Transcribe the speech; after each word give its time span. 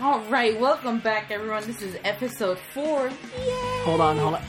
All 0.00 0.20
right, 0.30 0.58
welcome 0.60 1.00
back, 1.00 1.30
everyone. 1.30 1.64
This 1.66 1.82
is 1.82 1.96
episode 2.04 2.58
four. 2.72 3.08
Yay! 3.08 3.50
Hold 3.84 4.00
on, 4.00 4.16
hold 4.16 4.34
on. 4.34 4.42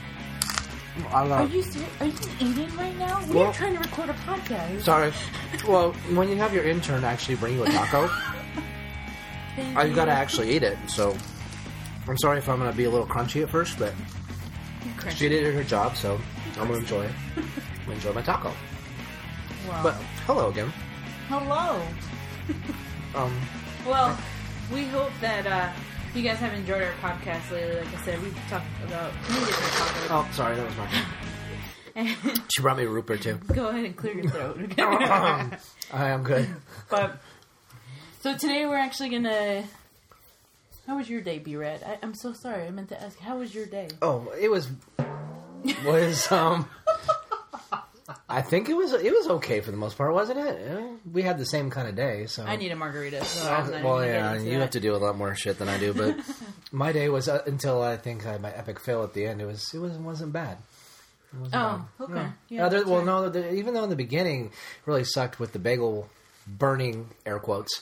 I 1.09 1.13
Are 1.21 1.27
love. 1.27 1.53
you 1.53 1.61
ser- 1.63 1.85
are 1.99 2.05
you 2.05 2.13
eating 2.39 2.75
right 2.77 2.95
now? 2.97 3.23
We're 3.29 3.51
trying 3.53 3.73
to 3.75 3.79
record 3.79 4.09
a 4.09 4.13
podcast. 4.13 4.83
Sorry. 4.83 5.11
Well, 5.67 5.93
when 6.13 6.29
you 6.29 6.35
have 6.35 6.53
your 6.53 6.65
intern 6.65 7.03
actually 7.03 7.35
bring 7.35 7.55
you 7.55 7.63
a 7.63 7.69
taco, 7.69 8.07
Thank 9.55 9.87
you. 9.89 9.95
gotta 9.95 10.11
actually 10.11 10.51
eat 10.55 10.63
it. 10.63 10.77
So, 10.87 11.15
I'm 12.07 12.17
sorry 12.17 12.37
if 12.37 12.47
I'm 12.47 12.59
gonna 12.59 12.71
be 12.73 12.83
a 12.83 12.89
little 12.89 13.07
crunchy 13.07 13.41
at 13.41 13.49
first, 13.49 13.79
but 13.79 13.93
Crunchy. 14.97 15.11
she 15.11 15.29
did 15.29 15.53
her 15.53 15.63
job, 15.63 15.95
so 15.95 16.19
I'm 16.59 16.67
gonna 16.67 16.79
enjoy 16.79 17.05
it. 17.05 17.11
Enjoy 17.91 18.13
my 18.13 18.21
taco. 18.21 18.49
Wow. 19.67 19.83
But 19.83 19.95
hello 20.27 20.49
again. 20.49 20.71
hello. 21.27 21.81
Um, 23.15 23.33
Well, 23.87 24.15
we 24.73 24.85
hope 24.85 25.11
that 25.21 25.45
uh, 25.47 25.71
you 26.13 26.21
guys 26.23 26.37
have 26.37 26.53
enjoyed 26.53 26.83
our 26.83 26.91
podcast 27.01 27.51
lately. 27.51 27.75
Like 27.77 27.95
I 27.97 28.05
said, 28.05 28.21
we've 28.21 28.37
talked 28.49 28.65
about 28.85 29.11
topics. 29.11 30.07
oh, 30.09 30.29
sorry, 30.33 30.55
that 30.55 30.65
was 30.65 30.77
my. 30.77 31.03
She 32.55 32.61
brought 32.61 32.77
me 32.77 32.83
a 32.83 32.87
root 32.89 33.07
beer 33.07 33.17
too. 33.17 33.39
Go 33.53 33.67
ahead 33.67 33.83
and 33.83 33.95
clear 33.95 34.13
your 34.15 34.29
throat. 34.31 34.57
I 34.79 36.09
am 36.09 36.23
good. 36.23 36.47
but 36.89 37.19
so 38.21 38.37
today 38.37 38.65
we're 38.65 38.77
actually 38.77 39.09
gonna. 39.09 39.65
How 40.87 40.97
was 40.97 41.09
your 41.09 41.21
day, 41.21 41.39
B 41.39 41.55
Red? 41.57 41.83
I- 41.83 41.97
I'm 42.01 42.15
so 42.15 42.31
sorry. 42.33 42.65
I 42.65 42.69
meant 42.69 42.89
to 42.89 43.01
ask. 43.01 43.19
How 43.19 43.37
was 43.37 43.53
your 43.53 43.65
day? 43.65 43.89
Oh, 44.01 44.31
it 44.39 44.49
was 44.49 44.69
was 45.85 46.31
um. 46.31 46.69
I 48.29 48.41
think 48.43 48.69
it 48.69 48.75
was 48.75 48.93
it 48.93 49.11
was 49.11 49.27
okay 49.27 49.59
for 49.59 49.71
the 49.71 49.77
most 49.77 49.97
part, 49.97 50.13
wasn't 50.13 50.39
it? 50.39 50.61
Yeah, 50.65 50.87
we 51.11 51.21
had 51.23 51.37
the 51.37 51.45
same 51.45 51.69
kind 51.71 51.87
of 51.87 51.95
day, 51.95 52.25
so 52.27 52.43
I 52.43 52.55
need 52.57 52.71
a 52.71 52.75
margarita. 52.75 53.25
So 53.25 53.51
I'm 53.51 53.83
well, 53.83 54.05
yeah, 54.05 54.19
gonna 54.19 54.29
get 54.33 54.37
into 54.41 54.51
you 54.51 54.59
have 54.59 54.69
to 54.71 54.79
do 54.79 54.95
a 54.95 54.97
lot 54.97 55.17
more 55.17 55.33
shit 55.35 55.57
than 55.57 55.67
I 55.67 55.77
do, 55.79 55.93
but 55.93 56.15
my 56.71 56.91
day 56.91 57.09
was 57.09 57.27
uh, 57.27 57.41
until 57.47 57.81
I 57.81 57.97
think 57.97 58.25
I 58.25 58.33
had 58.33 58.41
my 58.41 58.51
epic 58.51 58.79
fail 58.79 59.03
at 59.03 59.13
the 59.13 59.25
end. 59.25 59.41
It 59.41 59.45
was 59.45 59.73
it 59.73 59.79
wasn't 59.79 60.05
wasn't 60.05 60.33
bad. 60.33 60.57
It 61.33 61.39
wasn't 61.39 61.55
Oh, 61.61 61.85
bad. 62.07 62.09
okay. 62.17 62.27
Yeah. 62.49 62.67
Well, 62.69 62.97
right. 62.97 63.05
no, 63.05 63.29
the, 63.29 63.53
even 63.53 63.73
though 63.73 63.83
in 63.83 63.89
the 63.89 63.95
beginning 63.95 64.45
it 64.47 64.51
really 64.85 65.03
sucked 65.03 65.39
with 65.39 65.53
the 65.53 65.59
bagel 65.59 66.07
burning 66.47 67.09
air 67.25 67.39
quotes 67.39 67.81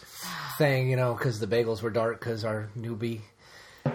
thing, 0.57 0.89
you 0.89 0.95
know, 0.97 1.13
because 1.13 1.39
the 1.39 1.47
bagels 1.47 1.81
were 1.81 1.89
dark 1.89 2.19
because 2.19 2.43
our 2.43 2.69
newbie 2.77 3.21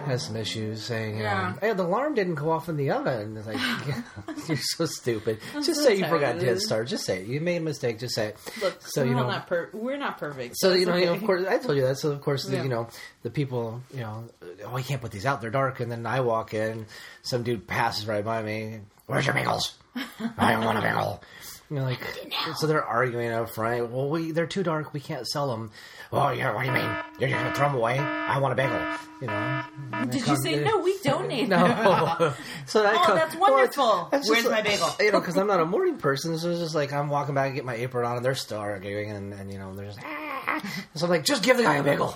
has 0.01 0.25
some 0.25 0.35
issues 0.35 0.83
saying, 0.83 1.19
Yeah. 1.19 1.47
um, 1.49 1.57
"Hey, 1.61 1.73
the 1.73 1.83
alarm 1.83 2.13
didn't 2.15 2.35
go 2.35 2.51
off 2.51 2.69
in 2.69 2.77
the 2.77 2.91
oven." 2.91 3.37
It's 3.37 3.47
like, 3.47 3.57
you're 4.47 4.57
so 4.57 4.85
stupid. 4.85 5.39
Just 5.53 5.75
so 5.75 5.85
say 5.85 5.95
you 5.95 6.05
forgot 6.05 6.39
to 6.39 6.45
hit 6.45 6.59
start. 6.61 6.87
Just 6.87 7.05
say 7.05 7.19
it. 7.21 7.27
You 7.27 7.39
made 7.41 7.57
a 7.57 7.61
mistake. 7.61 7.99
Just 7.99 8.15
say 8.15 8.27
it. 8.29 8.37
Look, 8.61 8.81
so 8.81 9.01
we're 9.03 9.09
you 9.09 9.15
know, 9.15 9.27
not 9.27 9.47
per- 9.47 9.69
we're 9.73 9.97
not 9.97 10.17
perfect. 10.17 10.55
so 10.57 10.73
you 10.73 10.85
know, 10.85 10.93
It's 10.93 10.99
you 11.01 11.05
know, 11.07 11.13
of 11.13 11.23
course, 11.23 11.45
I 11.47 11.57
told 11.57 11.77
you 11.77 11.83
that. 11.83 11.97
So 11.97 12.11
of 12.11 12.21
course, 12.21 12.45
the, 12.45 12.57
you 12.57 12.69
know, 12.69 12.87
the 13.23 13.29
people, 13.29 13.81
you 13.93 14.01
know, 14.01 14.25
oh, 14.65 14.75
I 14.75 14.81
can't 14.81 15.01
put 15.01 15.11
these 15.11 15.25
out; 15.25 15.41
they're 15.41 15.49
dark. 15.49 15.79
And 15.79 15.91
then 15.91 16.05
I 16.05 16.19
walk 16.21 16.53
in, 16.53 16.85
some 17.21 17.43
dude 17.43 17.67
passes 17.67 18.05
right 18.07 18.23
by 18.23 18.41
me. 18.43 18.79
Where's 19.05 19.25
your 19.25 19.35
bagels? 19.35 19.73
I 20.37 20.53
don't 20.53 20.65
want 20.65 20.77
a 20.77 20.81
bagel. 20.81 21.21
You 21.73 21.79
know, 21.79 21.85
like, 21.85 22.01
so 22.57 22.67
they're 22.67 22.83
arguing 22.85 23.31
up 23.31 23.49
front. 23.49 23.89
Well, 23.89 24.07
we 24.07 24.29
they're 24.31 24.45
too 24.45 24.61
dark. 24.61 24.93
We 24.93 24.99
can't 24.99 25.27
sell 25.27 25.47
them. 25.49 25.71
Oh, 26.11 26.29
yeah. 26.29 26.53
What 26.53 26.61
do 26.61 26.67
you 26.67 26.71
mean? 26.73 26.95
You're 27.19 27.29
just 27.29 27.41
gonna 27.41 27.55
throw 27.55 27.65
them 27.69 27.75
away? 27.77 27.97
I 27.97 28.37
want 28.37 28.51
a 28.51 28.55
bagel. 28.55 28.79
You 29.21 29.25
know. 29.27 29.63
Did 30.05 30.21
it 30.21 30.27
you 30.27 30.35
say 30.35 30.63
no? 30.63 30.77
We 30.81 30.99
donate. 30.99 31.49
no. 31.49 31.57
so 32.67 32.83
that 32.83 32.93
Oh, 32.95 33.03
comes- 33.03 33.19
that's 33.21 33.35
wonderful. 33.35 34.09
it's 34.13 34.27
just 34.27 34.29
Where's 34.29 34.45
like- 34.45 34.65
my 34.65 34.69
bagel? 34.69 34.87
You 34.99 35.13
know, 35.13 35.19
because 35.19 35.35
I'm 35.35 35.47
not 35.47 35.61
a 35.61 35.65
morning 35.65 35.97
person, 35.97 36.37
so 36.37 36.51
it's 36.51 36.59
just 36.59 36.75
like 36.75 36.93
I'm 36.93 37.09
walking 37.09 37.33
back 37.33 37.47
and 37.47 37.55
get 37.55 37.65
my 37.65 37.73
apron 37.73 38.05
on, 38.05 38.17
and 38.17 38.23
they're 38.25 38.35
still 38.35 38.59
arguing, 38.59 39.09
and, 39.09 39.33
and 39.33 39.51
you 39.51 39.57
know, 39.57 39.73
they're 39.73 39.87
just. 39.87 39.99
"Ah." 40.03 40.61
So 40.93 41.05
I'm 41.07 41.09
like, 41.09 41.25
just 41.25 41.41
give 41.41 41.57
the 41.57 41.63
guy 41.63 41.77
a 41.77 41.83
bagel. 41.83 42.15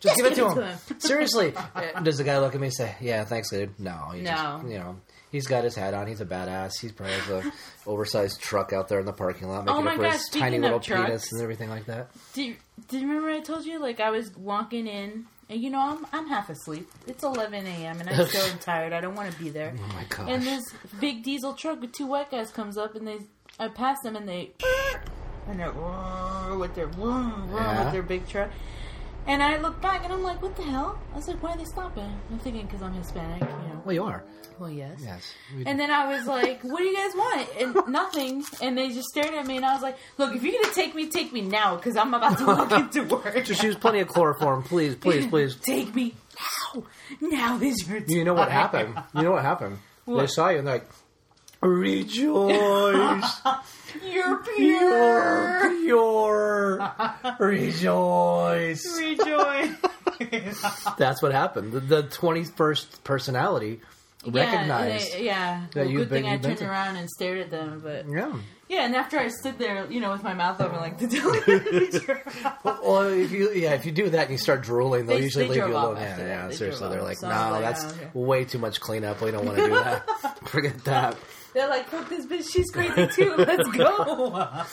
Just, 0.00 0.16
give 0.16 0.24
it 0.24 0.34
to 0.36 0.48
him. 0.62 0.78
Seriously. 0.98 1.52
Uh, 1.74 2.00
Does 2.02 2.16
the 2.16 2.24
guy 2.24 2.38
look 2.38 2.54
at 2.54 2.60
me 2.62 2.68
and 2.68 2.74
say, 2.74 2.94
"Yeah, 3.02 3.24
thanks, 3.26 3.50
dude"? 3.50 3.78
No. 3.78 4.12
He 4.14 4.22
No. 4.22 4.30
Just, 4.62 4.68
you 4.72 4.78
know, 4.78 4.96
he's 5.34 5.46
got 5.48 5.64
his 5.64 5.74
hat 5.74 5.92
on. 5.94 6.06
He's 6.06 6.20
a 6.20 6.24
badass. 6.26 6.72
He's 6.80 6.92
probably 6.92 7.14
has 7.16 7.28
a 7.46 7.52
oversized 7.90 8.40
truck 8.40 8.72
out 8.72 8.88
there 8.88 9.00
in 9.00 9.06
the 9.06 9.12
parking 9.12 9.48
lot, 9.48 9.64
making 9.64 9.86
Oh 9.86 9.88
up 9.88 9.96
for 9.96 10.04
his 10.04 10.28
tiny 10.30 10.58
little 10.58 10.80
trucks. 10.80 11.04
penis 11.06 11.32
and 11.32 11.42
everything 11.42 11.68
like 11.68 11.86
that. 11.86 12.08
Do 12.32 12.42
you, 12.44 12.56
do 12.88 12.98
you 12.98 13.06
remember 13.08 13.30
I 13.30 13.40
told 13.40 13.64
you 13.66 13.80
like 13.80 14.00
I 14.00 14.10
was 14.10 14.34
walking 14.36 14.86
in 14.86 15.26
and 15.50 15.60
you 15.60 15.68
know 15.70 15.80
I'm 15.80 16.06
I'm 16.12 16.28
half 16.28 16.48
asleep. 16.50 16.88
It's 17.06 17.22
11 17.24 17.66
a.m. 17.66 18.00
and 18.00 18.08
I'm 18.08 18.26
still 18.26 18.46
tired. 18.60 18.92
I 18.92 19.00
don't 19.00 19.14
want 19.16 19.32
to 19.32 19.38
be 19.42 19.50
there. 19.50 19.74
Oh 19.78 19.92
my 19.94 20.04
gosh. 20.08 20.28
And 20.30 20.42
this 20.42 20.62
big 21.00 21.22
diesel 21.24 21.52
truck 21.54 21.80
with 21.80 21.92
two 21.92 22.06
white 22.06 22.30
guys 22.30 22.50
comes 22.50 22.78
up 22.78 22.94
and 22.94 23.06
they 23.06 23.18
I 23.58 23.68
pass 23.68 23.98
them 24.02 24.16
and 24.16 24.28
they 24.28 24.52
and 25.46 25.60
they're 25.60 25.72
with 26.56 26.74
their 26.74 26.88
Yeah. 26.98 27.84
with 27.84 27.92
their 27.92 28.02
big 28.02 28.26
truck. 28.28 28.50
And 29.26 29.42
I 29.42 29.56
look 29.58 29.80
back 29.80 30.04
and 30.04 30.12
I'm 30.12 30.22
like, 30.22 30.42
what 30.42 30.54
the 30.54 30.62
hell? 30.62 30.98
I 31.12 31.16
was 31.16 31.28
like, 31.28 31.42
why 31.42 31.52
are 31.52 31.56
they 31.56 31.64
stopping? 31.64 32.12
I'm 32.30 32.38
thinking 32.40 32.66
because 32.66 32.82
I'm 32.82 32.92
Hispanic, 32.92 33.40
you 33.40 33.46
know. 33.48 33.82
well, 33.84 33.94
you 33.94 34.04
are. 34.04 34.22
Well, 34.58 34.70
yes. 34.70 35.00
Yes. 35.02 35.32
We- 35.56 35.64
And 35.66 35.80
then 35.80 35.90
I 35.90 36.06
was 36.16 36.26
like, 36.28 36.62
"What 36.62 36.78
do 36.78 36.84
you 36.84 36.94
guys 36.96 37.12
want?" 37.16 37.48
And 37.58 37.88
nothing. 37.92 38.44
And 38.62 38.78
they 38.78 38.90
just 38.90 39.08
stared 39.08 39.34
at 39.34 39.46
me, 39.48 39.56
and 39.56 39.66
I 39.66 39.72
was 39.72 39.82
like, 39.82 39.96
"Look, 40.16 40.32
if 40.36 40.44
you're 40.44 40.52
gonna 40.62 40.72
take 40.72 40.94
me, 40.94 41.08
take 41.08 41.32
me 41.32 41.40
now, 41.40 41.74
because 41.74 41.96
I'm 41.96 42.14
about 42.14 42.38
to 42.38 42.46
walk 42.46 42.70
into 42.70 43.02
work. 43.16 43.44
just 43.44 43.64
use 43.64 43.74
plenty 43.74 43.98
of 43.98 44.06
chloroform, 44.06 44.62
please, 44.62 44.94
please, 44.94 45.26
please. 45.26 45.56
take 45.60 45.92
me 45.92 46.14
now. 46.74 46.84
Now 47.20 47.58
is 47.60 47.88
your 47.88 47.98
time." 47.98 48.10
You 48.10 48.22
know 48.24 48.34
what 48.34 48.48
happened? 48.52 48.94
You 49.16 49.22
know 49.22 49.32
what 49.32 49.42
happened? 49.42 49.78
They 50.06 50.26
saw 50.28 50.50
you 50.50 50.58
and 50.58 50.66
they're 50.68 50.74
like, 50.74 50.88
rejoice, 51.64 53.40
You're 54.04 54.38
pure. 54.42 55.72
you're 55.80 55.80
pure, 55.80 56.92
rejoice. 57.38 58.98
Rejoice. 58.98 59.76
That's 60.98 61.22
what 61.22 61.32
happened. 61.32 61.72
The, 61.72 61.80
the 61.80 62.02
21st 62.04 63.04
personality 63.04 63.80
recognized. 64.26 65.14
Yeah, 65.14 65.18
yeah. 65.20 65.66
that 65.74 65.86
Well, 65.86 65.94
good 65.96 66.08
thing 66.10 66.26
I 66.26 66.38
turned 66.38 66.58
to- 66.58 66.68
around 66.68 66.96
and 66.96 67.08
stared 67.10 67.38
at 67.38 67.50
them, 67.50 67.80
but 67.84 68.06
Yeah. 68.08 68.32
yeah. 68.68 68.84
And 68.84 68.94
after 68.96 69.18
I 69.18 69.28
stood 69.28 69.58
there, 69.58 69.86
you 69.90 70.00
know, 70.00 70.10
with 70.12 70.22
my 70.22 70.34
mouth 70.34 70.60
open 70.60 70.76
like 70.78 70.98
the 70.98 71.06
delivery 71.08 71.90
Well, 72.64 73.02
if 73.12 73.30
you 73.32 73.50
yeah, 73.52 73.74
if 73.74 73.84
you 73.86 73.92
do 73.92 74.08
that 74.10 74.22
and 74.22 74.30
you 74.30 74.38
start 74.38 74.62
drooling, 74.62 75.06
they'll 75.06 75.18
They- 75.18 75.24
usually 75.24 75.44
they 75.48 75.54
leave 75.60 75.68
you 75.68 75.74
alone. 75.76 75.96
Yeah, 75.96 76.18
yeah. 76.18 76.50
Seriously, 76.50 76.88
they're 76.88 77.00
off. 77.00 77.04
like, 77.06 77.18
So 77.18 77.28
no, 77.28 77.50
like, 77.52 77.60
that's 77.62 77.84
oh, 77.84 77.88
okay." 77.88 78.10
way 78.14 78.44
too 78.44 78.58
much 78.58 78.80
cleanup. 78.80 79.20
We 79.20 79.30
don't 79.30 79.44
want 79.44 79.58
to 79.58 79.66
do 79.66 79.74
that. 79.74 80.48
Forget 80.48 80.84
that. 80.84 81.16
They're 81.54 81.68
like, 81.68 81.88
"Fuck 81.88 82.08
this 82.08 82.26
bitch, 82.26 82.52
she's 82.52 82.70
crazy 82.70 83.06
too. 83.08 83.34
Let's 83.38 83.68
go. 83.70 84.62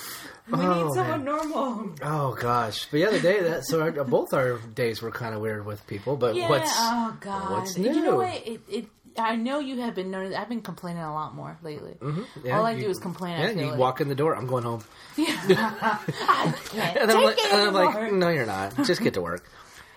We 0.51 0.57
Oh, 0.59 0.83
need 0.85 0.93
someone 0.95 1.23
man. 1.23 1.25
normal." 1.25 1.95
Oh 2.01 2.33
gosh, 2.39 2.87
but 2.89 2.99
yeah, 2.99 3.11
the 3.11 3.19
day 3.19 3.41
that 3.41 3.63
so 3.65 3.81
our, 3.81 3.91
both 3.91 4.33
our 4.33 4.57
days 4.57 5.01
were 5.01 5.11
kind 5.11 5.35
of 5.35 5.39
weird 5.41 5.65
with 5.65 5.85
people. 5.87 6.17
But 6.17 6.35
Yeah. 6.35 6.49
what's 6.49 6.71
oh 6.75 7.15
God. 7.21 7.51
what's 7.51 7.77
You 7.77 7.93
know 7.93 8.01
new? 8.01 8.15
what? 8.17 8.33
It, 8.47 8.61
it. 8.67 8.85
I 9.17 9.35
know 9.35 9.59
you 9.59 9.81
have 9.81 9.93
been 9.93 10.09
noticed. 10.09 10.37
I've 10.37 10.47
been 10.49 10.61
complaining 10.61 11.03
a 11.03 11.13
lot 11.13 11.35
more 11.35 11.57
lately. 11.61 11.95
Mm-hmm. 11.99 12.23
yeah, 12.47 12.57
All 12.57 12.65
I 12.65 12.71
you- 12.71 12.83
do 12.85 12.89
is 12.89 12.97
complain. 12.97 13.39
Yeah, 13.39 13.47
I 13.47 13.51
you 13.51 13.69
like. 13.71 13.77
walk 13.77 14.01
in 14.01 14.07
the 14.07 14.15
door. 14.15 14.35
I'm 14.35 14.47
going 14.47 14.63
home. 14.63 14.83
I 15.17 16.53
can't 16.69 16.97
And 16.97 17.11
I'm 17.11 17.17
take 17.17 17.25
like, 17.25 17.37
it 17.37 17.53
and 17.53 17.61
I'm 17.61 17.73
like, 17.73 18.11
no, 18.13 18.29
you're 18.29 18.45
not. 18.45 18.75
Just 18.85 19.01
get 19.01 19.13
to 19.15 19.21
work. 19.21 19.43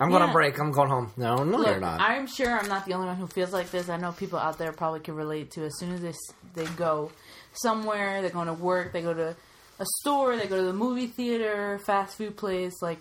I'm 0.00 0.08
going 0.10 0.20
Yeah. 0.22 0.26
on 0.28 0.32
break. 0.32 0.58
I'm 0.58 0.72
going 0.72 0.88
home. 0.88 1.12
No, 1.16 1.44
no, 1.44 1.58
Look, 1.58 1.66
you're 1.68 1.80
not. 1.80 2.00
I'm 2.00 2.26
sure 2.26 2.50
I'm 2.58 2.68
not 2.68 2.84
the 2.86 2.94
only 2.94 3.06
one 3.06 3.16
who 3.16 3.26
feels 3.28 3.52
like 3.52 3.70
this. 3.70 3.88
I 3.88 3.96
know 3.96 4.12
people 4.12 4.38
out 4.38 4.58
there 4.58 4.72
probably 4.72 5.00
can 5.00 5.14
relate 5.14 5.52
to. 5.52 5.64
As 5.64 5.78
soon 5.78 5.92
as 5.92 6.00
they 6.00 6.12
they 6.54 6.68
go 6.76 7.12
somewhere, 7.52 8.20
they're 8.20 8.30
going 8.30 8.48
to 8.48 8.52
work, 8.54 8.92
they 8.92 9.02
go 9.02 9.14
to 9.14 9.36
a 9.78 9.84
store, 10.00 10.36
they 10.36 10.46
go 10.46 10.56
to 10.56 10.62
the 10.64 10.72
movie 10.72 11.06
theater, 11.06 11.78
fast 11.86 12.16
food 12.18 12.36
place, 12.36 12.80
like 12.82 12.98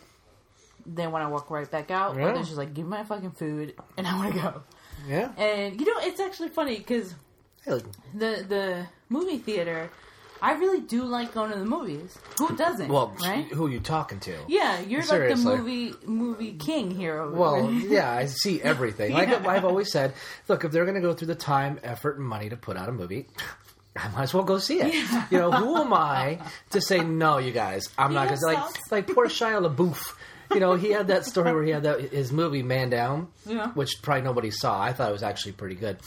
they 0.86 1.08
want 1.08 1.26
to 1.26 1.30
walk 1.30 1.50
right 1.50 1.70
back 1.70 1.90
out. 1.92 2.16
Yeah. 2.16 2.24
Or 2.24 2.34
they're 2.34 2.44
just 2.44 2.58
like, 2.58 2.74
give 2.74 2.86
me 2.86 2.92
my 2.98 3.04
fucking 3.04 3.32
food, 3.32 3.74
and 3.98 4.06
I 4.08 4.16
want 4.18 4.34
to 4.36 4.40
go. 4.42 4.62
yeah. 5.08 5.32
And 5.38 5.80
you 5.80 5.86
know, 5.88 6.00
it's 6.02 6.20
actually 6.20 6.50
funny 6.50 6.78
because 6.78 7.16
the 7.66 7.84
the 8.14 8.86
movie 9.10 9.38
theater, 9.38 9.90
I 10.44 10.54
really 10.56 10.82
do 10.82 11.04
like 11.06 11.34
going 11.34 11.52
to 11.52 11.58
the 11.58 11.66
movies. 11.66 12.18
Who 12.38 12.56
doesn't? 12.58 12.90
well, 12.90 13.16
right? 13.22 13.46
who 13.46 13.68
are 13.68 13.70
you 13.70 13.80
talking 13.80 14.20
to? 14.20 14.36
Yeah, 14.50 14.82
you're 14.82 15.02
Seriously. 15.02 15.44
like 15.46 15.58
the 15.58 15.64
movie 15.64 15.94
movie 16.06 16.52
king 16.54 16.92
here. 16.92 17.20
Over 17.22 17.36
Well, 17.36 17.72
yeah, 17.72 18.12
I 18.12 18.26
see 18.26 18.62
everything. 18.62 19.14
Like 19.24 19.30
Yeah. 19.30 19.48
I've 19.48 19.64
always 19.64 19.90
said, 19.92 20.14
look, 20.50 20.66
if 20.66 20.72
they're 20.74 20.84
going 20.86 20.96
to 20.96 21.02
go 21.02 21.14
through 21.14 21.28
the 21.28 21.36
time, 21.36 21.80
effort, 21.82 22.18
and 22.18 22.28
money 22.28 22.50
to 22.50 22.58
put 22.58 22.76
out 22.76 22.90
a 22.90 22.92
movie, 22.92 23.26
I 23.96 24.10
might 24.10 24.24
as 24.24 24.34
well 24.34 24.44
go 24.44 24.58
see 24.60 24.82
it. 24.82 24.94
You 25.32 25.38
know, 25.40 25.52
who 25.52 25.78
am 25.78 25.94
I 25.94 26.40
to 26.72 26.82
say 26.82 27.00
no, 27.00 27.38
you 27.38 27.52
guys? 27.54 27.88
I'm 27.98 28.14
not 28.14 28.28
going 28.28 28.40
to 28.40 28.46
like 28.46 28.92
like 28.92 29.08
poor 29.16 29.28
Shia 29.28 29.66
LaBeouf. 29.66 30.14
You 30.54 30.60
know, 30.60 30.76
he 30.76 30.92
had 30.92 31.08
that 31.08 31.26
story 31.26 31.54
where 31.54 31.64
he 31.64 31.72
had 31.72 31.84
that 31.84 32.00
his 32.12 32.32
movie 32.34 32.64
Man 32.64 32.90
Down, 32.90 33.28
Yeah. 33.46 33.70
which 33.72 34.02
probably 34.02 34.24
nobody 34.24 34.52
saw. 34.52 34.80
I 34.82 34.92
thought 34.94 35.10
it 35.10 35.14
was 35.14 35.24
actually 35.24 35.54
pretty 35.54 35.76
good. 35.76 35.98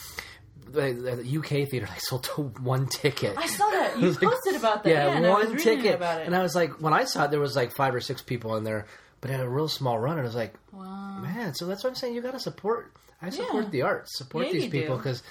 The, 0.69 0.93
the 1.23 1.39
UK 1.39 1.69
theater 1.69 1.87
they 1.87 1.99
sold 1.99 2.25
to 2.25 2.43
one 2.63 2.87
ticket. 2.87 3.35
I 3.39 3.47
saw 3.47 3.71
that 3.71 3.99
you 4.01 4.11
like- 4.11 4.21
posted 4.21 4.57
about 4.57 4.83
that. 4.85 4.91
Yeah, 4.91 5.07
Yeah, 5.09 5.17
and 5.17 5.27
I 5.27 5.35
was 5.35 5.49
one 5.49 5.57
ticket. 5.59 5.95
about 5.95 6.21
it. 6.21 6.27
And 6.27 6.35
I 6.37 6.43
was 6.43 6.55
like, 6.55 6.81
when 6.81 6.93
I 6.93 7.05
saw 7.05 7.25
it, 7.25 7.31
there 7.31 7.41
was 7.41 7.55
like 7.57 7.73
five 7.75 7.95
or 7.95 8.01
six 8.01 8.21
people 8.23 8.57
in 8.57 8.65
there, 8.65 8.87
but 9.21 9.31
it 9.31 9.35
had 9.35 9.43
a 9.45 9.49
real 9.49 9.69
small 9.69 9.99
run. 9.99 10.13
And 10.19 10.23
I 10.23 10.25
was 10.25 10.35
like, 10.35 10.55
wow. 10.73 11.21
man, 11.21 11.55
so 11.55 11.67
that's 11.67 11.83
what 11.85 11.91
I'm 11.91 11.97
saying. 11.97 12.15
You 12.15 12.21
got 12.21 12.33
to 12.33 12.41
support. 12.41 12.93
I 13.23 13.31
support 13.31 13.65
Yeah. 13.65 13.71
the 13.71 13.83
arts, 13.83 14.19
support 14.19 14.47
Yeah, 14.47 14.53
these 14.53 14.69
people 14.69 14.97
because 14.97 15.23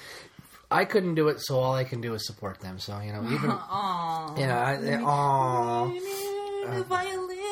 I 0.72 0.86
couldn't 0.86 1.16
do 1.16 1.28
it. 1.28 1.40
So 1.42 1.60
all 1.60 1.76
I 1.76 1.84
can 1.84 2.02
do 2.02 2.14
is 2.16 2.26
support 2.26 2.60
them. 2.62 2.80
So 2.80 3.00
you 3.00 3.12
know, 3.14 3.24
even 3.32 3.52
Aw. 3.52 4.40
you 4.40 4.48
know, 4.48 4.54
I, 4.58 5.02
aw. 5.04 5.88
the 5.88 6.68
uh, 6.68 6.84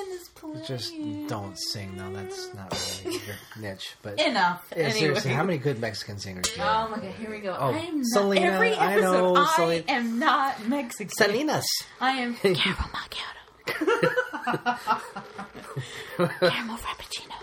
violin 0.03 0.19
is 0.19 0.27
play. 0.29 0.61
Just 0.67 0.93
don't 1.27 1.57
sing 1.57 1.95
though. 1.97 2.11
That's 2.13 2.53
not 2.53 3.01
really 3.05 3.19
your 3.25 3.35
niche. 3.71 3.95
But 4.01 4.19
enough. 4.19 4.65
yeah, 4.71 4.77
anyway. 4.83 4.99
seriously, 4.99 5.31
how 5.31 5.43
many 5.43 5.57
good 5.57 5.79
Mexican 5.79 6.19
singers 6.19 6.45
do 6.45 6.51
you 6.53 6.57
know? 6.59 6.85
Oh 6.87 6.91
my 6.91 6.97
god, 6.97 7.11
here 7.15 7.29
we 7.29 7.39
go. 7.39 7.55
Oh, 7.57 7.71
I 7.73 7.77
am 7.79 7.97
not, 7.97 8.05
Selena, 8.07 8.45
every 8.47 8.73
I 8.73 8.93
episode, 8.93 9.11
know, 9.11 9.35
I, 9.35 9.53
Selena. 9.55 9.83
am 9.87 10.19
not 10.19 10.67
Mexican. 10.67 11.13
Salinas. 11.17 11.65
I 12.01 12.11
am 12.11 12.35
caramel 12.41 12.89
macchiato. 12.93 13.65
caramel 16.39 16.77
frappuccino. 16.77 17.33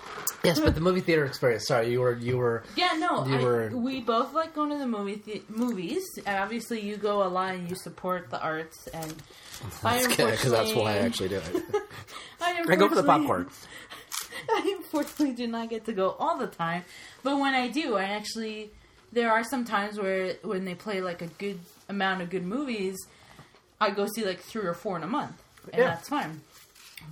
Yes, 0.42 0.58
but 0.58 0.75
the 0.75 0.81
movie 0.81 1.00
theater 1.00 1.25
experience. 1.26 1.66
Sorry, 1.66 1.90
you 1.92 2.00
were 2.00 2.16
you 2.16 2.38
were. 2.38 2.62
Yeah, 2.76 2.92
no, 2.98 3.26
You 3.26 3.37
I, 3.37 3.42
were- 3.42 3.69
we 3.76 4.00
both 4.00 4.32
like 4.32 4.54
going 4.54 4.70
to 4.70 4.78
the 4.78 4.87
movie 4.87 5.16
the, 5.16 5.42
movies, 5.48 6.02
and 6.25 6.38
obviously 6.38 6.81
you 6.81 6.96
go 6.96 7.22
a 7.22 7.28
lot 7.28 7.54
and 7.54 7.69
you 7.69 7.76
support 7.76 8.31
the 8.31 8.40
arts. 8.40 8.87
And 8.88 9.14
I 9.84 10.06
Because 10.06 10.50
that's 10.50 10.75
why 10.75 10.92
I 10.94 10.98
actually 10.98 11.28
do 11.28 11.37
it. 11.37 11.44
I, 12.40 12.62
I 12.69 12.76
go 12.76 12.88
for 12.88 12.94
the 12.94 13.00
unfortunately- 13.00 13.04
popcorn. 13.04 13.50
I 14.48 14.75
unfortunately 14.78 15.34
do 15.34 15.46
not 15.46 15.69
get 15.69 15.84
to 15.84 15.92
go 15.92 16.16
all 16.19 16.38
the 16.38 16.46
time, 16.46 16.84
but 17.22 17.38
when 17.38 17.52
I 17.54 17.69
do, 17.69 17.96
I 17.96 18.04
actually 18.04 18.70
there 19.12 19.31
are 19.31 19.44
some 19.44 19.64
times 19.66 19.98
where 19.98 20.34
when 20.43 20.64
they 20.64 20.75
play 20.75 21.02
like 21.02 21.20
a 21.20 21.26
good 21.26 21.58
amount 21.88 22.22
of 22.22 22.31
good 22.31 22.44
movies, 22.46 22.96
I 23.81 23.90
go 23.90 24.06
see 24.06 24.25
like 24.25 24.40
three 24.40 24.62
or 24.64 24.72
four 24.75 24.96
in 24.96 25.02
a 25.02 25.06
month, 25.06 25.32
and 25.72 25.81
Yeah. 25.82 25.88
that's 25.88 26.08
fine. 26.08 26.40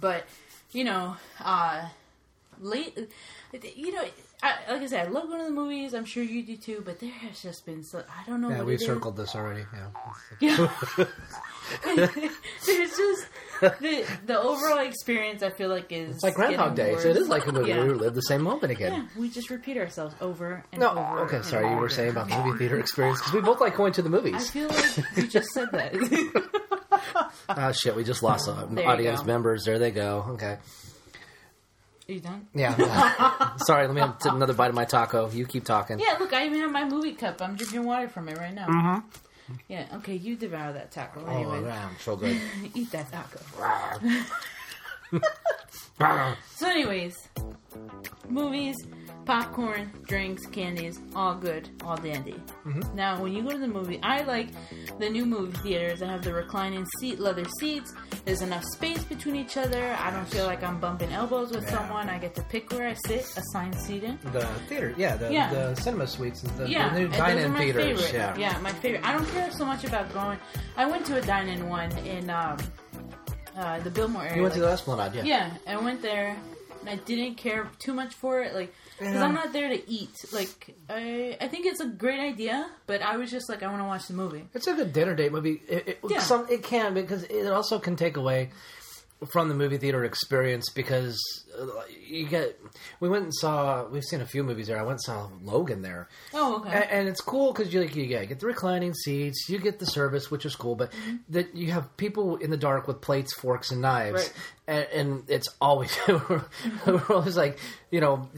But 0.01 0.25
you 0.73 0.85
know, 0.85 1.17
uh, 1.41 1.89
late, 2.61 2.99
you 3.77 3.93
know, 3.93 4.05
I, 4.43 4.55
like 4.73 4.83
I 4.83 4.87
said, 4.87 5.07
I 5.07 5.11
love 5.11 5.27
going 5.29 5.41
to 5.41 5.47
the 5.47 5.51
movies. 5.51 5.95
I'm 5.95 6.05
sure 6.05 6.23
you 6.23 6.43
do 6.45 6.57
too. 6.57 6.83
But 6.85 7.01
there 7.01 7.11
has 7.11 7.41
just 7.43 7.67
been 7.67 7.83
so 7.83 7.99
I 8.09 8.29
don't 8.29 8.41
know. 8.41 8.51
Yeah, 8.51 8.59
what 8.59 8.67
we 8.67 8.75
it 8.75 8.81
is. 8.81 8.87
circled 8.87 9.17
this 9.17 9.35
already. 9.35 9.65
Yeah. 9.73 9.89
Yeah. 10.41 10.69
There's 11.97 12.97
just 12.97 13.27
the 13.61 14.07
the 14.27 14.39
overall 14.41 14.79
experience. 14.79 15.43
I 15.43 15.51
feel 15.51 15.69
like 15.69 15.91
is 15.91 16.15
It's 16.17 16.23
like 16.23 16.35
Groundhog 16.35 16.77
Day, 16.77 16.93
so 16.99 17.09
it 17.09 17.15
worse. 17.15 17.17
is 17.17 17.29
like 17.29 17.47
a 17.47 17.53
movie. 17.53 17.71
Yeah. 17.71 17.83
We 17.85 17.91
live 17.95 18.15
the 18.15 18.23
same 18.23 18.43
moment 18.43 18.71
again. 18.73 18.93
Yeah, 18.93 19.21
we 19.21 19.29
just 19.29 19.51
repeat 19.51 19.77
ourselves 19.77 20.15
over 20.21 20.65
and 20.73 20.81
No, 20.81 20.91
over. 20.91 21.21
okay, 21.27 21.43
sorry. 21.43 21.69
You 21.71 21.77
were 21.77 21.89
saying 21.89 22.11
about 22.11 22.29
the 22.29 22.39
movie 22.39 22.59
theater 22.59 22.79
experience 22.79 23.19
because 23.19 23.33
we 23.35 23.41
both 23.41 23.61
like 23.61 23.77
going 23.77 23.93
to 23.95 24.03
the 24.03 24.11
movies. 24.11 24.35
I 24.37 24.39
feel 24.41 24.69
like 24.69 25.17
you 25.17 25.27
just 25.27 25.49
said 25.51 25.69
that. 25.73 25.95
Oh 27.49 27.73
shit, 27.73 27.97
we 27.97 28.05
just 28.05 28.23
lost 28.23 28.45
some 28.47 28.75
There 28.77 28.87
audience 28.89 29.25
members. 29.25 29.65
There 29.65 29.79
they 29.79 29.91
go. 29.91 30.25
Okay. 30.31 30.59
Are 32.09 32.13
you 32.13 32.21
done? 32.21 32.47
Yeah. 32.55 32.75
yeah. 32.79 33.57
sorry. 33.67 33.87
Let 33.87 33.95
me 33.95 34.01
have 34.01 34.17
another 34.35 34.55
bite 34.55 34.71
of 34.71 34.75
my 34.75 34.87
taco. 34.87 35.29
You 35.31 35.45
keep 35.45 35.65
talking. 35.65 35.99
Yeah, 35.99 36.17
look, 36.19 36.33
I 36.33 36.47
even 36.47 36.59
have 36.61 36.73
my 36.73 36.89
movie 36.89 37.13
cup. 37.13 37.43
I'm 37.43 37.55
drinking 37.55 37.85
water 37.85 38.09
from 38.09 38.31
it 38.31 38.39
right 38.39 38.55
now. 38.55 38.67
Mm-hmm. 38.67 39.53
Yeah, 39.69 39.85
okay, 39.97 40.15
you 40.15 40.35
devour 40.37 40.73
that 40.73 40.91
taco. 40.91 41.23
Oh, 41.27 41.31
Anyway, 41.31 41.61
man, 41.61 41.91
so 42.01 42.17
good. 42.17 42.39
eat 42.75 42.91
that 42.93 43.13
taco. 43.13 43.41
So, 46.55 46.69
anyways, 46.69 47.17
movies, 48.29 48.77
popcorn, 49.29 49.93
drinks, 50.07 50.47
candies, 50.47 50.99
all 51.15 51.35
good, 51.35 51.69
all 51.85 51.99
dandy. 51.99 52.33
Mm-hmm. 52.65 52.97
Now, 52.97 53.21
when 53.21 53.31
you 53.35 53.43
go 53.43 53.51
to 53.51 53.59
the 53.59 53.69
movie, 53.69 54.01
I 54.03 54.23
like 54.23 54.49
the 54.99 55.11
new 55.11 55.27
movie 55.27 55.53
theaters 55.59 56.01
that 56.01 56.09
have 56.09 56.25
the 56.25 56.33
reclining 56.33 56.87
seat, 56.99 57.21
leather 57.21 57.45
seats. 57.61 57.93
There's 58.25 58.41
enough 58.41 58.65
space 58.65 59.05
between 59.05 59.37
each 59.37 59.59
other. 59.59 59.95
I 60.01 60.11
don't 60.11 60.25
feel 60.27 60.47
like 60.47 60.63
I'm 60.65 60.81
bumping 60.81 61.13
elbows 61.13 61.51
with 61.51 61.65
Yeah. 61.65 61.77
someone. 61.77 62.09
I 62.09 62.17
get 62.17 62.35
to 62.37 62.43
pick 62.45 62.73
where 62.73 62.89
I 62.89 62.95
sit, 63.07 63.21
assigned 63.37 63.75
seating. 63.75 64.19
the 64.33 64.47
theater, 64.67 64.95
yeah, 64.97 65.15
the, 65.17 65.31
Yeah. 65.31 65.53
the 65.53 65.75
cinema 65.77 66.07
suites 66.07 66.41
the, 66.41 66.67
Yeah, 66.67 66.89
the 66.95 67.01
new 67.01 67.09
dine-in 67.09 67.55
theaters. 67.55 68.01
favorite. 68.11 68.39
Yeah. 68.41 68.59
my 68.63 68.73
favorite. 68.73 69.05
I 69.05 69.13
don't 69.13 69.29
care 69.29 69.51
so 69.51 69.67
much 69.67 69.85
about 69.85 70.11
going. 70.15 70.39
I 70.79 70.87
went 70.87 71.05
to 71.05 71.19
a 71.19 71.21
dine-in 71.21 71.69
one 71.69 71.93
in 71.99 72.31
um, 72.31 72.57
uh, 73.59 73.79
the 73.81 73.91
Biltmore 73.91 74.23
area. 74.23 74.37
You 74.37 74.43
went 74.43 74.55
to 74.55 74.61
the 74.61 74.69
Esplanade, 74.69 75.15
yeah. 75.17 75.25
Yeah, 75.25 75.51
I 75.67 75.77
went 75.77 76.01
there 76.01 76.35
and 76.89 77.01
I 77.01 77.03
didn't 77.05 77.35
care 77.37 77.69
too 77.79 77.93
much 77.95 78.15
for 78.15 78.41
it, 78.43 78.55
like 78.55 78.73
because 78.99 79.15
Yeah. 79.15 79.25
I'm 79.25 79.35
not 79.35 79.53
there 79.53 79.69
to 79.69 79.91
eat. 79.91 80.11
Like 80.33 80.75
I, 80.89 81.37
I 81.41 81.49
think 81.49 81.67
it's 81.67 81.81
a 81.81 81.87
great 81.87 82.21
idea, 82.21 82.67
but 82.87 83.03
I 83.03 83.17
was 83.17 83.31
just 83.31 83.49
like, 83.49 83.63
I 83.63 83.67
want 83.69 83.81
to 83.81 83.85
watch 83.87 84.09
the 84.09 84.15
movie. 84.15 84.47
It's 84.55 84.67
a 84.67 84.75
good 84.75 84.93
dinner 84.93 85.15
date 85.15 85.33
movie. 85.33 85.63
It, 85.69 85.89
it, 85.89 85.99
Yeah. 86.09 86.21
some, 86.21 86.47
it 86.51 86.63
can 86.63 86.95
because 86.95 87.23
it 87.25 87.47
also 87.53 87.79
can 87.79 87.97
take 87.97 88.17
away 88.17 88.51
from 89.33 89.49
the 89.49 89.55
movie 89.55 89.79
theater 89.79 90.05
experience 90.05 90.71
because 90.71 91.19
uh, 91.61 91.67
you 92.07 92.27
get. 92.27 92.59
We 93.01 93.09
went 93.09 93.25
and 93.25 93.35
saw. 93.35 93.87
We've 93.89 94.05
seen 94.05 94.21
a 94.21 94.27
few 94.27 94.45
movies 94.45 94.69
there. 94.69 94.79
I 94.79 94.83
went 94.83 94.93
and 94.93 95.01
saw 95.03 95.29
Logan 95.43 95.83
there, 95.83 96.09
Oh, 96.33 96.57
okay. 96.61 96.71
and, 96.71 96.91
and 96.91 97.09
it's 97.09 97.21
cool 97.21 97.53
because 97.53 97.73
you 97.75 97.81
like 97.81 97.97
you 97.97 98.05
yeah, 98.05 98.25
get 98.25 98.39
the 98.41 98.47
reclining 98.47 98.95
seats, 98.95 99.49
you 99.49 99.59
get 99.59 99.79
the 99.81 99.87
service, 99.87 100.31
which 100.31 100.47
is 100.47 100.55
cool. 100.55 100.75
But 100.77 100.93
Mm-hmm. 100.93 101.17
that 101.31 101.55
you 101.55 101.73
have 101.73 101.97
people 101.97 102.37
in 102.37 102.51
the 102.51 102.57
dark 102.57 102.87
with 102.87 103.01
plates, 103.01 103.35
forks, 103.35 103.71
and 103.73 103.81
knives, 103.83 104.15
Right. 104.15 104.33
and, 104.69 104.87
and 104.95 105.25
it's 105.31 105.49
always 105.61 105.97
we're 106.09 107.03
always 107.11 107.37
like 107.37 107.59
you 107.91 108.01
know 108.01 108.29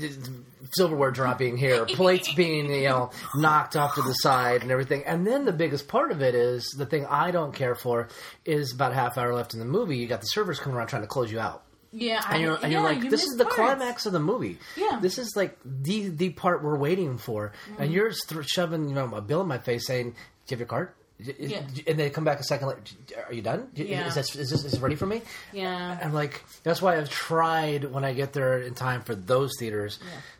silverware 0.72 1.10
dropping 1.10 1.56
here, 1.56 1.84
plates 1.86 2.32
being 2.34 2.72
you 2.72 2.88
know 2.88 3.10
knocked 3.34 3.76
off 3.76 3.94
to 3.94 4.02
the 4.02 4.12
side 4.14 4.62
and 4.62 4.70
everything. 4.70 5.04
And 5.04 5.26
then 5.26 5.44
the 5.44 5.52
biggest 5.52 5.88
part 5.88 6.12
of 6.12 6.22
it 6.22 6.34
is 6.34 6.74
the 6.76 6.86
thing 6.86 7.06
I 7.06 7.30
don't 7.30 7.52
care 7.52 7.74
for 7.74 8.08
is 8.44 8.72
about 8.72 8.92
a 8.92 8.94
half 8.94 9.18
hour 9.18 9.34
left 9.34 9.54
in 9.54 9.60
the 9.60 9.66
movie. 9.66 9.96
You 9.96 10.06
got 10.06 10.20
the 10.20 10.26
servers 10.26 10.58
coming 10.58 10.76
around 10.76 10.88
trying 10.88 11.02
to 11.02 11.08
close 11.08 11.30
you 11.32 11.40
out. 11.40 11.64
yeah, 11.92 12.22
And 12.30 12.42
you're, 12.42 12.54
and 12.54 12.62
yeah, 12.64 12.68
you're 12.68 12.82
like, 12.82 13.02
you 13.02 13.10
this 13.10 13.24
is 13.24 13.36
the 13.36 13.44
parts. 13.44 13.56
climax 13.56 14.06
of 14.06 14.12
the 14.12 14.20
movie. 14.20 14.58
Yeah. 14.76 14.98
This 15.00 15.18
is 15.18 15.32
like 15.36 15.58
the 15.64 16.08
the 16.08 16.30
part 16.30 16.62
we're 16.62 16.78
waiting 16.78 17.18
for. 17.18 17.52
And 17.66 17.76
mm-hmm. 17.78 17.92
you're 17.92 18.10
th- 18.10 18.46
shoving 18.48 18.88
you 18.88 18.94
know, 18.94 19.12
a 19.14 19.20
bill 19.20 19.40
in 19.40 19.48
my 19.48 19.58
face 19.58 19.86
saying, 19.86 20.14
"Give 20.46 20.58
you 20.58 20.64
your 20.64 20.68
card? 20.68 20.92
Yeah. 21.38 21.62
And 21.86 21.98
they 21.98 22.10
come 22.10 22.24
back 22.24 22.40
a 22.40 22.44
second 22.44 22.68
later. 22.68 22.80
Are 23.26 23.32
you 23.32 23.42
done? 23.42 23.68
Yeah. 23.74 24.06
Is, 24.06 24.14
this, 24.14 24.36
is 24.36 24.50
this 24.50 24.64
is 24.64 24.72
this 24.72 24.80
ready 24.80 24.96
for 24.96 25.06
me? 25.06 25.22
Yeah, 25.52 25.98
I'm 26.02 26.12
like, 26.12 26.42
that's 26.62 26.80
why 26.82 26.96
I've 26.96 27.10
tried 27.10 27.84
when 27.84 28.04
I 28.04 28.12
get 28.12 28.32
there 28.32 28.60
in 28.60 28.74
time 28.74 29.02
for 29.02 29.14
those 29.14 29.52
theaters 29.58 29.98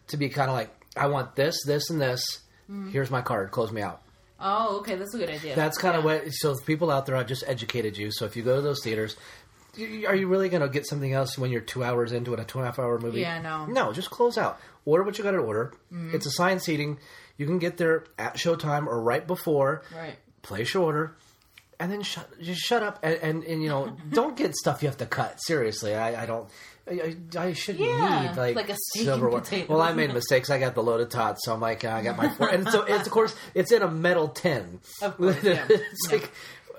to 0.08 0.16
be 0.16 0.28
kind 0.28 0.50
of 0.50 0.56
like, 0.56 0.70
I 0.96 1.06
want 1.06 1.36
this, 1.36 1.56
this, 1.64 1.90
and 1.90 2.00
this. 2.00 2.22
Mm-hmm. 2.70 2.90
Here's 2.90 3.10
my 3.10 3.20
card. 3.22 3.50
Close 3.50 3.72
me 3.72 3.82
out. 3.82 4.02
Oh, 4.40 4.78
okay, 4.78 4.94
that's 4.96 5.14
a 5.14 5.18
good 5.18 5.28
idea. 5.30 5.54
That's 5.54 5.76
kind 5.76 5.96
of 5.96 6.04
what. 6.04 6.32
So, 6.32 6.56
people 6.64 6.90
out 6.90 7.04
there, 7.06 7.16
I've 7.16 7.26
just 7.26 7.44
educated 7.46 7.98
you. 7.98 8.10
So, 8.10 8.24
if 8.24 8.36
you 8.36 8.42
go 8.42 8.56
to 8.56 8.62
those 8.62 8.82
theaters, 8.82 9.16
are 9.78 10.14
you 10.16 10.26
really 10.28 10.48
going 10.48 10.62
to 10.62 10.68
get 10.68 10.86
something 10.86 11.12
else 11.12 11.36
when 11.38 11.50
you're 11.50 11.60
two 11.60 11.84
hours 11.84 12.12
into 12.12 12.32
it, 12.32 12.40
a 12.40 12.44
two 12.44 12.58
and 12.58 12.64
a 12.64 12.70
half 12.70 12.78
hour 12.78 12.98
movie? 12.98 13.20
Yeah, 13.20 13.40
no. 13.40 13.66
No, 13.66 13.92
just 13.92 14.10
close 14.10 14.38
out. 14.38 14.58
Order 14.84 15.04
what 15.04 15.18
you 15.18 15.24
got 15.24 15.32
to 15.32 15.38
order. 15.38 15.74
Mm-hmm. 15.92 16.14
It's 16.14 16.26
assigned 16.26 16.62
seating. 16.62 16.98
You 17.36 17.46
can 17.46 17.58
get 17.58 17.76
there 17.76 18.04
at 18.18 18.34
showtime 18.34 18.86
or 18.86 19.00
right 19.00 19.26
before. 19.26 19.82
right. 19.94 20.16
Place 20.42 20.68
shorter. 20.68 21.16
And 21.78 21.90
then 21.90 22.02
shut, 22.02 22.28
just 22.42 22.60
shut 22.60 22.82
up 22.82 22.98
and, 23.02 23.14
and, 23.22 23.44
and 23.44 23.62
you 23.62 23.70
know 23.70 23.84
mm-hmm. 23.84 24.10
don't 24.10 24.36
get 24.36 24.54
stuff 24.54 24.82
you 24.82 24.88
have 24.88 24.98
to 24.98 25.06
cut. 25.06 25.42
Seriously, 25.42 25.94
I, 25.94 26.22
I 26.24 26.26
don't. 26.26 26.46
I, 26.90 27.16
I 27.38 27.52
shouldn't 27.54 27.84
Yeah, 27.84 28.22
need 28.28 28.36
like, 28.36 28.56
like 28.56 28.68
a 28.68 28.72
and 28.72 28.78
silverware. 28.96 29.42
Well, 29.68 29.80
I 29.80 29.92
made 29.94 30.12
mistakes. 30.12 30.50
I 30.50 30.58
got 30.58 30.74
the 30.74 30.82
loaded 30.82 31.10
tots, 31.10 31.44
so 31.44 31.54
I'm 31.54 31.60
like, 31.60 31.84
I 31.84 32.02
got 32.02 32.16
my 32.18 32.28
four, 32.28 32.48
and 32.48 32.68
so 32.68 32.82
it's 32.82 33.06
of 33.06 33.12
course 33.12 33.34
it's 33.54 33.72
in 33.72 33.80
a 33.82 33.88
metal 33.90 34.28
tin. 34.28 34.80
Of 35.00 35.16
course, 35.16 35.42
yeah. 35.42 35.64
it's 35.70 36.08
Yeah. 36.10 36.16
like, 36.18 36.32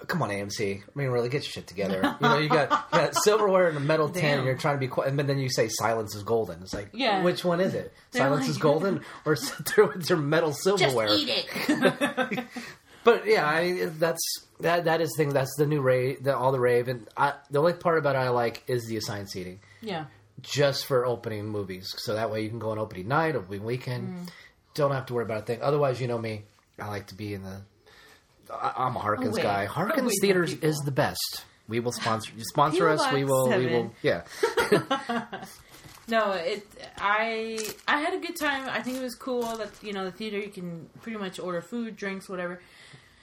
come 0.08 0.22
on, 0.22 0.30
AMC. 0.30 0.82
I 0.82 0.84
mean, 0.96 1.10
really, 1.10 1.30
get 1.30 1.44
your 1.44 1.52
shit 1.52 1.66
together. 1.68 2.16
You 2.22 2.28
know, 2.28 2.38
you 2.38 2.50
got, 2.50 2.70
you 2.94 3.00
got 3.00 3.16
silverware 3.24 3.70
in 3.70 3.78
a 3.78 3.80
metal 3.80 4.10
tin. 4.10 4.40
And 4.40 4.46
you're 4.46 4.58
trying 4.58 4.76
to 4.76 4.80
be 4.80 4.88
quiet, 4.88 5.10
and 5.10 5.20
then 5.20 5.40
you 5.40 5.50
say 5.50 5.68
silence 5.70 6.14
is 6.16 6.24
golden. 6.24 6.62
It's 6.62 6.74
like, 6.74 6.90
Yeah. 6.94 7.24
which 7.24 7.46
one 7.46 7.60
is 7.62 7.74
it? 7.74 7.94
They're 8.12 8.24
Silence 8.24 8.42
like- 8.42 8.50
is 8.50 8.58
golden, 8.58 9.02
or 9.26 9.38
with 9.78 10.10
your 10.10 10.18
metal 10.20 10.50
Just 10.50 10.64
silverware? 10.64 11.08
eat 11.10 11.30
it. 11.30 12.44
But 13.04 13.26
yeah, 13.26 13.48
I, 13.48 13.86
that's 13.98 14.22
that. 14.60 14.86
That 14.86 15.02
is 15.02 15.10
the 15.12 15.24
thing. 15.24 15.34
That's 15.34 15.56
the 15.58 15.66
new 15.66 15.82
rave. 15.82 16.24
The, 16.24 16.36
all 16.38 16.52
the 16.52 16.60
rave, 16.60 16.88
and 16.88 17.08
I, 17.18 17.34
the 17.50 17.60
only 17.60 17.74
part 17.74 17.98
about 17.98 18.16
it 18.16 18.20
I 18.20 18.30
like 18.30 18.64
is 18.68 18.86
the 18.86 18.98
assigned 18.98 19.30
seating, 19.30 19.60
yeah, 19.82 20.06
just 20.42 20.86
for 20.86 21.06
opening 21.06 21.48
movies. 21.48 21.94
So 21.98 22.14
that 22.14 22.32
way 22.32 22.44
you 22.44 22.50
can 22.50 22.60
go 22.60 22.70
on 22.70 22.78
opening 22.78 23.08
night, 23.08 23.36
opening 23.36 23.64
weekend. 23.64 24.08
Mm. 24.08 24.30
Don't 24.76 24.92
have 24.92 25.08
to 25.08 25.14
worry 25.14 25.26
about 25.26 25.40
a 25.40 25.46
thing. 25.46 25.62
Otherwise, 25.62 26.00
you 26.00 26.08
know 26.08 26.18
me. 26.18 26.44
I 26.80 26.88
like 26.88 27.08
to 27.08 27.16
be 27.16 27.34
in 27.34 27.44
the. 27.44 27.62
I, 28.54 28.74
I'm 28.78 28.96
a 28.96 29.00
Harkins 29.00 29.36
Away. 29.36 29.44
guy. 29.44 29.66
Harkins 29.66 30.14
Theaters 30.22 30.54
is 30.54 30.78
the 30.86 30.92
best. 30.92 31.44
We 31.68 31.80
will 31.80 31.92
sponsor 31.92 32.32
you 32.38 32.44
sponsor 32.44 32.90
us. 32.90 33.12
We 33.12 33.24
will. 33.24 33.50
We 33.50 33.66
will. 33.68 33.94
Yeah. 34.02 34.24
no, 36.08 36.32
it. 36.34 36.68
I 36.98 37.58
I 37.88 38.02
had 38.02 38.14
a 38.14 38.20
good 38.20 38.36
time. 38.36 38.68
I 38.70 38.82
think 38.82 38.98
it 38.98 39.04
was 39.04 39.16
cool 39.16 39.44
that 39.58 39.70
you 39.82 39.94
know 39.94 40.06
the 40.06 40.12
theater 40.12 40.38
you 40.38 40.50
can 40.50 40.90
pretty 41.02 41.18
much 41.18 41.40
order 41.40 41.62
food, 41.62 41.96
drinks, 41.96 42.28
whatever. 42.28 42.60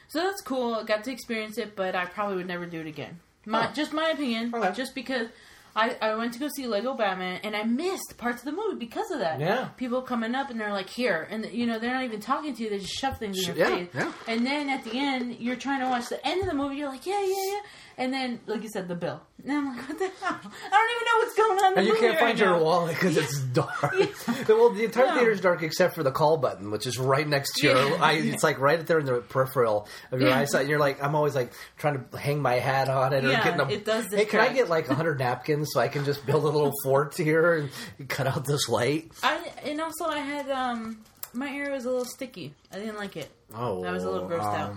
So 0.09 0.21
that's 0.21 0.41
cool. 0.43 0.75
I 0.75 0.85
got 0.85 1.05
to 1.05 1.13
experience 1.13 1.59
it, 1.59 1.77
but 1.77 1.95
I 1.95 2.07
probably 2.07 2.37
would 2.37 2.47
never 2.47 2.67
do 2.67 2.81
it 2.81 2.87
again. 2.87 3.21
My 3.47 3.69
Oh. 3.69 3.73
just 3.75 3.93
my 3.93 4.11
opinion. 4.11 4.53
Okay. 4.55 4.73
Just 4.75 4.95
because 4.95 5.29
I, 5.77 5.97
I 6.03 6.15
went 6.17 6.33
to 6.33 6.39
go 6.41 6.49
see 6.49 6.67
Lego 6.67 6.95
Batman 6.95 7.41
and 7.45 7.55
I 7.55 7.63
missed 7.63 8.17
parts 8.19 8.39
of 8.41 8.47
the 8.47 8.53
movie 8.53 8.77
because 8.77 9.11
of 9.11 9.21
that. 9.21 9.39
Yeah. 9.39 9.67
People 9.77 10.03
coming 10.03 10.35
up 10.35 10.51
and 10.51 10.59
they're 10.59 10.73
like 10.73 10.89
here, 10.89 11.29
and 11.31 11.47
you 11.53 11.67
know 11.67 11.79
they're 11.79 11.93
not 11.95 12.05
even 12.05 12.21
talking 12.21 12.55
to 12.55 12.63
you. 12.63 12.71
They 12.71 12.79
just 12.79 12.93
shove 12.99 13.19
things 13.19 13.39
in 13.39 13.55
your 13.55 13.57
Yeah, 13.69 13.77
face. 13.77 13.89
yeah. 13.95 14.13
And 14.27 14.45
then 14.47 14.69
at 14.71 14.83
the 14.85 14.93
end, 14.99 15.37
you're 15.39 15.57
trying 15.57 15.81
to 15.81 15.87
watch 15.89 16.09
the 16.09 16.27
end 16.27 16.41
of 16.41 16.49
the 16.49 16.55
movie. 16.55 16.77
You're 16.77 16.89
like, 16.89 17.07
yeah, 17.07 17.21
yeah, 17.23 17.53
yeah. 17.53 17.61
And 17.99 18.13
then, 18.13 18.41
like 18.47 18.63
you 18.63 18.69
said, 18.71 18.89
the 18.89 18.95
bill. 18.97 19.21
And 19.45 19.53
I'm 19.53 19.77
like, 19.77 19.89
what 19.89 19.99
the 19.99 20.09
hell? 20.21 20.41
I 20.43 20.71
don't 20.71 20.91
even 20.91 21.05
know 21.07 21.17
what's 21.19 21.35
going 21.37 21.59
on. 21.59 21.69
In 21.69 21.75
the 21.75 21.79
And 21.79 21.87
you 21.89 21.95
can't 21.95 22.15
right 22.17 22.21
find 22.21 22.39
your 22.41 22.57
now. 22.57 22.63
wallet 22.63 22.95
because 22.97 23.17
it's 23.17 23.39
dark. 23.53 23.93
well, 24.49 24.71
the 24.71 24.85
entire 24.85 25.07
No. 25.25 25.31
is 25.31 25.41
dark 25.41 25.63
except 25.63 25.95
for 25.95 26.03
the 26.03 26.11
call 26.11 26.37
button, 26.39 26.71
which 26.73 26.87
is 26.89 26.99
right 26.99 27.27
next 27.27 27.55
to 27.57 27.67
your. 27.69 27.77
Yeah. 27.77 27.95
eye. 28.03 28.13
It's 28.15 28.43
like 28.43 28.59
right 28.59 28.85
there 28.85 28.99
in 28.99 29.07
the 29.07 29.21
peripheral 29.21 29.87
of 30.11 30.21
your 30.21 30.31
Yeah. 30.31 30.39
eyesight. 30.41 30.63
And 30.63 30.71
you're 30.71 30.81
like, 30.81 31.03
I'm 31.03 31.15
always 31.15 31.37
like 31.37 31.53
trying 31.79 32.05
to 32.11 32.19
hang 32.19 32.43
my 32.43 32.55
hat 32.55 32.89
on 32.89 33.13
it 33.13 33.25
or 33.25 33.29
Yeah, 33.31 33.45
getting 33.45 33.61
a. 33.61 33.69
it 33.71 33.85
does 33.85 34.13
Hey, 34.13 34.25
can 34.25 34.41
I 34.41 34.53
get 34.53 34.69
like 34.69 34.89
hundred 34.89 35.19
napkins 35.21 35.71
so 35.73 35.81
I 35.81 35.87
can 35.89 36.05
just 36.05 36.27
build 36.27 36.43
a 36.45 36.49
little 36.49 36.73
fort 36.83 37.17
here 37.17 37.55
and 37.55 38.09
cut 38.09 38.27
out 38.27 38.45
this 38.45 38.69
light? 38.69 39.11
I 39.23 39.39
and 39.65 39.81
also 39.81 40.07
I 40.07 40.19
had 40.19 40.51
um 40.51 40.99
my 41.33 41.49
ear 41.53 41.71
was 41.71 41.85
a 41.85 41.91
little 41.91 42.07
sticky. 42.07 42.55
I 42.73 42.77
didn't 42.81 42.97
like 42.97 43.17
it. 43.17 43.31
Oh, 43.55 43.85
I 43.85 43.93
was 43.93 44.03
a 44.03 44.11
little 44.11 44.29
grossed 44.29 44.53
out. 44.55 44.75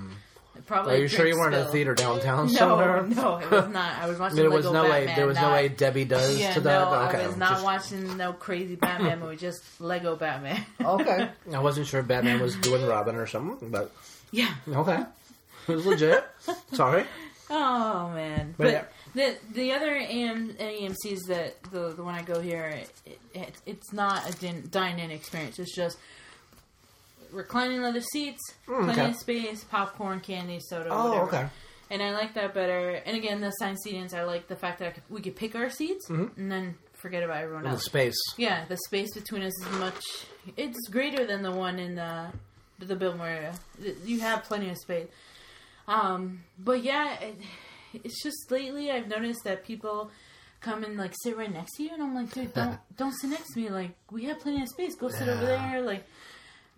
Probably. 0.66 0.94
Are 0.96 0.98
you 0.98 1.08
sure 1.08 1.28
you 1.28 1.38
weren't 1.38 1.54
in 1.56 1.62
a 1.62 1.66
theater 1.66 1.94
downtown 1.96 2.48
No, 2.48 2.54
somewhere? 2.54 3.04
no, 3.08 3.38
it 3.38 3.50
was 3.52 3.68
not. 3.70 3.98
I 4.00 4.08
was 4.08 4.20
watching. 4.20 4.38
There 4.38 4.50
was 4.50 4.66
Lego 4.66 4.84
no 4.84 4.90
way. 4.90 5.06
There 5.16 5.28
was 5.28 5.38
no 5.38 5.52
way 5.52 5.68
Debbie 5.70 6.06
does 6.06 6.40
Yeah, 6.40 6.54
to 6.54 6.62
that. 6.62 6.80
no, 6.92 6.94
okay, 7.10 7.24
I 7.24 7.28
was 7.28 7.38
not 7.38 7.52
just- 7.52 7.64
watching 7.64 8.18
no 8.18 8.34
crazy 8.34 8.76
Batman 8.76 9.20
movie. 9.20 9.36
Just 9.38 9.64
Lego 9.82 10.16
Batman. 10.16 10.64
Okay, 10.84 11.30
I 11.54 11.60
wasn't 11.60 11.88
sure 11.88 12.00
if 12.02 12.08
Batman 12.08 12.40
was 12.42 12.56
doing 12.58 12.86
Robin 12.86 13.16
or 13.16 13.28
something, 13.28 13.70
but 13.70 13.92
yeah. 14.32 14.54
okay, 14.68 15.04
it 15.68 15.72
was 15.76 15.86
legit. 15.86 16.24
Sorry. 16.74 17.06
Oh 17.50 18.10
man, 18.14 18.56
But 18.58 18.64
but, 18.64 18.72
yeah. 18.72 18.84
the 19.14 19.38
the 19.54 19.72
other 19.74 19.94
AM, 19.94 20.54
AMC's 20.54 21.24
that 21.24 21.62
the 21.72 21.90
the 21.94 22.02
one 22.04 22.16
I 22.16 22.22
go 22.22 22.40
here, 22.40 22.66
it, 23.06 23.20
it, 23.34 23.54
it's 23.66 23.92
not 23.92 24.30
a 24.30 24.34
din, 24.40 24.68
dine-in 24.72 25.12
experience. 25.12 25.60
It's 25.60 25.76
just 25.76 25.98
reclining 27.32 27.82
leather 27.82 28.02
seats, 28.02 28.40
Mm, 28.68 28.84
plenty 28.86 29.02
okay. 29.02 29.10
of 29.12 29.16
space, 29.18 29.64
popcorn, 29.64 30.20
candy, 30.20 30.60
soda. 30.62 30.90
Oh, 30.92 31.10
whatever. 31.10 31.26
okay. 31.28 31.50
And 31.90 32.02
I 32.02 32.12
like 32.12 32.34
that 32.36 32.54
better. 32.54 33.02
And 33.06 33.18
again, 33.18 33.42
the 33.42 33.48
assigned 33.48 33.78
seatings, 33.86 34.14
I 34.14 34.24
like 34.24 34.48
the 34.48 34.56
fact 34.56 34.80
that 34.80 34.88
I 34.88 34.92
could, 34.92 35.04
we 35.10 35.22
could 35.22 35.36
pick 35.36 35.56
our 35.56 35.70
seats 35.70 36.10
and 36.10 36.50
then 36.52 36.76
forget 36.94 37.22
about 37.24 37.44
everyone 37.44 37.64
The 37.64 37.72
else. 37.72 37.84
space. 37.86 38.16
Yeah, 38.38 38.64
the 38.66 38.78
space 38.88 39.14
between 39.14 39.44
us 39.44 39.54
is 39.62 39.72
much. 39.80 40.02
It's 40.56 40.88
greater 40.90 41.26
than 41.26 41.42
the 41.44 41.52
one 41.52 41.80
in 41.80 41.96
the 41.96 42.28
the 42.80 42.96
Biltmore 42.96 43.28
area. 43.28 43.54
You 44.06 44.22
have 44.22 44.44
plenty 44.44 44.70
of 44.70 44.78
space. 44.78 45.08
Um, 45.88 46.44
but 46.58 46.82
yeah, 46.84 47.20
it, 47.20 47.36
it's 47.94 48.24
just 48.24 48.50
lately 48.50 48.90
I've 48.92 49.08
noticed 49.08 49.42
that 49.44 49.66
people 49.66 50.12
come 50.62 50.84
and 50.84 50.96
like 50.98 51.14
sit 51.24 51.36
right 51.38 51.52
next 51.52 51.76
to 51.78 51.84
you, 51.84 51.90
and 51.94 52.02
I'm 52.02 52.16
like, 52.16 52.32
dude, 52.34 52.54
don't 52.54 52.78
don't 52.98 53.14
sit 53.14 53.30
next 53.32 53.54
to 53.54 53.60
me. 53.60 53.70
Like 53.70 53.92
we 54.10 54.24
have 54.26 54.40
plenty 54.40 54.62
of 54.62 54.70
space. 54.70 54.96
Go 54.96 55.10
sit 55.10 55.28
over 55.28 55.46
there. 55.46 55.82
Like 55.82 56.06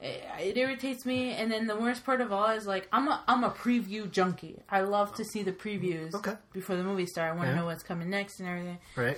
it, 0.02 0.24
it 0.40 0.58
irritates 0.58 1.06
me. 1.06 1.32
And 1.32 1.52
then 1.52 1.68
the 1.68 1.76
worst 1.76 2.06
part 2.06 2.22
of 2.22 2.32
all 2.32 2.50
is 2.52 2.66
like 2.68 2.88
I'm 2.92 3.08
a 3.08 3.24
I'm 3.28 3.44
a 3.44 3.50
preview 3.52 4.10
junkie. 4.12 4.62
I 4.70 4.82
love 4.82 5.14
to 5.16 5.24
see 5.26 5.44
the 5.44 5.52
previews 5.54 6.14
Okay. 6.16 6.36
before 6.52 6.76
the 6.76 6.84
movie 6.84 7.06
starts. 7.06 7.34
I 7.34 7.36
want 7.36 7.48
to 7.50 7.54
Yeah. 7.54 7.60
know 7.60 7.66
what's 7.66 7.84
coming 7.84 8.10
next 8.10 8.40
and 8.40 8.50
everything. 8.50 8.80
Right. 8.96 9.18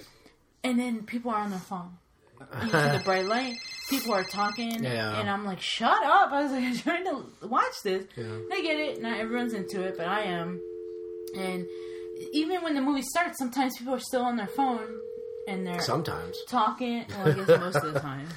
And 0.64 0.80
then 0.80 1.04
people 1.04 1.32
are 1.32 1.42
on 1.42 1.50
their 1.52 1.60
phone. 1.60 1.98
You 2.62 2.68
see 2.70 2.72
the 2.98 3.02
bright 3.06 3.26
light. 3.26 3.56
People 3.90 4.14
are 4.14 4.24
talking, 4.24 4.84
Yeah. 4.84 5.20
and 5.20 5.30
I'm 5.30 5.46
like, 5.46 5.62
"Shut 5.62 6.04
up!" 6.04 6.32
I 6.34 6.44
was 6.44 6.52
like, 6.52 6.64
"I'm 6.66 6.76
trying 6.78 7.06
to 7.06 7.48
watch 7.48 7.82
this." 7.84 8.06
Yeah. 8.18 8.26
I 8.52 8.62
get 8.62 8.78
it. 8.78 9.02
Not 9.02 9.18
everyone's 9.18 9.54
into 9.54 9.82
it, 9.84 9.96
but 9.98 10.08
I 10.08 10.22
am. 10.24 10.60
And 11.38 11.66
even 12.34 12.62
when 12.62 12.76
the 12.76 12.82
movie 12.82 13.04
starts, 13.04 13.38
sometimes 13.40 13.78
people 13.78 13.94
are 13.94 14.00
still 14.00 14.22
on 14.24 14.36
their 14.38 14.48
phone 14.48 14.86
and 15.48 15.66
they're 15.66 15.80
Sometimes. 15.82 16.36
talking. 16.48 17.06
Well, 17.10 17.28
I 17.30 17.32
guess 17.34 17.48
most 17.48 17.76
of 17.78 17.94
the 17.94 18.00
time. 18.12 18.28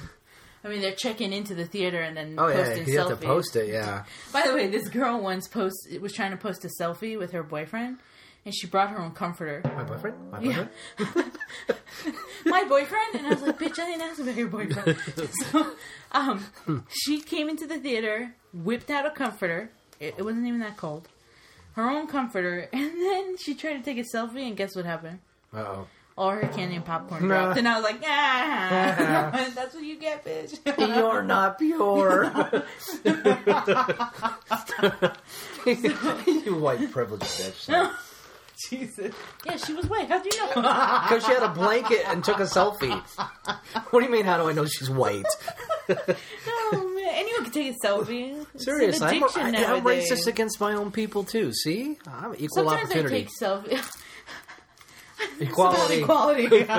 I 0.63 0.67
mean, 0.67 0.81
they're 0.81 0.91
checking 0.95 1.31
into 1.33 1.55
the 1.55 1.65
theater 1.65 2.01
and 2.01 2.17
then 2.17 2.35
Oh 2.37 2.47
yeah, 2.47 2.63
posting 2.63 2.87
you 2.87 2.99
selfies. 2.99 3.09
have 3.09 3.19
to 3.19 3.25
post 3.25 3.55
it. 3.55 3.69
Yeah. 3.69 4.03
By 4.33 4.43
the 4.47 4.53
way, 4.53 4.67
this 4.67 4.89
girl 4.89 5.19
once 5.21 5.47
post 5.47 5.87
was 6.01 6.13
trying 6.13 6.31
to 6.31 6.37
post 6.37 6.65
a 6.65 6.69
selfie 6.81 7.17
with 7.17 7.31
her 7.31 7.43
boyfriend, 7.43 7.99
and 8.45 8.53
she 8.53 8.67
brought 8.67 8.89
her 8.89 8.99
own 8.99 9.11
comforter. 9.11 9.61
My 9.63 9.83
boyfriend. 9.83 10.31
My 10.31 10.39
Yeah. 10.41 10.67
boyfriend. 10.97 11.31
my 12.45 12.63
boyfriend 12.65 13.15
and 13.15 13.27
I 13.27 13.29
was 13.31 13.41
like, 13.41 13.59
bitch, 13.59 13.79
I 13.79 13.85
didn't 13.85 14.01
ask 14.01 14.19
about 14.19 14.35
your 14.35 14.47
boyfriend. 14.47 14.97
so, 15.51 15.71
um, 16.11 16.45
she 16.89 17.19
came 17.21 17.49
into 17.49 17.65
the 17.67 17.77
theater, 17.79 18.33
whipped 18.53 18.89
out 18.89 19.05
a 19.05 19.11
comforter. 19.11 19.69
It, 19.99 20.15
it 20.17 20.23
wasn't 20.23 20.47
even 20.47 20.59
that 20.61 20.77
cold. 20.77 21.07
Her 21.73 21.89
own 21.89 22.07
comforter, 22.07 22.67
and 22.73 22.91
then 23.01 23.37
she 23.37 23.53
tried 23.55 23.73
to 23.73 23.81
take 23.81 23.97
a 23.97 24.05
selfie, 24.15 24.47
and 24.47 24.57
guess 24.57 24.75
what 24.75 24.85
happened? 24.85 25.19
Uh 25.53 25.57
oh. 25.59 25.87
All 26.19 26.31
her 26.31 26.47
candy 26.49 26.75
and 26.75 26.83
popcorn 26.83 27.23
dropped, 27.23 27.57
and 27.57 27.65
I 27.65 27.75
was 27.75 27.83
like, 27.85 28.01
ah, 28.05 29.51
that's 29.55 29.73
what 29.73 29.85
you 29.85 29.97
get, 29.97 30.25
bitch. 30.25 30.59
You're 30.77 31.23
not 31.23 31.57
pure. 31.57 32.25
you 36.43 36.55
white 36.57 36.91
privileged 36.91 37.23
bitch. 37.23 37.95
Jesus. 38.69 39.15
Yeah, 39.45 39.55
she 39.55 39.71
was 39.71 39.85
white. 39.85 40.09
How 40.09 40.19
do 40.19 40.29
you 40.29 40.37
know? 40.41 40.55
Because 40.55 41.25
she 41.25 41.31
had 41.31 41.43
a 41.43 41.53
blanket 41.53 42.03
and 42.07 42.21
took 42.21 42.39
a 42.39 42.43
selfie. 42.43 43.01
What 43.91 44.01
do 44.01 44.05
you 44.05 44.11
mean? 44.11 44.25
How 44.25 44.37
do 44.37 44.49
I 44.49 44.51
know 44.51 44.65
she's 44.65 44.89
white? 44.89 45.23
oh 45.87 46.91
man, 46.97 47.13
anyone 47.13 47.43
can 47.45 47.53
take 47.53 47.73
a 47.73 47.87
selfie. 47.87 48.45
It's 48.53 48.65
Serious, 48.65 48.97
an 48.97 49.03
I'm, 49.03 49.15
addiction 49.15 49.55
I, 49.55 49.73
I'm 49.73 49.83
racist 49.85 50.27
against 50.27 50.59
my 50.59 50.73
own 50.73 50.91
people 50.91 51.23
too. 51.23 51.53
See, 51.53 51.97
I'm 52.05 52.35
equal 52.35 52.65
Sometimes 52.65 52.91
I 52.91 53.03
take 53.03 53.29
selfies. 53.29 53.95
equality. 55.39 56.01
equality. 56.01 56.47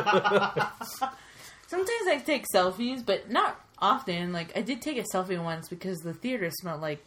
Sometimes 1.68 2.06
I 2.08 2.20
take 2.24 2.44
selfies, 2.54 3.04
but 3.04 3.30
not 3.30 3.60
often. 3.78 4.32
Like 4.32 4.56
I 4.56 4.62
did 4.62 4.82
take 4.82 4.98
a 4.98 5.04
selfie 5.14 5.42
once 5.42 5.68
because 5.68 5.98
the 6.00 6.12
theater 6.14 6.50
smelled 6.50 6.80
like 6.80 7.04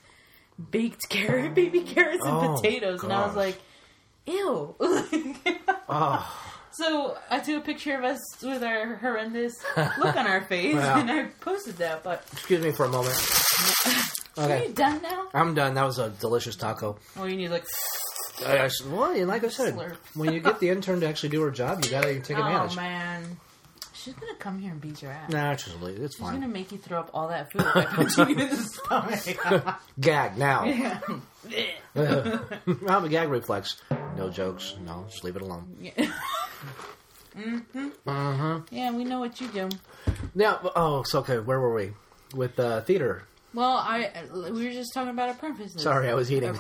baked 0.72 1.10
carrot, 1.10 1.54
baby 1.56 1.82
carrots, 1.82 2.24
and 2.26 2.34
Oh, 2.34 2.56
potatoes, 2.56 3.04
and 3.04 3.12
I 3.12 3.26
was 3.26 3.36
like, 3.36 3.60
"Ew." 4.26 4.76
Oh, 5.90 6.40
so 6.72 7.18
I 7.30 7.40
took 7.40 7.62
a 7.62 7.66
picture 7.66 7.98
of 7.98 8.04
us 8.04 8.20
with 8.42 8.64
our 8.64 8.96
horrendous 8.96 9.54
look 9.78 10.16
on 10.16 10.26
our 10.28 10.42
face, 10.46 10.76
Wow. 10.76 11.00
and 11.00 11.12
I 11.12 11.24
posted 11.42 11.78
that. 11.78 12.04
But 12.04 12.26
excuse 12.32 12.64
me 12.64 12.72
for 12.72 12.86
a 12.86 12.90
moment. 12.90 13.16
are 14.38 14.58
you 14.58 14.74
done 14.74 15.02
now? 15.02 15.28
I'm 15.34 15.54
done. 15.54 15.74
That 15.76 15.84
was 15.86 16.00
a 16.00 16.10
delicious 16.10 16.56
taco. 16.56 16.98
Or 17.20 17.28
you 17.30 17.36
need 17.36 17.50
like, 17.50 17.66
I, 18.46 18.58
I, 18.66 18.70
well, 18.88 19.12
and 19.12 19.28
like 19.28 19.44
I 19.44 19.50
said, 19.50 19.76
Slurp. 19.76 19.96
when 20.16 20.34
you 20.34 20.40
get 20.40 20.60
the 20.60 20.70
intern 20.70 21.00
to 21.02 21.08
actually 21.08 21.30
do 21.30 21.42
her 21.44 21.52
job, 21.52 21.84
you 21.84 21.92
gotta 21.92 22.20
take 22.20 22.38
oh 22.38 22.42
advantage. 22.42 22.76
man, 22.76 23.38
she's 23.94 24.14
gonna 24.16 24.36
come 24.36 24.60
here 24.60 24.72
and 24.72 24.82
beat 24.82 25.02
your 25.02 25.12
ass. 25.12 25.32
Nah, 25.32 25.52
it's 25.52 25.66
just 25.66 25.78
it's 25.82 26.16
She's 26.18 26.26
gonna 26.26 26.48
make 26.48 26.72
you 26.72 26.78
throw 26.80 27.00
up 27.00 27.12
all 27.14 27.28
that 27.28 27.52
food 27.52 27.62
if 27.62 27.76
I 27.76 27.86
punch 27.86 28.18
you 28.18 28.26
in 28.26 28.50
the 28.50 28.56
stomach. 28.56 29.78
Gag 30.00 30.38
now. 30.38 30.64
yeah. 30.66 31.00
I 31.96 32.92
have 32.92 33.04
a 33.04 33.10
gag 33.10 33.30
reflex. 33.30 33.80
No 34.18 34.30
jokes. 34.30 34.76
No, 34.84 35.06
just 35.10 35.24
leave 35.24 35.36
it 35.36 35.42
alone. 35.42 35.78
Mhm. 37.36 37.92
Uh-huh. 38.06 38.60
Yeah, 38.70 38.92
we 38.92 39.06
know 39.06 39.20
what 39.20 39.42
you 39.42 39.48
do. 39.48 39.70
But- 40.36 40.74
Oh, 40.76 41.02
so 41.04 41.20
okay. 41.20 41.40
Where 41.40 41.60
were 41.60 41.74
we? 41.74 41.94
With 42.36 42.60
uh, 42.60 42.82
theater. 42.82 43.24
Well, 43.54 43.78
I 43.78 44.12
we 44.34 44.66
were 44.66 44.72
just 44.72 44.94
talking 44.94 45.10
about 45.12 45.30
our 45.30 45.36
preferences. 45.36 45.82
Sorry, 45.84 46.10
I 46.10 46.14
was 46.16 46.32
eating. 46.32 46.58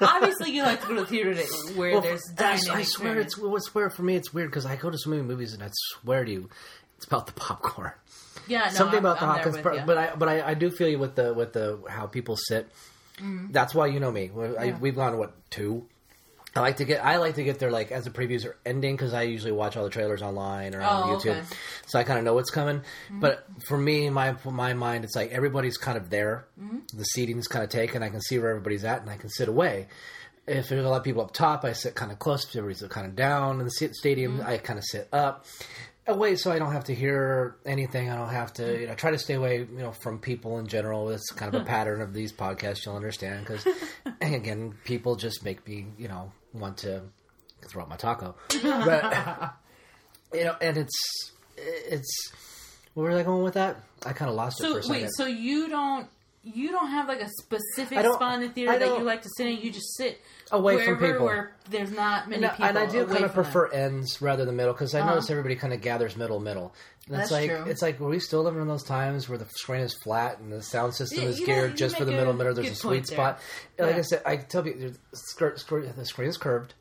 Obviously, 0.00 0.50
you 0.50 0.62
like 0.62 0.80
to 0.82 0.88
go 0.88 0.94
to 0.94 1.00
the 1.02 1.06
theater 1.06 1.34
to, 1.34 1.42
where 1.74 1.92
Well, 1.92 2.00
there's 2.00 2.22
I, 2.38 2.56
dining. 2.56 2.70
I 2.70 2.82
swear, 2.82 3.20
it's 3.20 3.38
well, 3.38 3.54
I 3.54 3.58
swear 3.60 3.90
for 3.90 4.02
me, 4.02 4.16
it's 4.16 4.32
weird 4.34 4.50
because 4.50 4.66
I 4.66 4.76
go 4.76 4.90
to 4.90 4.98
so 4.98 5.10
many 5.10 5.22
movies 5.22 5.54
and 5.54 5.62
I 5.62 5.70
swear 5.72 6.24
to 6.24 6.30
you, 6.30 6.48
it's 6.96 7.06
about 7.06 7.26
the 7.26 7.32
popcorn. 7.32 7.92
yeah, 8.48 8.64
no, 8.64 8.70
Something 8.70 8.98
I'm, 8.98 9.04
about 9.06 9.18
the 9.20 9.26
I'm 9.26 9.28
hot, 9.28 9.34
there 9.36 9.44
'cause 9.44 9.52
with 9.54 9.62
per- 9.62 9.74
you. 9.74 9.82
but 9.86 9.98
I 9.98 10.14
but 10.16 10.28
I, 10.28 10.48
I 10.50 10.54
do 10.54 10.70
feel 10.70 10.88
you 10.88 10.98
with 10.98 11.14
the 11.14 11.32
with 11.34 11.52
the 11.52 11.80
how 11.88 12.06
people 12.06 12.36
sit. 12.36 12.68
That's 13.50 13.72
why 13.74 13.86
you 13.86 14.00
know 14.00 14.10
me. 14.10 14.24
I, 14.24 14.26
Mm-hmm. 14.28 14.64
Yeah. 14.64 14.78
we've 14.78 14.96
gone 14.96 15.16
what 15.18 15.32
two. 15.50 15.86
I 16.54 16.60
like 16.60 16.76
to 16.76 16.84
get 16.84 17.04
I 17.04 17.16
like 17.16 17.36
to 17.36 17.44
get 17.44 17.58
there 17.58 17.70
like 17.70 17.90
as 17.92 18.04
the 18.04 18.10
previews 18.10 18.44
are 18.44 18.56
ending 18.66 18.94
because 18.94 19.14
I 19.14 19.22
usually 19.22 19.52
watch 19.52 19.76
all 19.76 19.84
the 19.84 19.90
trailers 19.90 20.20
online 20.20 20.74
or 20.74 20.82
on 20.82 21.02
Oh, 21.02 21.16
YouTube, 21.16 21.38
okay. 21.38 21.42
so 21.86 21.98
I 21.98 22.04
kind 22.04 22.18
of 22.18 22.24
know 22.26 22.34
what's 22.34 22.50
coming. 22.50 22.78
Mm-hmm. 22.80 23.20
But 23.20 23.46
for 23.66 23.78
me, 23.78 24.10
my 24.10 24.36
my 24.44 24.74
mind, 24.74 25.04
it's 25.04 25.16
like 25.16 25.30
everybody's 25.32 25.78
kind 25.78 25.96
of 25.96 26.10
there. 26.10 26.46
Mm-hmm. 26.60 26.78
The 26.98 27.04
seating's 27.04 27.48
kind 27.48 27.64
of 27.64 27.70
taken. 27.70 28.02
I 28.02 28.10
can 28.10 28.20
see 28.20 28.38
where 28.38 28.50
everybody's 28.50 28.84
at, 28.84 29.00
and 29.00 29.08
I 29.10 29.16
can 29.16 29.30
sit 29.30 29.48
away. 29.48 29.88
If 30.46 30.68
there's 30.68 30.84
a 30.84 30.88
lot 30.88 30.96
of 30.96 31.04
people 31.04 31.22
up 31.22 31.32
top, 31.32 31.64
I 31.64 31.72
sit 31.72 31.94
kind 31.94 32.10
of 32.12 32.18
close. 32.18 32.44
If 32.44 32.56
everybody's 32.56 32.82
kind 32.88 33.06
of 33.06 33.14
down 33.16 33.60
in 33.60 33.64
the 33.64 33.70
stadium, 33.92 34.38
Mm-hmm. 34.38 34.48
I 34.48 34.58
kind 34.58 34.78
of 34.78 34.84
sit 34.84 35.08
up 35.12 35.46
Oh, 36.06 36.14
away 36.14 36.36
so 36.36 36.50
I 36.50 36.58
don't 36.58 36.72
have 36.72 36.84
to 36.84 36.94
hear 36.94 37.56
anything. 37.64 38.10
I 38.10 38.16
don't 38.16 38.28
have 38.28 38.52
to, 38.54 38.80
you 38.80 38.86
know, 38.88 38.94
try 38.94 39.12
to 39.12 39.18
stay 39.18 39.34
away, 39.34 39.58
you 39.58 39.78
know, 39.78 39.92
from 39.92 40.18
people 40.18 40.58
in 40.58 40.66
general. 40.66 41.10
It's 41.10 41.30
kind 41.30 41.54
of 41.54 41.62
a 41.62 41.64
pattern 41.74 42.00
of 42.00 42.12
these 42.12 42.32
podcasts. 42.32 42.84
You'll 42.84 42.96
understand 42.96 43.46
because, 43.46 43.66
again, 44.20 44.74
people 44.84 45.16
just 45.16 45.44
make 45.44 45.66
me, 45.66 45.86
you 45.98 46.08
know, 46.08 46.32
want 46.52 46.78
to 46.78 47.02
throw 47.68 47.82
out 47.82 47.88
my 47.88 47.96
taco. 47.96 48.34
But 48.62 49.54
you 50.34 50.44
know, 50.44 50.56
and 50.60 50.78
it's 50.78 51.32
it's 51.56 52.32
where 52.94 53.10
was 53.10 53.20
I 53.20 53.22
going 53.22 53.42
with 53.42 53.54
that? 53.54 53.76
I 54.04 54.12
kind 54.12 54.30
of 54.30 54.34
lost 54.36 54.60
it 54.60 54.64
for 54.64 54.72
so 54.72 54.78
a 54.78 54.82
second. 54.82 55.02
wait, 55.02 55.10
so 55.14 55.26
you 55.26 55.68
don't 55.68 56.08
you 56.44 56.70
don't 56.72 56.88
have 56.88 57.08
like 57.08 57.20
a 57.20 57.28
specific 57.28 57.98
spot 58.04 58.34
in 58.34 58.40
the 58.40 58.48
theater 58.48 58.78
that 58.78 58.98
you 58.98 59.04
like 59.04 59.22
to 59.22 59.28
sit 59.36 59.46
in? 59.46 59.58
You 59.58 59.70
just 59.70 59.96
sit 59.96 60.20
Away 60.50 60.84
from 60.84 60.98
people. 60.98 61.24
where 61.24 61.54
there's 61.70 61.90
not 61.92 62.28
many 62.28 62.44
and, 62.44 62.52
people. 62.52 62.66
and 62.66 62.78
I 62.78 62.86
do 62.86 63.06
kind 63.06 63.24
of 63.24 63.32
prefer 63.32 63.68
them. 63.70 63.94
ends 63.94 64.20
rather 64.20 64.44
than 64.44 64.56
middle 64.56 64.72
because 64.72 64.94
I 64.94 65.00
Uh-huh. 65.00 65.10
notice 65.14 65.30
everybody 65.30 65.56
kind 65.56 65.72
of 65.72 65.80
gathers 65.80 66.16
middle 66.16 66.40
middle. 66.40 66.74
And 67.06 67.16
That's 67.16 67.24
it's 67.24 67.32
like 67.32 67.50
true. 67.50 67.64
it's 67.70 67.82
like 67.82 67.98
were 68.00 68.08
we 68.08 68.18
still 68.20 68.42
living 68.42 68.60
in 68.60 68.68
those 68.68 68.84
times 68.84 69.28
where 69.28 69.38
the 69.38 69.46
screen 69.56 69.80
is 69.80 69.94
flat 70.04 70.38
and 70.40 70.52
the 70.52 70.62
sound 70.62 70.94
system 70.94 71.22
Yeah, 71.24 71.28
is 71.30 71.40
geared 71.40 71.76
just 71.76 71.96
for 71.96 72.04
the 72.04 72.12
middle 72.12 72.32
middle. 72.32 72.54
There's 72.54 72.70
a 72.70 72.74
sweet 72.74 73.06
there. 73.06 73.16
spot. 73.16 73.40
Like 73.78 73.96
I 73.96 74.02
said, 74.02 74.22
I 74.26 74.36
tell 74.36 74.66
you, 74.66 74.90
the 75.12 75.16
skirt, 75.16 75.58
skirt, 75.58 75.94
the 75.96 76.04
screen 76.04 76.28
is 76.28 76.36
curved. 76.36 76.74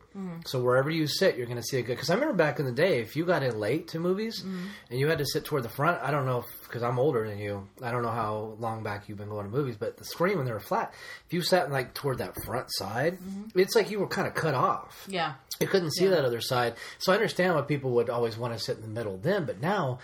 So 0.45 0.61
wherever 0.61 0.89
you 0.89 1.07
sit, 1.07 1.37
you're 1.37 1.45
going 1.45 1.57
to 1.57 1.63
see 1.63 1.77
a 1.77 1.81
good. 1.81 1.93
Because 1.95 2.09
I 2.09 2.15
remember 2.15 2.33
back 2.35 2.59
in 2.59 2.65
the 2.65 2.71
day, 2.71 2.99
if 2.99 3.15
you 3.15 3.25
got 3.25 3.43
in 3.43 3.57
late 3.59 3.87
to 3.89 3.99
movies 3.99 4.43
and 4.43 4.99
you 4.99 5.07
had 5.07 5.19
to 5.19 5.25
sit 5.25 5.45
toward 5.45 5.63
the 5.63 5.69
front, 5.69 6.01
I 6.03 6.11
don't 6.11 6.25
know 6.25 6.43
because 6.63 6.83
I'm 6.83 6.99
older 6.99 7.27
than 7.27 7.37
you. 7.39 7.67
I 7.81 7.91
don't 7.91 8.03
know 8.03 8.11
how 8.11 8.55
long 8.59 8.83
back 8.83 9.07
you've 9.07 9.17
been 9.17 9.29
going 9.29 9.45
to 9.45 9.51
movies, 9.51 9.75
but 9.77 9.97
the 9.97 10.05
screen 10.05 10.37
when 10.37 10.45
they 10.45 10.51
were 10.51 10.59
flat, 10.59 10.93
if 11.27 11.33
you 11.33 11.41
sat 11.41 11.71
like 11.71 11.93
toward 11.93 12.17
that 12.17 12.35
front 12.43 12.67
side, 12.71 13.17
it's 13.55 13.75
like 13.75 13.89
you 13.89 13.99
were 13.99 14.07
kind 14.07 14.27
of 14.27 14.33
cut 14.33 14.53
off. 14.53 15.05
Yeah. 15.09 15.33
You 15.59 15.67
couldn't 15.67 15.91
see 15.91 16.05
Yeah. 16.05 16.11
that 16.11 16.25
other 16.25 16.41
side. 16.41 16.75
So 16.99 17.11
I 17.11 17.15
understand 17.15 17.55
why 17.55 17.61
people 17.61 17.91
would 17.91 18.09
always 18.09 18.37
want 18.37 18.53
to 18.53 18.59
sit 18.59 18.75
in 18.77 18.81
the 18.81 18.87
middle 18.89 19.17
then, 19.17 19.45
but 19.45 19.61
now. 19.61 19.99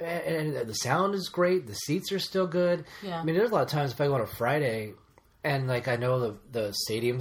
And 0.00 0.54
and 0.56 0.68
the 0.68 0.74
sound 0.74 1.16
is 1.16 1.28
great. 1.28 1.66
The 1.66 1.74
seats 1.74 2.12
are 2.12 2.20
still 2.20 2.46
good. 2.46 2.84
Yeah. 3.02 3.20
I 3.20 3.24
mean, 3.24 3.34
there's 3.34 3.50
a 3.50 3.54
lot 3.54 3.62
of 3.62 3.68
times 3.68 3.90
if 3.90 4.00
I 4.00 4.06
go 4.06 4.14
on 4.14 4.20
a 4.20 4.26
Friday, 4.28 4.92
and 5.42 5.66
like 5.66 5.88
I 5.88 5.96
know 5.96 6.20
the 6.20 6.36
the 6.52 6.72
stadium 6.72 7.18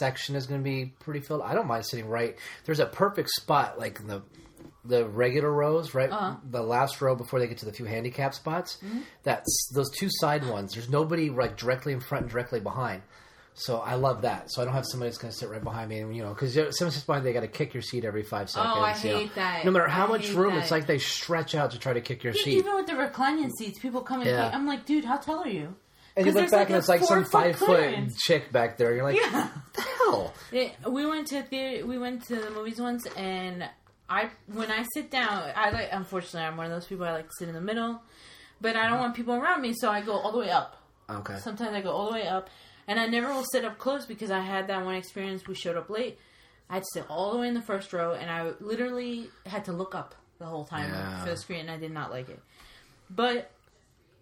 section 0.00 0.34
is 0.34 0.46
going 0.48 0.60
to 0.60 0.64
be 0.64 0.86
pretty 0.98 1.20
filled. 1.20 1.42
I 1.42 1.54
don't 1.54 1.68
mind 1.68 1.86
sitting 1.86 2.08
right. 2.08 2.36
There's 2.64 2.80
a 2.80 2.86
perfect 2.86 3.28
spot, 3.30 3.78
like 3.78 4.00
in 4.00 4.08
the 4.08 4.22
the 4.82 5.06
regular 5.06 5.52
rows, 5.52 5.94
right, 5.94 6.10
Uh-huh. 6.10 6.36
the 6.50 6.62
last 6.62 7.02
row 7.02 7.14
before 7.14 7.38
they 7.38 7.46
get 7.46 7.58
to 7.58 7.66
the 7.66 7.72
few 7.72 7.84
handicap 7.84 8.34
spots. 8.34 8.78
Mm-hmm. 8.82 9.00
That's 9.24 9.70
those 9.74 9.90
two 9.90 10.08
side 10.10 10.44
ones. 10.48 10.72
There's 10.72 10.88
nobody 10.88 11.28
like 11.28 11.58
directly 11.58 11.92
in 11.92 12.00
front 12.00 12.22
and 12.24 12.30
directly 12.32 12.60
behind. 12.60 13.02
So 13.52 13.78
I 13.80 13.96
love 13.96 14.22
that. 14.22 14.50
So 14.50 14.62
I 14.62 14.64
don't 14.64 14.72
have 14.72 14.86
somebody 14.86 15.10
that's 15.10 15.18
going 15.18 15.32
to 15.32 15.36
sit 15.36 15.50
right 15.50 15.62
behind 15.62 15.90
me, 15.90 15.98
and 15.98 16.16
you 16.16 16.22
know, 16.22 16.30
because 16.30 16.54
someone 16.54 16.92
sits 16.92 17.04
behind, 17.04 17.26
they 17.26 17.34
got 17.34 17.40
to 17.40 17.48
kick 17.48 17.74
your 17.74 17.82
seat 17.82 18.06
every 18.06 18.22
five 18.22 18.48
seconds. 18.48 18.72
Oh, 18.74 18.80
I 18.80 18.96
you 19.02 19.10
know. 19.10 19.18
hate 19.18 19.34
that. 19.34 19.64
No 19.66 19.70
matter 19.70 19.88
how 19.88 20.06
I 20.06 20.08
much 20.16 20.30
room, 20.32 20.54
that. 20.54 20.62
it's 20.62 20.70
like 20.70 20.86
they 20.86 20.96
stretch 20.98 21.54
out 21.54 21.72
to 21.72 21.78
try 21.78 21.92
to 21.92 22.00
kick 22.00 22.24
your 22.24 22.32
E- 22.32 22.38
seat. 22.38 22.58
Even 22.58 22.74
with 22.76 22.86
the 22.86 22.96
reclining 22.96 23.50
seats, 23.50 23.78
people 23.78 24.00
come 24.00 24.22
in. 24.22 24.28
Yeah. 24.28 24.50
I'm 24.54 24.66
like, 24.66 24.86
dude, 24.86 25.04
how 25.04 25.18
tall 25.18 25.40
are 25.40 25.48
you? 25.48 25.74
And 26.20 26.34
you 26.34 26.40
look 26.40 26.50
back 26.50 26.60
like 26.60 26.68
and 26.68 26.76
it's 26.78 26.88
like 26.88 27.02
some 27.02 27.24
five 27.24 27.56
foot 27.56 27.94
chick 28.16 28.52
back 28.52 28.78
there. 28.78 28.94
You're 28.94 29.04
like, 29.04 29.16
Yeah. 29.16 29.48
what 29.48 29.74
the 29.74 29.82
hell? 29.82 30.34
It, 30.52 30.72
we 30.88 31.06
went 31.06 31.28
to 31.28 31.42
theater, 31.42 31.86
we 31.86 31.98
went 31.98 32.24
to 32.26 32.36
the 32.36 32.50
movies 32.50 32.80
once, 32.80 33.06
and 33.16 33.68
I 34.08 34.30
when 34.52 34.70
I 34.70 34.84
sit 34.94 35.10
down, 35.10 35.52
I 35.54 35.70
like. 35.70 35.88
Unfortunately, 35.92 36.40
I'm 36.40 36.56
one 36.56 36.66
of 36.66 36.72
those 36.72 36.86
people. 36.86 37.04
I 37.04 37.12
like 37.12 37.26
to 37.28 37.34
sit 37.38 37.48
in 37.48 37.54
the 37.54 37.60
middle, 37.60 38.02
but 38.60 38.76
I 38.76 38.84
don't 38.84 38.94
uh-huh. 38.94 39.02
want 39.02 39.14
people 39.14 39.34
around 39.34 39.62
me, 39.62 39.72
so 39.72 39.90
I 39.90 40.00
go 40.00 40.12
all 40.12 40.32
the 40.32 40.38
way 40.38 40.50
up. 40.50 40.76
Okay. 41.08 41.38
Sometimes 41.38 41.72
I 41.72 41.80
go 41.80 41.90
all 41.90 42.06
the 42.06 42.14
way 42.14 42.26
up, 42.26 42.50
and 42.88 42.98
I 42.98 43.06
never 43.06 43.28
will 43.32 43.44
sit 43.52 43.64
up 43.64 43.78
close 43.78 44.06
because 44.06 44.30
I 44.30 44.40
had 44.40 44.66
that 44.68 44.84
one 44.84 44.94
experience. 44.96 45.46
We 45.46 45.54
showed 45.54 45.76
up 45.76 45.90
late. 45.90 46.18
I 46.68 46.74
had 46.74 46.82
to 46.82 46.88
sit 46.92 47.04
all 47.08 47.32
the 47.32 47.38
way 47.38 47.48
in 47.48 47.54
the 47.54 47.62
first 47.62 47.92
row, 47.92 48.12
and 48.14 48.30
I 48.30 48.52
literally 48.60 49.28
had 49.46 49.64
to 49.66 49.72
look 49.72 49.94
up 49.94 50.14
the 50.38 50.46
whole 50.46 50.64
time 50.64 50.90
Yeah. 50.92 51.24
for 51.24 51.30
the 51.30 51.36
screen, 51.36 51.60
and 51.60 51.70
I 51.70 51.76
did 51.76 51.92
not 51.92 52.10
like 52.10 52.28
it. 52.28 52.40
But 53.08 53.50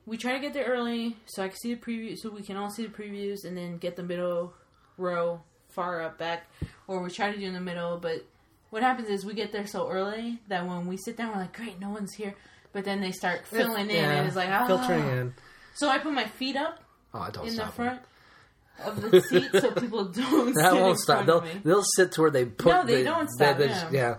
we 0.08 0.16
try 0.16 0.32
to 0.32 0.40
get 0.40 0.54
there 0.54 0.64
early 0.66 1.16
so 1.26 1.42
I 1.42 1.48
can 1.48 1.56
see 1.58 1.74
the 1.74 1.80
preview, 1.80 2.16
so 2.16 2.30
we 2.30 2.42
can 2.42 2.56
all 2.56 2.70
see 2.70 2.84
the 2.86 2.92
previews, 2.92 3.44
and 3.44 3.56
then 3.56 3.76
get 3.78 3.94
the 3.96 4.02
middle 4.02 4.54
row 4.96 5.40
far 5.68 6.00
up 6.02 6.18
back, 6.18 6.46
or 6.86 7.02
we 7.02 7.10
try 7.10 7.30
to 7.30 7.38
do 7.38 7.44
in 7.46 7.52
the 7.52 7.60
middle. 7.60 7.98
But 7.98 8.24
what 8.70 8.82
happens 8.82 9.08
is 9.08 9.24
we 9.24 9.34
get 9.34 9.52
there 9.52 9.66
so 9.66 9.88
early 9.90 10.38
that 10.48 10.66
when 10.66 10.86
we 10.86 10.96
sit 10.96 11.16
down, 11.16 11.32
we're 11.32 11.40
like, 11.40 11.56
"Great, 11.56 11.78
no 11.78 11.90
one's 11.90 12.14
here." 12.14 12.34
But 12.72 12.84
then 12.84 13.00
they 13.00 13.12
start 13.12 13.46
filling 13.46 13.90
in, 13.90 13.96
Yeah, 13.96 14.12
and 14.12 14.26
it's 14.26 14.36
like, 14.36 14.48
ah. 14.50 14.66
filtering 14.66 15.06
in. 15.08 15.34
So 15.74 15.88
I 15.88 15.98
put 15.98 16.12
my 16.12 16.26
feet 16.26 16.56
up 16.56 16.80
Oh, 17.14 17.20
I 17.20 17.30
don't 17.30 17.46
in 17.48 17.56
the 17.56 17.66
front 17.66 18.00
of 18.84 19.00
the 19.00 19.20
seat 19.28 19.50
so 19.52 19.70
people 19.72 20.04
don't 20.06 20.54
That 20.54 20.74
won't 20.74 20.90
in 20.90 20.96
stop. 20.96 21.26
They'll 21.26 21.44
they'll 21.64 21.82
sit 21.82 22.12
to 22.12 22.22
where 22.22 22.30
they 22.30 22.44
put. 22.44 22.70
No, 22.72 22.84
they 22.84 22.96
the- 22.98 23.04
don't 23.04 23.30
stop, 23.30 23.58
yeah. 23.92 24.16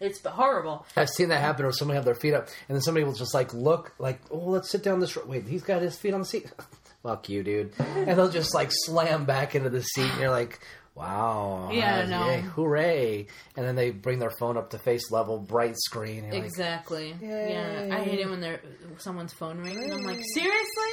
It's 0.00 0.20
horrible. 0.24 0.86
I've 0.96 1.08
seen 1.10 1.28
that 1.30 1.40
happen 1.40 1.64
where 1.64 1.72
somebody 1.72 1.96
have 1.96 2.04
their 2.04 2.14
feet 2.14 2.34
up, 2.34 2.48
and 2.68 2.76
then 2.76 2.82
somebody 2.82 3.04
will 3.04 3.12
just 3.14 3.34
like 3.34 3.52
look 3.54 3.92
like, 3.98 4.20
oh, 4.30 4.36
let's 4.38 4.70
sit 4.70 4.82
down 4.82 5.00
this. 5.00 5.16
ro- 5.16 5.24
Wait, 5.26 5.46
he's 5.46 5.62
got 5.62 5.82
his 5.82 5.96
feet 5.96 6.12
on 6.14 6.20
the 6.20 6.26
seat. 6.26 6.50
Fuck 7.02 7.28
you, 7.28 7.42
dude. 7.42 7.72
And 7.78 8.18
they'll 8.18 8.28
just 8.30 8.52
like 8.54 8.70
slam 8.72 9.24
back 9.26 9.54
into 9.54 9.70
the 9.70 9.82
seat, 9.82 10.10
and 10.10 10.20
you're 10.20 10.30
like, 10.30 10.58
wow, 10.96 11.70
Yeah, 11.72 12.04
no. 12.06 12.26
yay, 12.26 12.40
hooray! 12.40 13.26
And 13.56 13.64
then 13.66 13.76
they 13.76 13.90
bring 13.90 14.18
their 14.18 14.30
phone 14.30 14.56
up 14.56 14.70
to 14.70 14.78
face 14.78 15.10
level, 15.10 15.38
bright 15.38 15.76
screen. 15.76 16.24
And 16.24 16.32
you're 16.32 16.42
like, 16.42 16.44
Exactly. 16.44 17.14
Yeah, 17.22 17.88
I 17.92 18.00
hate 18.00 18.18
it 18.20 18.28
when 18.28 18.40
there 18.40 18.60
someone's 18.98 19.32
phone 19.32 19.58
rings. 19.58 19.76
and 19.76 19.92
I'm 19.92 20.02
like, 20.02 20.20
seriously? 20.34 20.92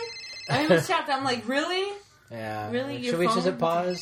I 0.50 0.68
was 0.70 0.86
shocked. 0.88 1.10
I'm 1.10 1.24
like, 1.24 1.48
really? 1.48 1.94
yeah, 2.32 2.70
Really? 2.72 3.02
Should 3.04 3.18
we 3.20 3.26
just 3.26 3.38
phone? 3.40 3.46
hit 3.46 3.60
pause? 3.60 4.02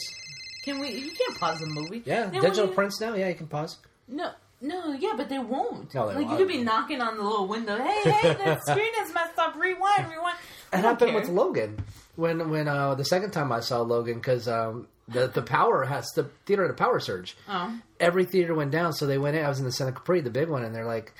Can 0.65 0.79
we? 0.79 0.89
You 0.91 1.11
can't 1.11 1.39
pause 1.39 1.59
the 1.59 1.67
movie. 1.67 2.01
Yeah, 2.05 2.25
They 2.25 2.31
won't 2.33 2.41
digital 2.43 2.63
even- 2.65 2.75
prints 2.75 2.99
now. 3.01 3.13
Yeah, 3.15 3.29
you 3.29 3.35
can 3.35 3.47
pause. 3.47 3.77
No, 4.07 4.31
no, 4.61 4.93
yeah, 4.93 5.13
but 5.17 5.29
they 5.29 5.39
won't. 5.39 5.93
No, 5.93 6.07
they 6.09 6.15
like 6.15 6.25
won't. 6.27 6.29
you 6.31 6.37
could 6.37 6.47
be 6.47 6.63
knocking 6.63 7.01
on 7.01 7.17
the 7.17 7.23
little 7.23 7.47
window. 7.47 7.77
Hey, 7.77 8.11
hey, 8.11 8.33
the 8.45 8.59
screen 8.61 8.91
is 9.03 9.13
messed 9.13 9.37
up. 9.39 9.55
Rewind, 9.55 10.09
rewind. 10.09 10.37
I 10.73 10.77
It 10.79 10.81
happened 10.83 11.11
care. 11.11 11.19
with 11.19 11.29
Logan 11.29 11.83
when 12.15 12.49
when 12.49 12.67
uh, 12.67 12.95
the 12.95 13.05
second 13.05 13.31
time 13.31 13.51
I 13.51 13.59
saw 13.61 13.81
Logan 13.81 14.15
because 14.15 14.47
um, 14.47 14.87
the 15.07 15.27
the 15.27 15.41
power 15.41 15.83
has 15.85 16.05
the 16.15 16.25
theater 16.45 16.61
had 16.63 16.71
a 16.71 16.75
power 16.75 16.99
surge. 16.99 17.35
Oh, 17.49 17.77
Every 17.99 18.25
theater 18.25 18.53
went 18.55 18.71
down, 18.71 18.93
so 18.93 19.05
they 19.05 19.17
went 19.17 19.35
in. 19.35 19.43
I 19.45 19.49
was 19.49 19.59
in 19.59 19.65
the 19.65 19.71
Cine 19.71 19.93
Capri, 19.93 20.21
the 20.21 20.29
big 20.29 20.49
one, 20.49 20.63
and 20.63 20.73
they're 20.73 20.85
like, 20.85 21.13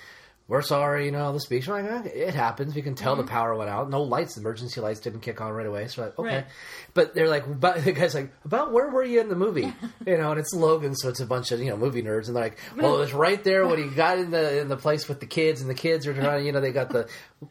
"We're 0.52 0.62
sorry, 0.62 1.06
you 1.06 1.12
know, 1.12 1.32
the 1.34 1.40
speech." 1.40 1.68
I'm 1.70 1.86
like, 1.86 2.06
"Okay, 2.08 2.20
"It 2.20 2.36
happens. 2.36 2.76
We 2.76 2.82
can 2.82 2.94
tell 2.94 3.16
the 3.16 3.24
power 3.24 3.56
went 3.56 3.70
out. 3.70 3.90
No 3.90 4.04
lights, 4.04 4.36
the 4.36 4.42
emergency 4.42 4.82
lights 4.82 5.00
didn't 5.00 5.22
kick 5.22 5.40
on 5.42 5.52
right 5.54 5.66
away." 5.66 5.88
So 5.88 6.04
like, 6.04 6.20
okay, 6.20 6.28
Mm-hmm. 6.30 6.36
Right. 6.36 6.46
but 6.94 7.16
they're 7.16 7.30
like, 7.30 7.60
but 7.60 7.84
the 7.86 7.94
guy's 7.94 8.14
like, 8.14 8.32
"About 8.46 8.72
where 8.74 8.90
were 8.90 9.04
you 9.04 9.22
in 9.22 9.30
the 9.30 9.36
movie?" 9.36 9.74
you 10.06 10.18
know, 10.18 10.32
and 10.32 10.40
it's 10.40 10.54
Logan, 10.54 10.94
so 10.96 11.10
it's 11.10 11.22
a 11.22 11.26
bunch 11.26 11.52
of 11.52 11.60
you 11.62 11.70
know 11.70 11.78
movie 11.78 12.04
nerds, 12.04 12.28
and 12.28 12.36
they're 12.36 12.44
like, 12.44 12.58
"Well, 12.76 12.96
it 12.98 13.00
was 13.00 13.14
right 13.14 13.44
there 13.44 13.66
when 13.66 13.82
he 13.82 13.90
got 13.96 14.20
in 14.20 14.30
the 14.32 14.60
in 14.60 14.68
the 14.68 14.78
place 14.78 15.08
with 15.08 15.20
the 15.22 15.26
kids, 15.26 15.62
and 15.62 15.70
the 15.70 15.74
kids 15.74 16.06
are 16.06 16.14
trying, 16.14 16.46
you 16.46 16.52
know, 16.52 16.60
they 16.62 16.72
got 16.74 16.90
the, 16.90 17.08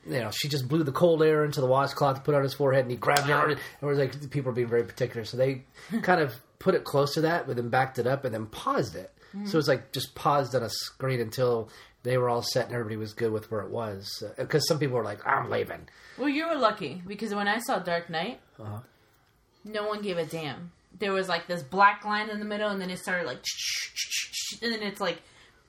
you 0.06 0.20
know, 0.20 0.30
she 0.30 0.48
just 0.48 0.68
blew 0.68 0.82
the 0.84 0.92
cold 0.92 1.22
air 1.22 1.44
into 1.44 1.60
the 1.60 1.66
washcloth 1.66 2.16
to 2.16 2.22
put 2.22 2.34
on 2.34 2.42
his 2.42 2.54
forehead, 2.54 2.82
and 2.82 2.90
he 2.90 2.96
grabbed 2.98 3.28
her, 3.28 3.48
and 3.50 3.58
it 3.80 3.84
was 3.86 3.98
like 3.98 4.30
people 4.30 4.50
are 4.50 4.54
being 4.54 4.68
very 4.68 4.84
particular, 4.84 5.24
so 5.24 5.36
they 5.38 5.64
kind 6.02 6.20
of 6.20 6.34
put 6.58 6.74
it 6.74 6.84
close 6.84 7.14
to 7.14 7.22
that, 7.22 7.46
but 7.46 7.56
then 7.56 7.70
backed 7.70 7.98
it 7.98 8.06
up 8.06 8.26
and 8.26 8.34
then 8.34 8.44
paused 8.44 8.94
it. 8.94 9.10
So 9.44 9.58
it's 9.58 9.68
like 9.68 9.92
just 9.92 10.16
paused 10.16 10.56
on 10.56 10.64
a 10.64 10.68
screen 10.68 11.20
until 11.20 11.70
they 12.02 12.16
were 12.18 12.28
all 12.28 12.42
set 12.42 12.66
and 12.66 12.74
everybody 12.74 12.96
was 12.96 13.12
good 13.12 13.32
with 13.32 13.50
where 13.50 13.60
it 13.60 13.70
was. 13.70 14.22
Because 14.36 14.66
some 14.66 14.78
people 14.78 14.96
were 14.96 15.04
like, 15.04 15.26
"I'm 15.26 15.50
leaving." 15.50 15.88
well, 16.18 16.28
you 16.28 16.46
were 16.48 16.56
lucky 16.56 17.02
because 17.06 17.34
when 17.34 17.48
I 17.48 17.58
saw 17.60 17.78
Dark 17.78 18.10
Knight, 18.10 18.40
Uh-huh. 18.58 18.80
no 19.64 19.86
one 19.88 20.02
gave 20.02 20.18
a 20.18 20.24
damn. 20.26 20.72
There 20.98 21.12
was 21.12 21.28
like 21.28 21.46
this 21.46 21.62
black 21.62 22.04
line 22.04 22.28
in 22.30 22.38
the 22.40 22.44
middle, 22.44 22.68
and 22.70 22.80
then 22.80 22.90
it 22.90 22.98
started 22.98 23.26
like, 23.26 23.42
and 24.62 24.72
then 24.72 24.82
it's 24.82 25.00
like 25.00 25.22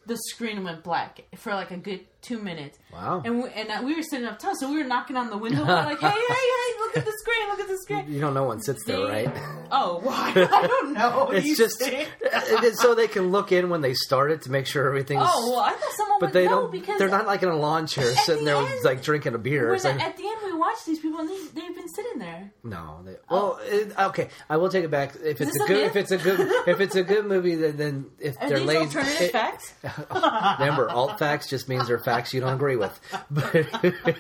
the 0.06 0.18
screen 0.18 0.64
went 0.64 0.84
black 0.84 1.22
for 1.36 1.54
like 1.54 1.72
a 1.72 1.78
good 1.78 2.02
two 2.22 2.40
minutes. 2.40 2.78
Wow. 2.94 3.22
And 3.26 3.44
we, 3.44 3.50
and 3.50 3.70
uh, 3.70 3.82
we 3.84 3.96
were 3.96 4.02
sitting 4.04 4.28
up 4.28 4.38
top, 4.40 4.56
so 4.56 4.70
we 4.70 4.78
were 4.78 4.84
knocking 4.88 5.16
on 5.16 5.30
the 5.30 5.38
window. 5.38 5.62
We're 5.66 5.74
like, 5.74 6.00
hey, 6.00 6.10
hey, 6.10 6.16
hey, 6.16 6.80
look 6.80 6.98
at 6.98 7.06
the 7.06 7.14
screen, 7.20 7.48
look 7.50 7.60
at 7.60 7.68
the 7.68 7.78
screen. 7.78 8.06
You 8.14 8.20
don't 8.20 8.34
know 8.34 8.44
one 8.44 8.62
sits 8.62 8.84
there, 8.86 9.06
right? 9.08 9.32
Oh, 9.74 10.02
why? 10.04 10.34
I 10.36 10.68
don't 10.68 10.94
know. 10.94 11.30
It's 11.34 11.58
just 11.58 11.82
it's 11.82 12.82
so 12.82 12.94
they 12.94 13.08
can 13.08 13.32
look 13.32 13.54
in 13.54 13.70
when 13.70 13.80
they 13.80 13.94
start 13.94 14.30
it 14.32 14.42
to 14.42 14.52
make 14.52 14.68
sure 14.68 14.86
everything's. 14.86 15.24
Oh, 15.26 15.50
well, 15.52 15.60
I 15.62 15.72
thought 15.72 15.94
someone 15.96 16.20
but 16.20 16.26
would 16.28 16.34
they 16.34 16.46
know 16.46 16.62
don't. 16.64 16.72
because 16.74 17.00
They're 17.00 17.08
not 17.08 17.26
like 17.26 17.42
in 17.42 17.48
a 17.50 17.56
lawn 17.56 17.88
chair 17.88 18.14
sitting 18.14 18.44
the 18.44 18.52
there 18.52 18.62
end, 18.62 18.84
like 18.84 19.02
drinking 19.02 19.34
a 19.34 19.38
beer. 19.38 19.72
like, 19.72 19.86
at 19.86 20.18
the 20.18 20.28
end 20.28 20.40
we 20.44 20.51
watched 20.72 20.86
these 20.86 21.00
people 21.00 21.20
and 21.20 21.30
they, 21.30 21.38
they've 21.54 21.76
been 21.76 21.90
sitting 21.90 22.20
there. 22.20 22.52
No. 22.64 23.02
They, 23.04 23.16
well, 23.30 23.60
oh. 23.60 23.66
it, 23.66 23.98
okay. 23.98 24.30
I 24.50 24.58
will 24.58 24.70
take 24.70 24.84
it 24.84 24.92
back. 24.92 25.16
If 25.24 25.42
it's 25.42 25.56
a 25.56 25.68
good, 25.68 25.86
if 25.86 25.96
it's 25.96 26.12
a 26.12 26.18
good, 26.18 26.40
if 26.68 26.80
it's 26.80 26.96
a 26.96 27.04
good 27.04 27.26
movie, 27.26 27.56
then, 27.56 27.78
then 27.78 28.06
if 28.20 28.42
Are 28.42 28.50
they're 28.50 28.60
these 28.60 28.68
lazy, 28.68 28.80
alternative 28.80 29.22
it- 29.22 29.32
facts? 29.32 29.74
remember, 30.60 30.90
alt 30.90 31.20
facts 31.20 31.50
just 31.50 31.68
means 31.70 31.88
they're 31.88 32.00
facts 32.00 32.34
you 32.34 32.42
don't 32.42 32.54
agree 32.54 32.76
with. 32.76 33.00
But 33.30 33.68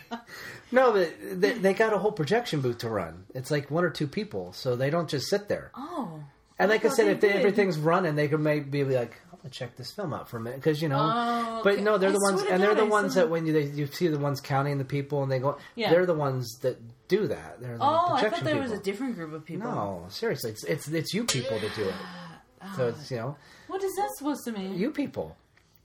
no, 0.72 0.92
but 0.94 1.14
they, 1.42 1.54
they 1.54 1.74
got 1.74 1.94
a 1.94 1.98
whole 1.98 2.12
projection 2.12 2.62
booth 2.62 2.80
to 2.80 2.90
run. 2.90 3.26
It's 3.34 3.52
like 3.52 3.72
one 3.72 3.84
or 3.84 3.90
two 3.90 4.08
people, 4.08 4.54
so 4.54 4.76
they 4.76 4.90
don't 4.90 5.10
just 5.10 5.28
sit 5.28 5.48
there. 5.48 5.72
Oh. 5.76 6.24
And 6.60 6.70
like 6.70 6.86
I 6.86 6.90
thought 6.90 6.98
said, 6.98 7.08
if 7.08 7.22
they, 7.22 7.30
everything's 7.30 7.78
running, 7.78 8.16
they 8.16 8.28
can 8.28 8.44
maybe 8.44 8.84
be 8.84 8.96
like, 8.96 9.20
"I'm 9.44 9.50
gonna 9.50 9.52
check 9.52 9.76
this 9.76 9.92
film 9.92 10.14
out 10.14 10.30
for 10.30 10.38
a 10.38 10.40
minute," 10.40 10.60
because 10.60 10.82
you 10.82 10.88
know. 10.90 11.00
Oh, 11.00 11.62
But 11.64 11.74
okay. 11.74 11.82
no, 11.82 11.98
they're 11.98 12.10
I 12.10 12.14
the 12.14 12.20
ones, 12.20 12.42
and 12.44 12.62
they're 12.62 12.76
the 12.76 12.82
I 12.84 12.88
ones 12.88 13.16
that 13.16 13.30
when 13.30 13.46
you 13.46 13.54
they, 13.54 13.64
you 13.66 13.88
see 13.88 14.08
the 14.08 14.20
ones 14.20 14.40
counting 14.40 14.78
the 14.78 14.86
people, 14.86 15.24
and 15.24 15.32
they 15.32 15.40
go, 15.40 15.58
Yeah. 15.76 15.90
they're 15.90 16.06
the 16.06 16.14
ones 16.14 16.48
that 16.62 16.78
do 17.08 17.28
that. 17.28 17.60
They're 17.60 17.78
the 17.78 17.84
Oh, 17.84 18.14
I 18.14 18.30
thought 18.30 18.44
there 18.44 18.60
was 18.62 18.72
a 18.72 18.78
different 18.80 19.16
group 19.16 19.34
of 19.34 19.44
people. 19.46 19.70
No, 19.70 20.06
seriously, 20.10 20.52
it's 20.52 20.64
it's 20.64 20.88
it's 20.88 21.14
you 21.14 21.24
people 21.26 21.58
that 21.60 21.76
do 21.76 21.88
it. 21.90 21.96
So 22.76 22.90
it's 22.90 23.10
you 23.10 23.18
know 23.18 23.36
What 23.68 23.84
is 23.84 23.92
that 23.96 24.10
supposed 24.18 24.44
to 24.46 24.52
mean? 24.52 24.78
you 24.78 24.92
people, 24.92 25.36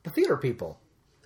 the 0.05 0.11
theater 0.11 0.37
people. 0.37 0.79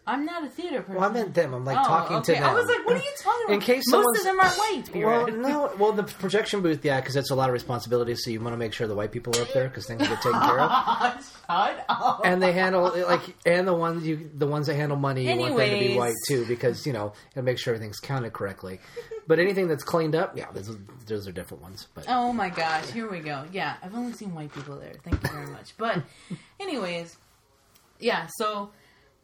I'm 0.07 0.25
not 0.25 0.45
a 0.45 0.49
theater 0.49 0.81
person. 0.81 0.95
Well, 0.97 1.09
I 1.09 1.13
meant 1.13 1.35
them. 1.35 1.55
I'm 1.55 1.65
like 1.65 1.79
oh, 1.79 1.85
talking 1.85 2.17
okay. 2.17 2.35
to 2.35 2.41
them. 2.41 2.51
I 2.51 2.55
was 2.55 2.67
like, 2.67 2.85
what 2.87 2.97
are 2.97 2.99
you 2.99 3.13
talking 3.19 3.45
about? 3.47 3.55
In 3.55 3.61
case 3.61 3.85
Most 3.91 4.05
someone's- 4.05 4.19
of 4.19 4.25
them 4.25 4.41
are 4.41 4.51
white. 4.51 5.05
Well, 5.05 5.27
no. 5.71 5.73
Well, 5.79 5.93
the 5.93 6.03
projection 6.05 6.63
booth, 6.63 6.85
yeah, 6.85 7.01
because 7.01 7.17
it's 7.17 7.31
a 7.31 7.35
lot 7.35 7.49
of 7.49 7.53
responsibility. 7.53 8.15
So 8.17 8.31
you 8.31 8.41
want 8.41 8.55
to 8.55 8.59
make 8.59 8.73
sure 8.73 8.87
the 8.87 8.95
white 8.95 9.13
people 9.13 9.39
are 9.39 9.43
up 9.43 9.53
there 9.53 9.69
because 9.69 9.87
things 9.87 10.01
get 10.01 10.23
taken 10.23 10.41
care 10.41 10.61
of. 10.61 11.35
Shut 11.47 11.85
up. 11.89 12.23
And 12.25 12.43
they 12.43 12.53
handle 12.53 12.93
like, 13.07 13.23
and 13.47 13.69
the 13.69 13.75
ones 13.75 14.07
you, 14.07 14.31
the 14.35 14.47
ones 14.47 14.67
that 14.67 14.75
handle 14.75 14.97
money, 14.97 15.25
you 15.25 15.37
want 15.39 15.57
them 15.57 15.71
to 15.71 15.79
be 15.79 15.97
white 15.97 16.15
too, 16.27 16.47
because 16.47 16.87
you 16.87 16.93
know, 16.93 17.13
and 17.37 17.45
make 17.45 17.59
sure 17.59 17.75
everything's 17.75 18.01
counted 18.01 18.33
correctly. 18.33 18.81
But 19.27 19.39
anything 19.39 19.69
that's 19.69 19.85
cleaned 19.85 20.15
up, 20.17 20.37
yeah, 20.37 20.47
those, 20.53 20.77
those 21.07 21.29
are 21.29 21.33
different 21.33 21.63
ones. 21.63 21.87
But 21.95 22.07
Oh 22.09 22.33
my 22.33 22.49
gosh, 22.49 22.91
here 22.91 23.09
we 23.09 23.21
go. 23.21 23.45
Yeah, 23.53 23.77
I've 23.83 23.95
only 23.95 24.13
seen 24.13 24.35
white 24.35 24.53
people 24.53 24.77
there. 24.77 24.95
Thank 25.05 25.23
you 25.23 25.31
very 25.31 25.47
much. 25.47 25.77
But, 25.77 26.03
anyways, 26.59 27.17
yeah. 28.01 28.27
So 28.39 28.71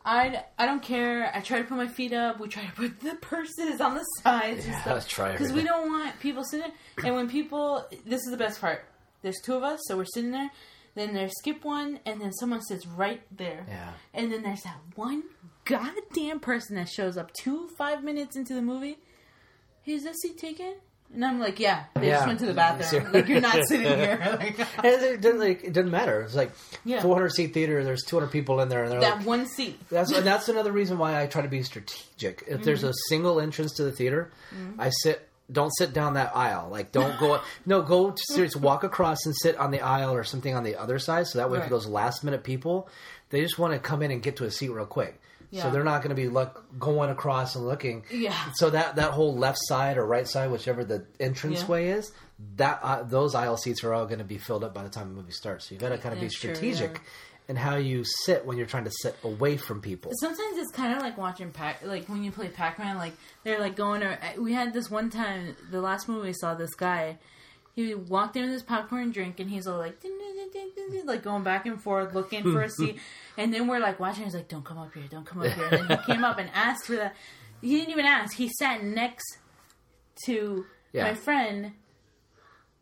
I 0.06 0.44
I 0.56 0.64
don't 0.66 0.82
care. 0.82 1.30
I 1.34 1.40
try 1.40 1.58
to 1.58 1.64
put 1.64 1.76
my 1.76 1.88
feet 1.88 2.12
up. 2.12 2.38
We 2.40 2.48
try 2.48 2.64
to 2.64 2.72
put 2.72 3.00
the 3.00 3.16
purses 3.16 3.80
on 3.80 3.94
the 3.96 4.04
sides 4.22 4.64
and 4.64 4.72
Yeah, 4.72 4.80
stuff 4.82 4.94
let's 4.94 5.06
try 5.08 5.32
because 5.32 5.52
we 5.52 5.64
don't 5.64 5.88
want 5.90 6.18
people 6.20 6.44
sitting. 6.44 6.70
And 7.04 7.14
when 7.14 7.28
people, 7.28 7.84
this 8.06 8.20
is 8.24 8.30
the 8.30 8.36
best 8.36 8.60
part. 8.60 8.84
There's 9.22 9.40
two 9.44 9.54
of 9.54 9.64
us, 9.64 9.80
so 9.88 9.96
we're 9.96 10.04
sitting 10.04 10.30
there. 10.30 10.50
then 10.94 11.12
there's 11.12 11.32
skip 11.38 11.64
one, 11.64 11.98
and 12.06 12.20
then 12.20 12.32
someone 12.32 12.62
sits 12.62 12.86
right 12.86 13.20
there. 13.36 13.66
Yeah. 13.68 13.90
And 14.14 14.32
then 14.32 14.42
there's 14.44 14.62
that 14.62 14.78
one 14.94 15.24
goddamn 15.64 16.38
person 16.38 16.76
that 16.76 16.88
shows 16.88 17.16
up 17.18 17.32
two 17.34 17.68
five 17.76 18.04
minutes 18.04 18.36
into 18.36 18.54
the 18.54 18.62
movie. 18.62 18.98
Hey, 19.82 19.92
is 19.94 20.04
that 20.04 20.16
seat 20.16 20.38
taken? 20.38 20.74
And 21.14 21.24
I'm 21.24 21.38
like, 21.40 21.58
yeah, 21.60 21.84
they 21.94 22.08
Yeah. 22.08 22.16
just 22.16 22.26
went 22.26 22.38
to 22.40 22.46
the 22.46 22.54
bathroom. 22.54 23.10
like 23.12 23.28
you're 23.28 23.40
not 23.40 23.58
sitting 23.66 23.86
here. 23.86 24.18
Like, 24.40 24.58
it 24.84 25.20
didn't 25.20 25.40
like 25.40 25.64
it 25.64 25.72
didn't 25.72 25.90
matter. 25.90 26.22
It's 26.22 26.34
like 26.34 26.52
Yeah. 26.84 27.00
400 27.02 27.30
seat 27.30 27.54
theater. 27.54 27.82
There's 27.84 28.02
200 28.04 28.28
people 28.30 28.60
in 28.60 28.68
there, 28.68 28.82
and 28.84 28.92
they're 28.92 29.00
that 29.00 29.18
like, 29.18 29.26
one 29.26 29.46
seat. 29.46 29.78
That's 29.90 30.10
and 30.12 30.26
that's 30.26 30.48
another 30.48 30.72
reason 30.72 30.98
why 30.98 31.20
I 31.20 31.26
try 31.26 31.42
to 31.42 31.48
be 31.48 31.62
strategic. 31.62 32.44
If 32.46 32.62
there's 32.64 32.80
Mm-hmm. 32.80 32.88
a 32.90 32.94
single 33.08 33.40
entrance 33.40 33.72
to 33.74 33.84
the 33.84 33.92
theater, 33.92 34.30
I 34.78 34.90
sit. 34.90 35.28
Don't 35.50 35.70
sit 35.78 35.92
down 35.92 36.14
that 36.14 36.34
aisle. 36.36 36.68
Like, 36.72 36.90
don't 36.90 37.16
go. 37.20 37.40
no, 37.64 37.80
go 37.80 38.10
to 38.10 38.22
serious. 38.32 38.56
Walk 38.56 38.82
across 38.82 39.24
and 39.26 39.34
sit 39.42 39.56
on 39.58 39.70
the 39.70 39.80
aisle 39.80 40.12
or 40.12 40.24
something 40.24 40.52
on 40.56 40.64
the 40.64 40.74
other 40.74 40.98
side. 40.98 41.28
So 41.28 41.38
that 41.38 41.48
way, 41.50 41.60
for 41.60 41.70
those 41.70 41.86
last 41.86 42.24
minute 42.24 42.42
people, 42.42 42.88
they 43.30 43.40
just 43.42 43.56
want 43.56 43.72
to 43.72 43.78
come 43.78 44.02
in 44.02 44.10
and 44.10 44.20
get 44.20 44.34
to 44.38 44.44
a 44.44 44.50
seat 44.50 44.70
real 44.70 44.86
quick. 44.86 45.20
So 45.62 45.70
they're 45.70 45.84
not 45.84 46.02
going 46.02 46.10
to 46.14 46.20
be 46.20 46.28
look, 46.28 46.64
going 46.78 47.10
across 47.10 47.54
and 47.56 47.66
looking. 47.66 48.04
Yeah. 48.10 48.34
So 48.54 48.70
that 48.70 48.96
that 48.96 49.12
whole 49.12 49.36
left 49.36 49.58
side 49.62 49.96
or 49.98 50.06
right 50.06 50.26
side, 50.28 50.50
whichever 50.50 50.84
the 50.84 51.06
entrance 51.20 51.60
Yeah. 51.62 51.66
way 51.66 51.88
is, 51.90 52.12
that 52.56 52.80
uh, 52.82 53.02
those 53.02 53.34
aisle 53.34 53.56
seats 53.56 53.82
are 53.84 53.92
all 53.94 54.06
going 54.06 54.18
to 54.18 54.24
be 54.24 54.38
filled 54.38 54.64
up 54.64 54.74
by 54.74 54.82
the 54.82 54.90
time 54.90 55.08
the 55.08 55.14
movie 55.14 55.32
starts. 55.32 55.68
So 55.68 55.74
you 55.74 55.80
got 55.80 55.90
to 55.90 55.98
kind 55.98 56.12
of 56.14 56.20
be 56.20 56.26
That's 56.26 56.38
true, 56.38 56.54
strategic 56.54 56.94
yeah. 56.94 57.00
in 57.48 57.56
how 57.56 57.76
you 57.76 58.04
sit 58.04 58.44
when 58.44 58.56
you're 58.58 58.66
trying 58.66 58.84
to 58.84 58.92
sit 59.02 59.16
away 59.24 59.56
from 59.56 59.80
people. 59.80 60.12
Sometimes 60.20 60.58
it's 60.58 60.72
kind 60.72 60.94
of 60.94 61.00
like 61.02 61.16
watching 61.16 61.50
Pac, 61.50 61.84
like 61.84 62.08
when 62.08 62.22
you 62.22 62.30
play 62.32 62.48
Pac 62.48 62.78
Man. 62.78 62.96
Like 62.96 63.14
they're 63.44 63.60
like 63.60 63.76
going. 63.76 64.00
To, 64.02 64.18
we 64.38 64.52
had 64.52 64.72
this 64.74 64.90
one 64.90 65.08
time, 65.10 65.56
the 65.70 65.80
last 65.80 66.08
movie 66.08 66.28
we 66.28 66.32
saw. 66.34 66.54
This 66.54 66.74
guy, 66.74 67.18
he 67.76 67.94
walked 67.94 68.34
in 68.36 68.42
with 68.42 68.52
his 68.52 68.62
popcorn 68.64 69.12
drink, 69.12 69.38
and 69.38 69.48
he's 69.48 69.66
all 69.68 69.78
like, 69.78 70.00
"Ding, 70.00 70.18
ding, 70.18 70.34
ding, 70.34 70.50
ding, 70.52 70.70
ding, 70.74 70.90
ding," 70.90 71.06
like 71.06 71.22
going 71.22 71.44
back 71.44 71.66
and 71.66 71.80
forth, 71.80 72.12
looking 72.14 72.42
for 72.42 72.62
a 72.62 72.68
seat. 72.70 72.98
And 73.38 73.52
then 73.54 73.68
we're 73.68 73.78
like 73.80 74.00
watching. 74.00 74.24
He's 74.24 74.34
like, 74.34 74.48
"Don't 74.48 74.64
come 74.64 74.78
up 74.78 74.92
here! 74.94 75.04
Don't 75.10 75.24
come 75.26 75.42
up 75.42 75.52
here!" 75.52 75.68
And 75.70 75.88
then 75.90 75.98
he 75.98 76.04
came 76.12 76.24
up 76.24 76.38
and 76.38 76.50
asked 76.54 76.86
for 76.86 76.96
that. 76.96 77.14
He 77.60 77.76
didn't 77.76 77.90
even 77.90 78.06
ask. 78.06 78.34
He 78.34 78.48
sat 78.58 78.82
next 78.82 79.38
to 80.24 80.64
Yeah. 80.92 81.04
my 81.04 81.14
friend. 81.14 81.72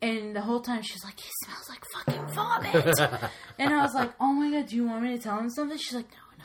And 0.02 0.36
the 0.36 0.42
whole 0.42 0.60
time 0.60 0.82
she's 0.82 1.02
like, 1.02 1.18
he 1.18 1.30
smells 1.44 1.68
like 1.68 1.82
fucking 1.94 2.26
vomit. 2.34 3.30
and 3.58 3.72
I 3.72 3.82
was 3.82 3.94
like, 3.94 4.12
oh 4.20 4.32
my 4.34 4.50
god, 4.50 4.68
do 4.68 4.76
you 4.76 4.86
want 4.86 5.02
me 5.02 5.16
to 5.16 5.22
tell 5.22 5.38
him 5.38 5.48
something? 5.48 5.78
She's 5.78 5.94
like, 5.94 6.10
no, 6.10 6.44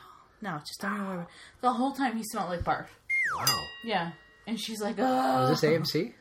no, 0.50 0.52
no, 0.54 0.58
just 0.60 0.80
don't 0.80 0.96
even 0.96 1.08
worry. 1.08 1.26
The 1.62 1.74
whole 1.74 1.92
time 1.92 2.16
he 2.16 2.24
smelled 2.24 2.50
like 2.50 2.62
barf. 2.62 2.86
Wow. 3.38 3.46
Yeah. 3.84 4.12
And 4.48 4.58
she's 4.60 4.82
like, 4.82 4.96
oh. 4.98 5.52
Is 5.52 5.60
this 5.62 5.70
AMC? 5.70 6.14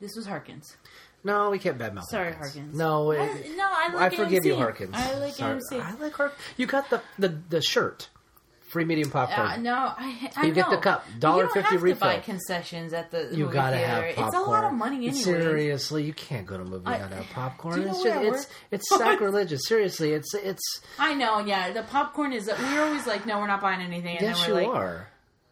This 0.00 0.16
was 0.16 0.26
Harkins. 0.26 0.76
No, 1.26 1.50
we 1.50 1.58
can't 1.58 1.76
badmouth. 1.78 2.04
Sorry, 2.04 2.32
Harkins. 2.32 2.54
Harkins. 2.54 2.78
No, 2.78 3.10
it, 3.10 3.20
I, 3.20 3.56
no, 3.56 3.64
I 3.98 4.06
I 4.06 4.10
forgive 4.10 4.44
AMC. 4.44 4.46
you, 4.46 4.56
Harkins. 4.56 4.94
I 4.94 5.14
like 5.18 5.34
Sorry. 5.34 5.60
AMC. 5.60 5.80
I 5.80 5.94
like 5.94 6.12
Harkins. 6.14 6.40
You 6.56 6.66
got 6.66 6.88
the 6.90 7.02
the, 7.18 7.28
the 7.50 7.60
shirt, 7.60 8.08
free 8.68 8.84
medium 8.84 9.10
popcorn. 9.10 9.46
Uh, 9.48 9.56
no, 9.56 9.74
I, 9.74 10.30
I 10.36 10.46
You 10.46 10.52
get 10.52 10.70
the 10.70 10.76
cup. 10.78 11.04
You 11.14 11.20
don't 11.20 11.50
$1.50 11.50 11.88
to 11.88 11.94
buy 11.96 12.18
concessions 12.20 12.92
at 12.92 13.10
the 13.10 13.28
you 13.32 13.44
movie 13.44 13.54
gotta 13.54 13.76
theater. 13.76 13.90
have 14.06 14.14
popcorn. 14.16 14.28
It's 14.28 14.36
a 14.36 14.50
lot 14.50 14.64
of 14.64 14.72
money 14.72 14.96
anyway. 14.96 15.12
Seriously, 15.12 16.04
you 16.04 16.12
can't 16.12 16.46
go 16.46 16.56
to 16.56 16.62
a 16.62 16.66
movie 16.66 16.86
I- 16.86 16.92
without 17.02 17.12
have 17.12 17.26
popcorn. 17.30 17.74
Do 17.74 17.80
you 17.80 17.86
know 17.86 17.92
it's 17.94 18.04
where 18.04 18.22
just, 18.32 18.48
it's 18.70 18.84
it's 18.90 18.98
sacrilegious. 18.98 19.60
Seriously, 19.66 20.12
it's 20.12 20.32
it's. 20.34 20.80
I 20.98 21.14
know, 21.14 21.40
yeah. 21.40 21.72
The 21.72 21.82
popcorn 21.82 22.32
is. 22.32 22.46
We're 22.46 22.82
always 22.84 23.06
like, 23.06 23.26
no, 23.26 23.38
we're 23.40 23.46
not 23.48 23.60
buying 23.60 23.80
anything. 23.80 24.18
And 24.18 24.26
yes, 24.26 24.40
then 24.40 24.48
you 24.50 24.54
we're 24.54 24.62
like, 24.62 24.76
are. 24.76 25.08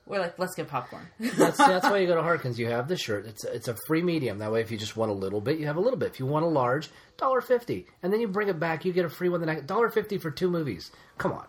We're 0.07 0.19
like, 0.21 0.39
let's 0.39 0.55
get 0.55 0.69
popcorn. 0.69 1.07
That's 1.19 1.57
that's 1.57 1.89
why 1.89 1.99
you 1.99 2.07
go 2.07 2.15
to 2.15 2.23
Harkins. 2.31 2.59
You 2.59 2.67
have 2.67 2.89
the 2.89 2.97
shirt. 2.97 3.27
It's 3.27 3.45
a, 3.45 3.55
it's 3.55 3.69
a 3.69 3.77
free 3.87 4.03
medium. 4.03 4.39
That 4.39 4.53
way, 4.53 4.61
if 4.61 4.71
you 4.71 4.77
just 4.77 4.97
want 4.97 5.11
a 5.11 5.15
little 5.15 5.41
bit, 5.41 5.59
you 5.59 5.67
have 5.67 5.77
a 5.77 5.81
little 5.81 5.99
bit. 5.99 6.11
If 6.11 6.21
you 6.21 6.27
want 6.27 6.45
a 6.45 6.49
large, 6.49 6.91
dollar 7.17 7.41
fifty, 7.41 7.87
and 8.03 8.13
then 8.13 8.21
you 8.21 8.29
bring 8.29 8.49
it 8.49 8.61
back, 8.61 8.85
you 8.85 8.93
get 8.93 9.05
a 9.07 9.11
free 9.11 9.29
one 9.31 9.41
the 9.41 9.47
next 9.47 9.67
dollar 9.67 9.89
fifty 9.89 10.19
for 10.19 10.31
two 10.31 10.51
movies. 10.51 10.91
Come 11.17 11.33
on, 11.33 11.47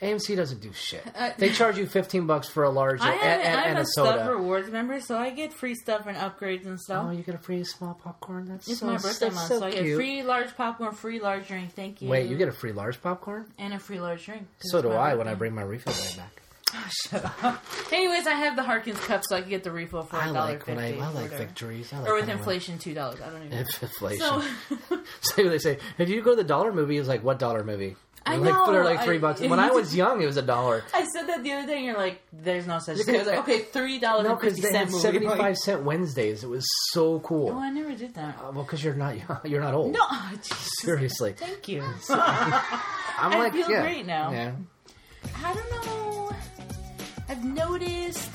AMC 0.00 0.36
doesn't 0.36 0.60
do 0.62 0.72
shit. 0.72 1.02
Uh, 1.14 1.32
they 1.36 1.50
charge 1.52 1.76
you 1.76 1.86
fifteen 1.86 2.26
bucks 2.26 2.48
for 2.48 2.64
a 2.64 2.70
large 2.70 3.02
I 3.02 3.12
and, 3.12 3.20
have, 3.20 3.40
and, 3.40 3.60
I'm 3.60 3.66
and 3.66 3.78
a 3.78 3.82
a 3.82 3.86
soda. 3.86 4.30
Rewards 4.30 4.70
member, 4.70 4.98
so 5.00 5.18
I 5.18 5.28
get 5.30 5.52
free 5.52 5.74
stuff 5.74 6.06
and 6.06 6.16
upgrades 6.16 6.64
and 6.64 6.80
stuff. 6.80 7.06
Oh, 7.08 7.10
you 7.10 7.22
get 7.22 7.34
a 7.34 7.38
free 7.38 7.62
small 7.62 7.92
popcorn. 7.92 8.46
That's 8.46 8.68
it's 8.68 8.80
so, 8.80 8.86
my 8.86 8.96
birthday 8.96 9.28
month, 9.28 9.48
so 9.48 9.58
so, 9.58 9.66
I 9.66 9.70
get 9.70 9.96
free 9.96 10.22
large 10.22 10.56
popcorn, 10.56 10.92
free 10.94 11.20
large 11.20 11.46
drink. 11.46 11.72
Thank 11.74 12.00
you. 12.00 12.08
Wait, 12.08 12.30
you 12.30 12.38
get 12.38 12.48
a 12.48 12.52
free 12.52 12.72
large 12.72 13.02
popcorn? 13.02 13.52
and 13.58 13.74
a 13.74 13.78
free 13.78 14.00
large 14.00 14.24
drink. 14.24 14.46
So 14.60 14.80
do 14.80 14.90
I 14.92 15.14
when 15.14 15.28
I 15.28 15.34
bring 15.34 15.54
my 15.54 15.62
refill 15.62 15.92
bag 15.92 16.16
back. 16.16 16.41
Anyways, 17.92 18.26
I 18.26 18.34
have 18.34 18.56
the 18.56 18.62
Harkins 18.62 18.98
cup, 19.00 19.22
so 19.26 19.36
I 19.36 19.40
can 19.40 19.50
get 19.50 19.64
the 19.64 19.70
refill 19.70 20.02
for 20.02 20.16
I 20.16 20.28
a 20.30 20.32
dollar 20.32 20.52
like 20.52 20.66
when 20.66 20.78
I. 20.78 20.96
I 20.96 21.06
like 21.08 21.14
whatever. 21.14 21.36
victories. 21.38 21.92
I 21.92 21.98
like 22.00 22.08
Or 22.08 22.14
with 22.14 22.22
when 22.22 22.30
I 22.30 22.32
win. 22.34 22.38
inflation, 22.38 22.78
two 22.78 22.94
dollars. 22.94 23.20
I 23.20 23.30
don't 23.30 23.44
even. 23.44 23.58
If 23.58 23.82
inflation. 23.82 24.20
So 24.20 24.42
So 25.20 25.48
they 25.48 25.58
say, 25.58 25.78
if 25.98 26.08
you 26.08 26.22
go 26.22 26.30
to 26.30 26.36
the 26.36 26.44
dollar 26.44 26.72
movie, 26.72 26.96
it's 26.98 27.08
like, 27.08 27.22
what 27.22 27.38
dollar 27.38 27.64
movie? 27.64 27.96
I 28.24 28.36
like, 28.36 28.54
know, 28.54 28.70
They're 28.72 28.84
like 28.84 29.02
three 29.02 29.16
I- 29.16 29.20
bucks. 29.20 29.40
When 29.40 29.58
I 29.58 29.70
was 29.72 29.96
young, 29.96 30.22
it 30.22 30.26
was 30.26 30.36
a 30.36 30.42
dollar. 30.42 30.84
I 30.94 31.04
said 31.12 31.26
that 31.26 31.42
the 31.42 31.52
other 31.54 31.66
day, 31.66 31.76
and 31.78 31.84
you're 31.86 31.96
like, 31.96 32.22
"There's 32.32 32.68
no 32.68 32.78
such 32.78 32.98
thing." 33.04 33.16
I 33.16 33.18
was 33.18 33.26
like, 33.26 33.38
"Okay, 33.40 33.62
three 33.62 33.98
dollars 33.98 34.28
No, 34.28 34.36
because 34.36 34.58
they 34.60 34.72
had 34.72 34.90
seventy 34.92 35.26
five 35.26 35.56
cent 35.58 35.82
Wednesdays. 35.82 36.44
It 36.44 36.48
was 36.48 36.64
so 36.92 37.18
cool. 37.20 37.48
oh, 37.50 37.58
I 37.58 37.70
never 37.70 37.92
did 37.96 38.14
that. 38.14 38.38
Uh, 38.38 38.52
well, 38.52 38.62
because 38.62 38.84
you're 38.84 38.94
not 38.94 39.16
young, 39.18 39.40
you're 39.44 39.60
not 39.60 39.74
old. 39.74 39.92
No, 39.92 39.98
oh, 40.00 40.32
seriously. 40.42 41.32
Thank 41.36 41.66
you. 41.68 41.82
I'm 42.10 43.32
I 43.32 43.38
like, 43.38 43.52
feel 43.54 43.68
yeah, 43.68 43.82
great 43.82 44.06
now. 44.06 44.30
Yeah. 44.30 44.52
I 45.44 45.54
don't 45.54 45.70
know. 45.86 46.21
I've 47.32 47.44
noticed 47.46 48.30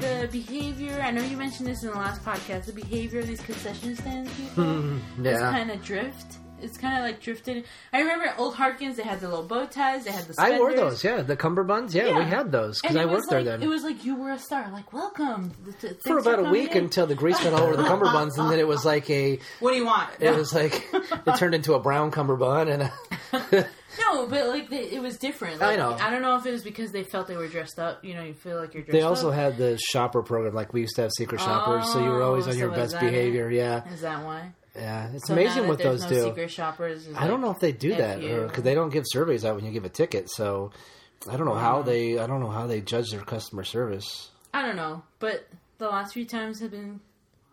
the 0.00 0.28
behavior. 0.32 1.00
I 1.00 1.12
know 1.12 1.22
you 1.22 1.36
mentioned 1.36 1.68
this 1.68 1.84
in 1.84 1.90
the 1.90 1.94
last 1.94 2.24
podcast. 2.24 2.64
The 2.64 2.72
behavior 2.72 3.20
of 3.20 3.28
these 3.28 3.40
concession 3.40 3.94
stand 3.94 4.28
people 4.36 4.98
is 5.24 5.38
kind 5.38 5.70
of 5.70 5.84
drift. 5.84 6.38
It's 6.60 6.76
kind 6.76 6.96
of 6.98 7.02
like 7.04 7.20
drifted. 7.20 7.64
I 7.92 8.00
remember 8.00 8.24
at 8.26 8.40
Old 8.40 8.56
Harkins. 8.56 8.96
They 8.96 9.04
had 9.04 9.20
the 9.20 9.28
little 9.28 9.44
bow 9.44 9.66
ties. 9.66 10.02
They 10.04 10.10
had 10.10 10.24
the. 10.24 10.34
I 10.36 10.58
wore 10.58 10.74
those. 10.74 11.04
Yeah, 11.04 11.22
the 11.22 11.36
cummerbunds. 11.36 11.94
Yeah, 11.94 12.06
Yeah. 12.08 12.18
we 12.18 12.24
had 12.24 12.50
those 12.50 12.80
because 12.80 12.96
I 12.96 13.02
it 13.02 13.06
was 13.06 13.18
worked 13.18 13.30
there 13.30 13.44
then 13.44 13.62
It 13.62 13.68
was 13.68 13.84
like 13.84 14.04
you 14.04 14.16
were 14.16 14.30
a 14.32 14.38
star. 14.38 14.68
Like 14.72 14.92
welcome 14.92 15.52
The- 15.64 15.88
the 15.88 15.94
for 16.04 16.18
about 16.18 16.40
a 16.40 16.50
week 16.50 16.72
in. 16.74 16.84
until 16.84 17.06
the 17.06 17.14
grease 17.14 17.38
got 17.40 17.52
all 17.52 17.62
over 17.68 17.76
the 17.76 17.84
cummerbunds, 17.84 18.36
and 18.36 18.50
then 18.50 18.58
it 18.58 18.66
was 18.66 18.84
like 18.84 19.08
a. 19.10 19.38
What 19.60 19.70
do 19.70 19.76
you 19.76 19.86
want? 19.86 20.10
It 20.18 20.34
was 20.34 20.52
like 20.52 20.88
it 20.92 21.36
turned 21.36 21.54
into 21.54 21.74
a 21.74 21.78
brown 21.78 22.10
cummerbund 22.10 22.68
and. 22.68 22.82
A, 22.82 22.92
no, 23.52 24.26
but 24.26 24.46
like 24.48 24.68
they, 24.70 24.90
it 24.90 25.00
was 25.02 25.16
different. 25.18 25.62
I 25.62 25.76
know. 25.76 25.92
I 26.00 26.10
don't 26.10 26.22
know 26.22 26.36
if 26.36 26.46
it 26.46 26.50
was 26.52 26.62
because 26.62 26.92
they 26.92 27.02
felt 27.04 27.26
they 27.28 27.36
were 27.36 27.48
dressed 27.48 27.78
up. 27.78 28.04
You 28.04 28.14
know, 28.14 28.22
you 28.22 28.34
feel 28.34 28.58
like 28.58 28.74
you're 28.74 28.82
dressed 28.82 28.92
They 28.92 29.02
also 29.02 29.28
up. 29.28 29.34
had 29.34 29.56
the 29.56 29.78
shopper 29.78 30.22
program, 30.22 30.54
like 30.54 30.72
we 30.72 30.80
used 30.82 30.96
to 30.96 31.02
have 31.02 31.12
secret 31.16 31.40
shoppers, 31.40 31.90
so 31.92 32.02
you 32.02 32.10
were 32.10 32.22
always 32.22 32.46
Oh, 32.46 32.50
on 32.50 32.58
your 32.58 32.70
best 32.70 32.92
that 32.92 33.02
it? 33.02 33.10
behavior. 33.10 33.50
Yeah, 33.50 33.86
Is 33.92 34.00
that 34.02 34.24
why? 34.24 34.52
yeah, 34.74 35.10
it's 35.14 35.26
So 35.26 35.32
amazing 35.34 35.68
what 35.68 35.78
those 35.78 36.02
no 36.02 36.08
do. 36.08 36.22
Secret 36.24 36.50
shoppers. 36.50 37.08
I 37.14 37.26
don't 37.26 37.40
like- 37.40 37.40
know 37.40 37.50
if 37.50 37.60
they 37.60 37.72
do 37.72 37.94
that 37.96 38.20
because 38.20 38.62
they 38.62 38.74
don't 38.74 38.90
give 38.90 39.04
surveys 39.06 39.44
out 39.44 39.56
when 39.56 39.64
you 39.64 39.72
give 39.72 39.84
a 39.84 39.88
ticket. 39.90 40.30
So 40.30 40.70
I 41.30 41.36
don't 41.36 41.46
know 41.46 41.54
how 41.54 41.82
they. 41.82 42.18
I 42.18 42.26
don't 42.26 42.40
know 42.40 42.50
how 42.50 42.66
they 42.66 42.80
judge 42.80 43.10
their 43.10 43.20
customer 43.20 43.64
service. 43.64 44.30
I 44.54 44.62
don't 44.62 44.76
know, 44.76 45.02
but 45.18 45.46
the 45.78 45.88
last 45.88 46.12
few 46.12 46.24
times 46.26 46.60
have 46.60 46.70
been, 46.70 47.00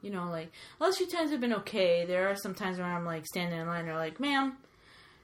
you 0.02 0.10
know, 0.12 0.30
like 0.30 0.52
last 0.80 0.98
few 0.98 1.08
times 1.08 1.32
have 1.32 1.40
been 1.42 1.54
okay. 1.54 2.06
There 2.06 2.30
are 2.30 2.36
some 2.36 2.54
times 2.56 2.78
where 2.78 2.88
I'm 2.88 3.06
like 3.06 3.26
standing 3.26 3.60
in 3.60 3.68
line, 3.68 3.80
and 3.82 3.88
they're 3.90 3.96
like, 3.96 4.20
"Ma'am," 4.20 4.58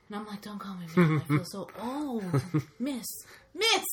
and 0.08 0.16
I'm 0.18 0.26
like, 0.28 0.42
"Don't 0.42 0.60
call 0.60 0.76
me 0.76 0.86
ma'am. 0.96 1.22
I 1.24 1.28
feel 1.28 1.46
so 1.46 1.68
old, 1.82 2.24
Miss, 2.80 3.06
Miss." 3.54 3.86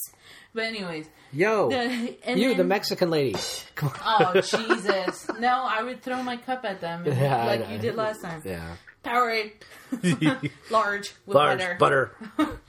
But 0.54 0.64
anyways, 0.64 1.06
Yo, 1.32 1.70
the, 1.70 2.16
you, 2.36 2.54
the 2.54 2.64
Mexican 2.64 3.10
lady. 3.10 3.34
Come 3.74 3.92
on. 4.04 4.36
Oh 4.36 4.40
Jesus! 4.40 5.26
No, 5.40 5.64
I 5.68 5.82
would 5.82 6.02
throw 6.02 6.22
my 6.22 6.36
cup 6.36 6.64
at 6.64 6.80
them, 6.80 7.04
Yeah, 7.06 7.44
like 7.46 7.70
you 7.70 7.78
did 7.78 7.94
last 7.94 8.20
time. 8.22 8.42
Yeah, 8.44 8.74
Powerade, 9.04 9.52
large 10.70 11.14
with 11.26 11.34
large 11.34 11.58
butter. 11.78 12.16
butter, 12.36 12.60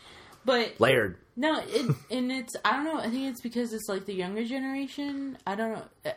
But 0.46 0.80
layered. 0.80 1.18
No, 1.36 1.60
it, 1.66 1.96
and 2.12 2.32
it's 2.32 2.56
I 2.64 2.74
don't 2.74 2.86
know. 2.86 3.00
I 3.00 3.10
think 3.10 3.30
it's 3.32 3.42
because 3.42 3.74
it's 3.74 3.90
like 3.90 4.06
the 4.06 4.14
younger 4.14 4.46
generation. 4.46 5.38
I 5.48 5.56
don't 5.56 5.74
know. 5.74 5.84
Eh. 6.06 6.12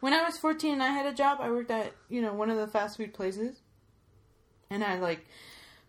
When 0.00 0.14
I 0.14 0.24
was 0.24 0.38
fourteen, 0.38 0.72
and 0.74 0.82
I 0.82 0.88
had 0.88 1.04
a 1.06 1.12
job. 1.14 1.38
I 1.40 1.50
worked 1.50 1.70
at 1.70 1.92
you 2.08 2.22
know 2.22 2.32
one 2.32 2.48
of 2.50 2.56
the 2.56 2.66
fast 2.66 2.96
food 2.96 3.12
places, 3.12 3.60
and 4.70 4.82
I 4.82 4.98
like 4.98 5.26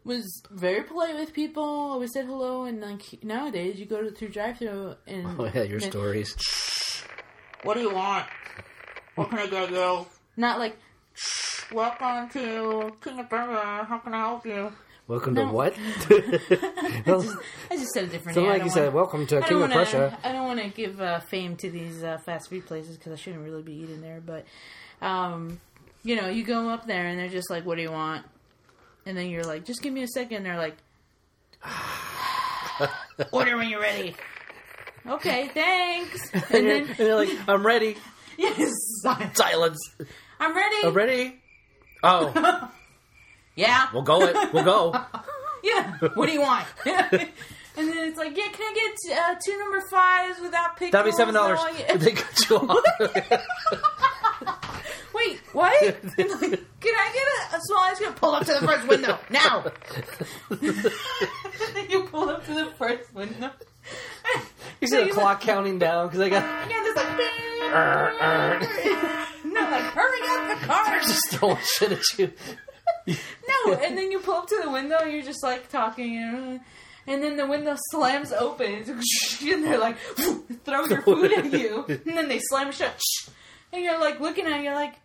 was 0.03 0.41
very 0.51 0.83
polite 0.83 1.15
with 1.15 1.33
people. 1.33 1.63
Always 1.63 2.11
said 2.13 2.25
hello, 2.25 2.63
and 2.65 2.81
like 2.81 3.23
nowadays, 3.23 3.79
you 3.79 3.85
go 3.85 4.01
to 4.01 4.11
through 4.11 4.29
drive 4.29 4.57
through 4.57 4.95
and 5.07 5.25
Oh 5.39 5.45
yeah, 5.53 5.63
your 5.63 5.79
and- 5.79 5.83
stories. 5.91 6.35
What 7.63 7.75
do 7.75 7.81
you 7.81 7.93
want? 7.93 8.25
What 9.15 9.29
can 9.29 9.39
I 9.39 9.47
get 9.47 9.69
you? 9.71 10.05
Not 10.37 10.57
like 10.59 10.77
welcome 11.71 12.29
to 12.29 12.91
King 13.03 13.19
of 13.19 13.29
Burger. 13.29 13.83
How 13.83 13.99
can 14.03 14.13
I 14.13 14.19
help 14.19 14.45
you? 14.45 14.71
Welcome 15.07 15.33
No. 15.33 15.47
to 15.47 15.51
what? 15.51 15.73
I 16.09 17.01
just, 17.05 17.37
I 17.69 17.75
just 17.75 17.91
said 17.93 18.05
a 18.05 18.07
different 18.07 18.35
Something 18.35 18.43
name. 18.43 18.49
I 18.49 18.53
like 18.53 18.57
don't 18.59 18.65
you 18.67 18.71
said, 18.71 18.83
wanna- 18.85 18.95
"Welcome 18.95 19.27
to 19.27 19.41
King 19.41 19.49
don't 19.49 19.63
of 19.63 19.71
Prussia." 19.71 20.17
I 20.23 20.31
don't 20.31 20.45
want 20.47 20.59
to 20.61 20.69
give 20.69 21.01
uh, 21.01 21.19
fame 21.19 21.55
to 21.57 21.69
these 21.69 22.03
uh, 22.03 22.17
fast 22.19 22.49
food 22.49 22.65
places 22.65 22.97
because 22.97 23.11
I 23.13 23.15
shouldn't 23.17 23.43
really 23.43 23.61
be 23.63 23.73
eating 23.73 24.01
there. 24.01 24.21
But, 24.25 24.45
um, 25.01 25.59
you 26.03 26.15
know, 26.15 26.29
you 26.29 26.43
go 26.43 26.69
up 26.69 26.87
there 26.87 27.05
and 27.07 27.19
they're 27.19 27.29
just 27.29 27.49
like, 27.49 27.65
"What 27.65 27.75
do 27.75 27.81
you 27.83 27.91
want?" 27.91 28.25
And 29.05 29.17
then 29.17 29.29
you're 29.29 29.43
like, 29.43 29.65
"Just 29.65 29.81
give 29.81 29.93
me 29.93 30.03
a 30.03 30.07
second. 30.07 30.43
They're 30.43 30.57
like, 30.57 30.77
"Order 33.31 33.57
when 33.57 33.69
you're 33.69 33.81
ready." 33.81 34.15
Okay, 35.07 35.47
thanks. 35.53 36.31
And 36.33 36.43
And 36.53 36.67
then 36.67 36.87
and 36.89 36.99
you're 36.99 37.15
like, 37.15 37.29
"I'm 37.47 37.65
ready." 37.65 37.97
yes, 38.37 38.71
Silence. 39.33 39.79
I'm 40.39 40.55
ready. 40.55 40.77
I'm 40.83 40.93
ready. 40.93 41.41
Oh, 42.03 42.69
Yeah. 43.55 43.87
we'll 43.93 44.01
go. 44.03 44.21
It. 44.23 44.35
We'll 44.53 44.63
go. 44.63 44.95
Yeah. 45.63 45.97
What 46.15 46.25
do 46.27 46.31
you 46.31 46.41
want? 46.41 46.65
and 46.85 46.97
then 47.75 48.07
it's 48.09 48.17
like, 48.17 48.35
yeah, 48.35 48.47
can 48.51 48.61
I 48.61 48.73
get 49.05 49.17
uh, 49.17 49.35
two 49.45 49.57
number 49.59 49.81
fives 49.91 50.39
without 50.41 50.77
pickles? 50.77 50.91
That'd 50.93 51.11
be 51.11 51.15
seven 51.15 51.35
dollars. 51.35 51.59
They 51.95 52.11
cut 52.13 52.49
you 52.49 52.55
off. 52.57 52.83
Wait, 55.53 55.53
what? 55.53 55.79
can 56.15 56.25
I 56.25 57.11
get 57.13 57.53
a, 57.53 57.57
a 57.57 57.59
small 57.61 57.79
ice 57.79 57.97
cream? 57.97 58.13
Pull 58.13 58.35
up 58.35 58.45
to 58.45 58.53
the 58.53 58.67
first 58.67 58.87
window 58.87 59.19
now. 59.29 59.65
you 61.89 62.03
pull 62.03 62.29
up 62.29 62.45
to 62.45 62.53
the 62.53 62.67
first 62.77 63.13
window. 63.13 63.51
You 64.79 64.87
see 64.87 65.03
the 65.03 65.09
clock 65.13 65.41
counting 65.41 65.77
down 65.79 66.07
because 66.07 66.21
I 66.21 66.29
got 66.29 66.69
Yeah, 66.69 66.81
there's 66.83 66.95
like, 66.95 67.17
no, 69.45 69.61
like 69.61 69.83
hurry 69.93 70.19
up 70.29 70.59
the 70.59 70.65
car. 70.65 70.99
just 71.01 71.29
throwing 71.31 71.57
shit 71.63 71.91
at 71.91 72.03
you. 72.17 72.31
No, 73.07 73.73
and 73.73 73.97
then 73.97 74.11
you 74.11 74.19
pull 74.19 74.35
up 74.35 74.47
to 74.47 74.59
the 74.63 74.69
window 74.69 74.97
and 75.01 75.11
you're 75.11 75.23
just 75.23 75.43
like 75.43 75.69
talking, 75.69 76.17
and, 76.17 76.59
and 77.07 77.23
then 77.23 77.35
the 77.37 77.47
window 77.47 77.75
slams 77.89 78.31
open, 78.31 78.83
and 78.85 79.63
they're 79.63 79.79
like 79.79 79.97
throw 79.97 80.85
your 80.85 81.01
food 81.01 81.31
at 81.33 81.51
you, 81.51 81.85
and 81.87 82.17
then 82.17 82.27
they 82.27 82.39
slam 82.39 82.71
shut, 82.71 82.99
and 83.73 83.83
you're 83.83 83.99
like 83.99 84.19
looking 84.19 84.45
at, 84.45 84.59
it, 84.59 84.63
you're 84.63 84.75
like, 84.75 84.95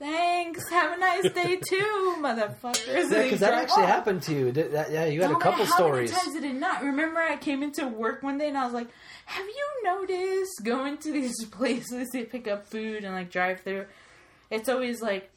thanks, 0.00 0.68
have 0.70 0.96
a 0.96 0.98
nice 0.98 1.30
day 1.32 1.56
too, 1.68 2.16
motherfuckers. 2.18 3.10
Yeah, 3.12 3.22
because 3.22 3.38
that 3.40 3.54
actually 3.54 3.86
happened 3.86 4.22
to 4.24 4.34
you. 4.34 4.50
Did 4.50 4.72
that- 4.72 4.90
yeah, 4.90 5.04
you 5.04 5.20
had 5.22 5.30
No 5.30 5.36
a 5.36 5.40
couple 5.40 5.64
how 5.66 5.76
stories. 5.76 6.10
Many 6.10 6.22
times 6.22 6.34
did 6.34 6.44
it 6.50 6.54
not? 6.58 6.82
Remember, 6.82 7.20
I 7.20 7.36
came 7.36 7.62
into 7.62 7.86
work 7.86 8.22
one 8.24 8.38
day 8.38 8.48
and 8.48 8.58
I 8.58 8.64
was 8.64 8.72
like, 8.74 8.88
"Have 9.26 9.46
you 9.46 9.68
noticed 9.84 10.64
going 10.64 10.98
to 10.98 11.12
these 11.12 11.44
places 11.52 12.08
they 12.12 12.24
pick 12.24 12.48
up 12.48 12.66
food 12.66 13.04
and 13.04 13.14
like 13.14 13.30
drive 13.30 13.60
through? 13.60 13.86
It's 14.50 14.68
always 14.68 15.00
like, 15.00 15.30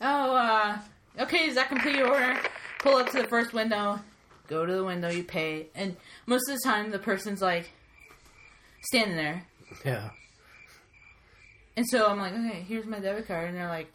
oh, 0.00 0.34
uh, 0.36 0.78
okay, 1.20 1.46
is 1.46 1.54
that 1.54 1.68
complete 1.68 1.94
your 1.96 2.08
order? 2.12 2.36
Pull 2.80 2.96
up 2.96 3.10
to 3.10 3.22
the 3.22 3.28
first 3.28 3.52
window, 3.52 4.00
go 4.48 4.66
to 4.66 4.72
the 4.74 4.82
window, 4.84 5.08
you 5.08 5.22
pay, 5.24 5.66
and 5.74 5.96
most 6.26 6.48
of 6.48 6.56
the 6.56 6.60
time 6.64 6.90
the 6.90 6.98
person's 6.98 7.40
like 7.42 7.70
standing 8.82 9.16
there, 9.16 9.44
Yeah. 9.84 10.10
And 11.76 11.86
so 11.86 12.06
I'm 12.06 12.18
like, 12.18 12.32
okay, 12.32 12.64
here's 12.66 12.86
my 12.86 12.98
debit 12.98 13.28
card, 13.28 13.48
and 13.48 13.56
they're 13.56 13.68
like, 13.68 13.94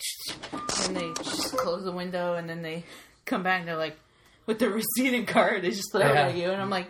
and 0.86 0.96
they 0.96 1.12
just 1.24 1.58
close 1.58 1.84
the 1.84 1.91
window, 1.91 2.36
and 2.36 2.48
then 2.48 2.62
they 2.62 2.84
come 3.26 3.41
back, 3.41 3.60
and 3.60 3.67
they're 3.67 3.76
like, 3.76 3.98
with 4.46 4.60
the 4.60 4.70
receipt 4.98 5.15
and 5.15 5.28
card, 5.28 5.63
they 5.63 5.72
just 5.72 5.91
throw 5.91 6.02
it 6.02 6.15
at 6.15 6.36
you, 6.36 6.52
and 6.52 6.62
I'm 6.62 6.70
like, 6.70 6.88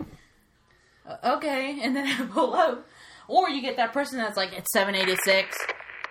"Uh, 1.07 1.35
okay, 1.37 1.79
and 1.83 1.95
then 1.95 2.07
I 2.07 2.25
pull 2.25 2.53
up, 2.53 2.85
or 3.27 3.49
you 3.49 3.61
get 3.61 3.77
that 3.77 3.93
person 3.93 4.17
that's 4.17 4.35
like, 4.35 4.53
it's 4.53 4.71
seven 4.73 4.95
eighty 4.95 5.15
six, 5.23 5.57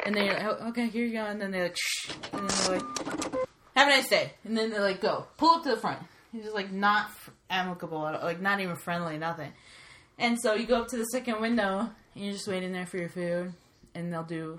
and 0.07 0.15
they're 0.15 0.33
like, 0.33 0.45
oh, 0.45 0.69
okay, 0.69 0.89
here 0.89 1.05
you 1.05 1.13
go, 1.13 1.27
and 1.27 1.41
then 1.41 1.51
they're 1.51 1.65
like, 1.65 1.77
and 2.33 2.49
then 2.49 2.59
they're 2.59 2.79
like, 2.79 3.49
have 3.77 3.89
a 3.89 3.91
nice 3.91 4.09
day, 4.09 4.33
and 4.45 4.57
then 4.57 4.71
they're 4.71 4.81
like, 4.81 5.01
go, 5.03 5.27
pull 5.37 5.57
up 5.57 5.63
to 5.65 5.71
the 5.71 5.77
front. 5.77 6.01
He's 6.33 6.45
just 6.45 6.55
like 6.55 6.73
not 6.73 7.11
amicable, 7.51 8.07
at 8.07 8.15
all, 8.15 8.25
like 8.25 8.41
not 8.41 8.61
even 8.61 8.77
friendly, 8.77 9.19
nothing. 9.19 9.53
And 10.19 10.39
so 10.41 10.55
you 10.55 10.67
go 10.67 10.81
up 10.81 10.89
to 10.89 10.97
the 10.97 11.05
second 11.05 11.41
window, 11.41 11.91
and 12.15 12.25
you're 12.25 12.33
just 12.33 12.49
waiting 12.49 12.73
there 12.73 12.87
for 12.87 12.97
your 12.97 13.09
food, 13.11 13.53
and 13.95 14.13
they'll 14.13 14.23
do 14.23 14.59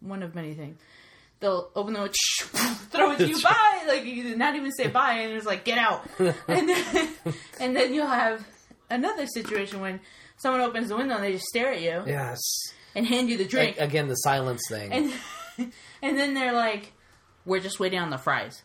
one 0.00 0.22
of 0.22 0.34
many 0.34 0.54
things. 0.54 0.78
They'll 1.40 1.70
open 1.76 1.94
the 1.94 2.08
throw 2.90 3.12
it 3.12 3.18
to 3.18 3.28
you, 3.28 3.40
bye. 3.42 3.84
Like 3.86 4.04
you 4.04 4.22
did 4.24 4.38
not 4.38 4.56
even 4.56 4.72
say 4.72 4.88
bye, 4.88 5.12
and 5.14 5.32
it's 5.34 5.46
like 5.46 5.64
get 5.64 5.78
out. 5.78 6.04
and 6.18 6.68
then, 6.68 7.08
and 7.60 7.76
then 7.76 7.94
you'll 7.94 8.06
have 8.08 8.44
another 8.90 9.26
situation 9.26 9.80
when 9.80 10.00
someone 10.36 10.60
opens 10.62 10.88
the 10.88 10.96
window 10.96 11.14
and 11.14 11.22
they 11.24 11.32
just 11.32 11.46
stare 11.46 11.72
at 11.72 11.80
you 11.80 12.02
Yes. 12.06 12.38
and 12.94 13.06
hand 13.06 13.28
you 13.28 13.36
the 13.36 13.44
drink, 13.44 13.76
A- 13.78 13.84
again, 13.84 14.08
the 14.08 14.14
silence 14.16 14.62
thing. 14.68 14.92
and 14.92 15.12
and 16.02 16.18
then 16.18 16.34
they're 16.34 16.52
like, 16.54 16.92
"We're 17.44 17.60
just 17.60 17.78
waiting 17.78 18.00
on 18.00 18.10
the 18.10 18.18
fries." 18.18 18.62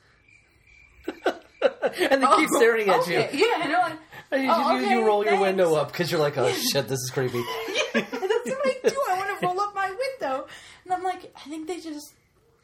and 1.05 2.21
they 2.21 2.27
keep 2.37 2.49
oh, 2.51 2.57
staring 2.57 2.89
at 2.89 3.01
okay. 3.01 3.29
you. 3.37 3.45
Yeah, 3.45 3.55
I 3.63 3.67
know. 3.67 3.79
like, 3.79 3.99
And 4.31 4.43
you, 4.43 4.49
Oh, 4.51 4.71
you, 4.77 4.83
okay, 4.85 4.93
you 4.95 5.05
roll 5.05 5.25
your 5.25 5.39
window 5.39 5.75
up 5.75 5.91
because 5.91 6.11
you're 6.11 6.19
like, 6.19 6.37
oh 6.37 6.51
shit, 6.51 6.87
this 6.87 6.99
is 6.99 7.11
creepy. 7.13 7.37
Yeah, 7.39 8.01
that's 8.11 8.11
what 8.11 8.65
I 8.65 8.79
do. 8.89 8.95
I 9.09 9.17
want 9.17 9.39
to 9.39 9.45
roll 9.45 9.59
up 9.61 9.72
and 10.83 10.93
I'm 10.93 11.03
like, 11.03 11.33
I 11.35 11.49
think 11.49 11.67
they 11.67 11.79
just 11.79 12.13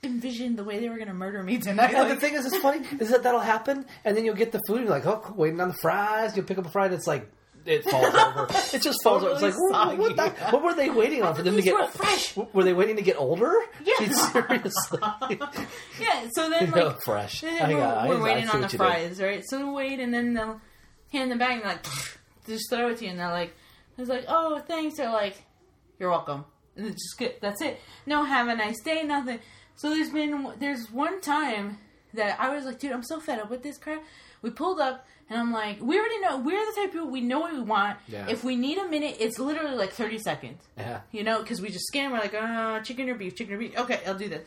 envisioned 0.04 0.58
the 0.58 0.64
way 0.64 0.80
they 0.80 0.88
were 0.90 0.96
going 0.96 1.08
to 1.10 1.14
murder 1.14 1.44
me 1.44 1.58
tonight. 1.58 1.94
And 1.94 2.06
the 2.06 2.14
Like, 2.14 2.20
thing 2.22 2.34
is, 2.36 2.46
it's 2.46 2.58
funny 2.58 2.86
is 3.00 3.10
that 3.10 3.24
that'll 3.24 3.40
happen, 3.42 3.86
and 4.06 4.16
then 4.16 4.24
you'll 4.26 4.36
get 4.36 4.52
the 4.52 4.62
food. 4.68 4.78
And 4.78 4.86
you're 4.88 4.96
like, 4.96 5.06
oh, 5.06 5.20
cool, 5.24 5.36
waiting 5.36 5.60
on 5.62 5.68
the 5.70 5.74
fries. 5.82 6.36
You'll 6.36 6.46
pick 6.46 6.58
up 6.58 6.66
a 6.66 6.70
fry, 6.70 6.86
and 6.86 6.94
it's 6.94 7.08
like 7.08 7.30
it 7.66 7.84
falls 7.84 8.16
over. 8.16 8.48
It 8.74 8.82
just 8.82 9.00
falls 9.04 9.24
over. 9.24 9.34
It's 9.34 9.42
like, 9.42 9.98
what, 10.00 10.16
what, 10.18 10.54
what 10.54 10.64
were 10.64 10.74
they 10.74 10.90
waiting 10.90 11.22
on 11.24 11.36
for 11.36 11.44
them 11.44 11.56
to 11.58 11.62
get 11.62 11.74
were 11.74 11.88
fresh. 11.88 12.36
Were 12.38 12.64
they 12.64 12.74
waiting 12.74 12.96
to 12.96 13.02
get 13.02 13.18
older? 13.18 13.54
Yeah. 13.84 13.96
seriously. 14.32 15.00
yeah. 16.00 16.28
So 16.34 16.50
then, 16.50 16.70
No, 16.72 16.88
like, 16.88 17.02
fresh. 17.04 17.42
then 17.42 17.62
I 17.62 17.74
we're, 17.74 17.80
got- 17.80 17.98
I- 17.98 18.10
we're 18.10 18.22
waiting 18.24 18.50
on 18.50 18.62
the 18.62 18.68
you 18.68 18.72
did. 18.72 18.78
fries, 18.78 19.22
right? 19.22 19.44
So 19.46 19.66
we 19.68 19.72
wait, 19.74 20.00
and 20.00 20.14
then 20.14 20.34
they'll 20.34 20.62
hand 21.12 21.32
them 21.32 21.38
back, 21.40 21.56
and 21.58 21.64
like, 21.64 21.86
just 22.48 22.70
throw 22.70 22.90
it 22.90 22.98
to 23.00 23.04
you, 23.06 23.12
and 23.12 23.20
they're 23.20 23.32
like, 23.32 23.54
it's 23.98 24.10
like, 24.10 24.24
oh, 24.30 24.60
thanks. 24.60 24.96
They're 24.96 25.12
like, 25.12 25.44
you're 26.00 26.10
welcome, 26.10 26.46
and 26.80 26.88
it's 26.88 27.04
just 27.04 27.18
good. 27.20 27.36
That's 27.42 27.62
it. 27.62 27.80
No, 28.06 28.24
have 28.24 28.48
a 28.48 28.56
nice 28.56 28.82
day. 28.82 29.04
Nothing. 29.04 29.40
So 29.76 29.90
there's 29.90 30.10
been 30.10 30.54
there's 30.60 30.92
one 30.92 31.22
time 31.22 31.78
that 32.14 32.40
I 32.40 32.54
was 32.56 32.66
like, 32.66 32.80
dude, 32.80 32.92
I'm 32.92 33.04
so 33.04 33.20
fed 33.20 33.40
up 33.40 33.50
with 33.50 33.64
this 33.64 33.78
crap. 33.78 34.04
We 34.42 34.50
pulled 34.50 34.80
up. 34.80 35.06
And 35.32 35.40
I'm 35.40 35.52
like, 35.52 35.78
we 35.80 36.00
already 36.00 36.20
know. 36.22 36.40
We're 36.40 36.66
the 36.66 36.72
type 36.76 36.86
of 36.88 36.92
people 36.94 37.08
we 37.12 37.22
know 37.22 37.40
what 37.42 37.54
we 37.54 37.60
want. 37.60 38.00
Yeah. 38.08 38.26
If 38.28 38.44
we 38.44 38.56
need 38.56 38.80
a 38.80 38.88
minute, 38.88 39.18
it's 39.20 39.38
literally 39.38 39.76
like 39.76 39.92
30 39.92 40.18
seconds. 40.18 40.64
Yeah. 40.76 41.02
You 41.12 41.24
know, 41.24 41.40
because 41.40 41.62
we 41.62 41.70
just 41.70 41.86
scan. 41.86 42.12
We're 42.12 42.18
like, 42.18 42.34
uh, 42.34 42.80
chicken 42.80 43.08
or 43.10 43.14
beef, 43.14 43.36
chicken 43.36 43.54
or 43.54 43.60
beef. 43.60 43.78
Okay, 43.78 44.00
I'll 44.08 44.18
do 44.18 44.28
this. 44.28 44.42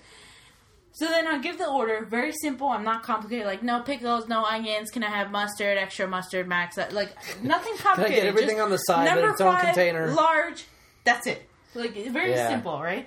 So 0.90 1.06
then 1.06 1.28
I'll 1.28 1.40
give 1.40 1.56
the 1.56 1.68
order. 1.68 2.04
Very 2.04 2.32
simple. 2.32 2.68
I'm 2.68 2.82
not 2.82 3.04
complicated. 3.04 3.46
Like, 3.46 3.62
no 3.62 3.80
pickles, 3.82 4.26
no 4.26 4.44
onions. 4.44 4.90
Can 4.90 5.04
I 5.04 5.10
have 5.10 5.30
mustard, 5.30 5.78
extra 5.78 6.08
mustard, 6.08 6.48
max? 6.48 6.76
Like, 6.76 7.12
nothing 7.44 7.76
complicated. 7.78 8.24
Get 8.24 8.26
everything 8.26 8.56
Just 8.56 8.64
on 8.64 8.70
the 8.70 8.76
side, 8.78 9.08
but 9.08 9.14
Number 9.14 9.30
its 9.30 9.40
own 9.40 9.54
five, 9.54 9.64
container? 9.66 10.12
Large. 10.12 10.64
That's 11.04 11.28
it. 11.28 11.48
Like, 11.74 11.94
very 12.08 12.32
Yeah. 12.32 12.48
simple, 12.48 12.80
right? 12.82 13.06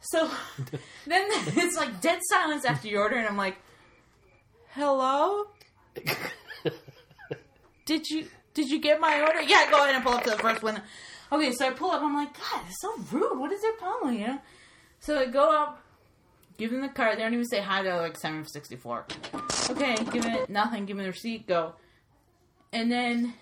So 0.00 0.28
then 1.06 1.22
it's 1.30 1.76
like 1.76 2.00
dead 2.00 2.20
silence 2.28 2.64
after 2.64 2.88
your 2.88 3.02
order, 3.02 3.16
and 3.16 3.26
I'm 3.26 3.36
like, 3.36 3.56
hello? 4.70 5.46
did 7.86 8.08
you 8.08 8.26
did 8.54 8.68
you 8.70 8.80
get 8.80 9.00
my 9.00 9.20
order? 9.20 9.42
Yeah, 9.42 9.70
go 9.70 9.82
ahead 9.82 9.94
and 9.94 10.04
pull 10.04 10.14
up 10.14 10.24
to 10.24 10.30
the 10.30 10.38
first 10.38 10.62
one. 10.62 10.80
Okay, 11.32 11.52
so 11.52 11.66
I 11.66 11.70
pull 11.70 11.90
up. 11.90 12.02
I'm 12.02 12.14
like, 12.14 12.32
God, 12.34 12.60
it's 12.68 12.80
so 12.80 12.94
rude. 13.12 13.38
What 13.38 13.52
is 13.52 13.60
their 13.62 13.72
problem? 13.74 14.14
You 14.14 14.26
know. 14.28 14.38
So 15.00 15.18
I 15.18 15.26
go 15.26 15.50
up, 15.50 15.82
give 16.58 16.70
them 16.70 16.80
the 16.82 16.88
card. 16.88 17.18
They 17.18 17.22
don't 17.22 17.34
even 17.34 17.46
say 17.46 17.60
hi. 17.60 17.82
They're 17.82 17.96
like 18.00 18.16
seven 18.16 18.46
sixty 18.46 18.76
four. 18.76 19.04
Okay, 19.70 19.96
give 20.12 20.24
it 20.26 20.48
nothing. 20.48 20.86
Give 20.86 20.96
me 20.96 21.02
the 21.04 21.10
receipt. 21.10 21.46
Go. 21.46 21.74
And 22.72 22.90
then 22.90 23.34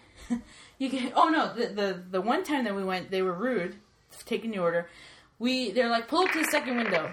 you 0.79 0.88
get. 0.88 1.12
Oh 1.17 1.29
no, 1.29 1.53
the 1.53 1.67
the 1.75 2.03
the 2.12 2.21
one 2.21 2.45
time 2.45 2.64
that 2.64 2.75
we 2.75 2.85
went, 2.85 3.11
they 3.11 3.23
were 3.23 3.33
rude, 3.35 3.77
taking 4.24 4.50
the 4.53 4.59
order. 4.59 4.88
We 5.38 5.70
they're 5.72 5.90
like 5.90 6.09
pull 6.09 6.24
up 6.24 6.33
to 6.33 6.38
the 6.40 6.44
second 6.46 6.77
window. 6.77 7.12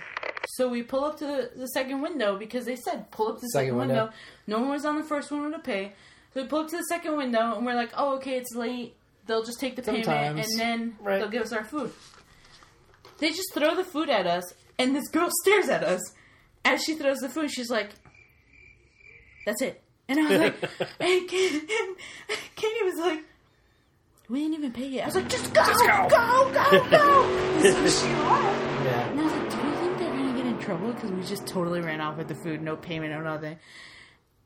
So 0.55 0.67
we 0.67 0.83
pull 0.83 1.05
up 1.05 1.17
to 1.19 1.25
the, 1.25 1.51
the 1.55 1.67
second 1.67 2.01
window 2.01 2.37
because 2.37 2.65
they 2.65 2.75
said 2.75 3.09
pull 3.11 3.27
up 3.29 3.35
to 3.37 3.41
the 3.41 3.47
second, 3.49 3.67
Second 3.69 3.77
window. 3.77 3.93
window. 4.05 4.13
No 4.47 4.59
one 4.59 4.69
was 4.69 4.85
on 4.85 4.97
the 4.97 5.03
first 5.03 5.31
one 5.31 5.51
to 5.51 5.59
pay. 5.59 5.93
So 6.33 6.41
we 6.41 6.47
pull 6.47 6.59
up 6.61 6.69
to 6.69 6.77
the 6.77 6.83
second 6.83 7.17
window 7.17 7.55
and 7.55 7.65
we're 7.65 7.75
like, 7.75 7.91
oh, 7.97 8.15
okay, 8.15 8.37
it's 8.37 8.55
late. 8.55 8.95
They'll 9.27 9.43
just 9.43 9.59
take 9.59 9.75
the 9.75 9.81
payment 9.83 10.07
and 10.39 10.59
then 10.59 10.95
Right. 10.99 11.19
they'll 11.19 11.29
give 11.29 11.43
us 11.43 11.53
our 11.53 11.63
food. 11.63 11.91
They 13.19 13.29
just 13.29 13.53
throw 13.53 13.75
the 13.75 13.83
food 13.83 14.09
at 14.09 14.25
us, 14.25 14.43
and 14.79 14.95
this 14.95 15.07
girl 15.09 15.29
stares 15.43 15.69
at 15.69 15.83
us 15.83 16.01
as 16.65 16.83
she 16.83 16.95
throws 16.95 17.19
the 17.19 17.29
food. 17.29 17.51
She's 17.51 17.69
like, 17.69 17.89
"That's 19.45 19.61
it." 19.61 19.81
And 20.07 20.19
I 20.19 20.23
was 20.29 20.39
like, 20.39 20.69
"Hey, 20.99 21.25
Katie," 21.25 21.61
Katie 22.55 22.83
was 22.83 22.99
like, 22.99 23.23
"We 24.32 24.39
didn't 24.39 24.56
even 24.56 24.72
pay 24.72 24.88
yet." 24.88 25.04
I 25.04 25.06
was 25.08 25.15
like, 25.15 25.30
"Just 25.30 25.54
go, 25.54 25.63
go. 25.63 26.08
go, 26.10 26.52
go, 26.54 26.89
go!" 26.89 27.62
so 27.62 27.88
she 27.88 28.13
left. 28.13 28.86
Yeah. 28.86 29.10
And 29.10 29.20
I 29.20 29.24
was 29.24 29.34
like, 29.34 29.50
do 29.52 29.58
you 29.58 29.76
think 29.76 29.98
they're 30.00 30.10
gonna 30.10 30.34
get 30.38 30.46
in 30.48 30.58
trouble 30.60 30.91
because 30.94 31.12
we 31.12 31.22
just 31.24 31.46
totally 31.46 31.82
ran 31.82 32.02
off 32.02 32.17
with 32.17 32.28
the 32.28 32.36
food, 32.36 32.62
no 32.62 32.76
payment 32.76 33.13
or 33.13 33.22
nothing? 33.24 33.58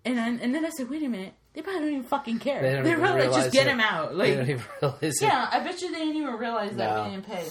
And 0.04 0.18
then, 0.18 0.40
and 0.42 0.54
then 0.54 0.66
I 0.66 0.70
said, 0.70 0.88
wait 0.90 1.02
a 1.04 1.08
minute, 1.10 1.34
they 1.54 1.62
probably 1.62 1.80
don't 1.82 1.90
even 1.92 2.04
fucking 2.04 2.38
care. 2.40 2.62
They 2.62 2.74
don't 2.74 2.84
They're 2.84 2.94
even 2.94 3.04
probably 3.06 3.22
like, 3.22 3.30
realize 3.30 3.44
just 3.46 3.54
get 3.54 3.66
it. 3.68 3.72
him 3.72 3.80
out. 3.80 4.10
They 4.12 4.16
Like, 4.18 4.34
don't 4.36 4.50
even 4.50 4.64
realize 4.82 5.02
it. 5.02 5.22
yeah, 5.22 5.50
I 5.52 5.60
bet 5.62 5.82
you 5.82 5.92
they 5.92 6.00
didn't 6.00 6.16
even 6.18 6.34
realize 6.36 6.76
that 6.76 6.96
No. 6.96 7.04
we 7.06 7.10
didn't 7.12 7.26
pay. 7.26 7.46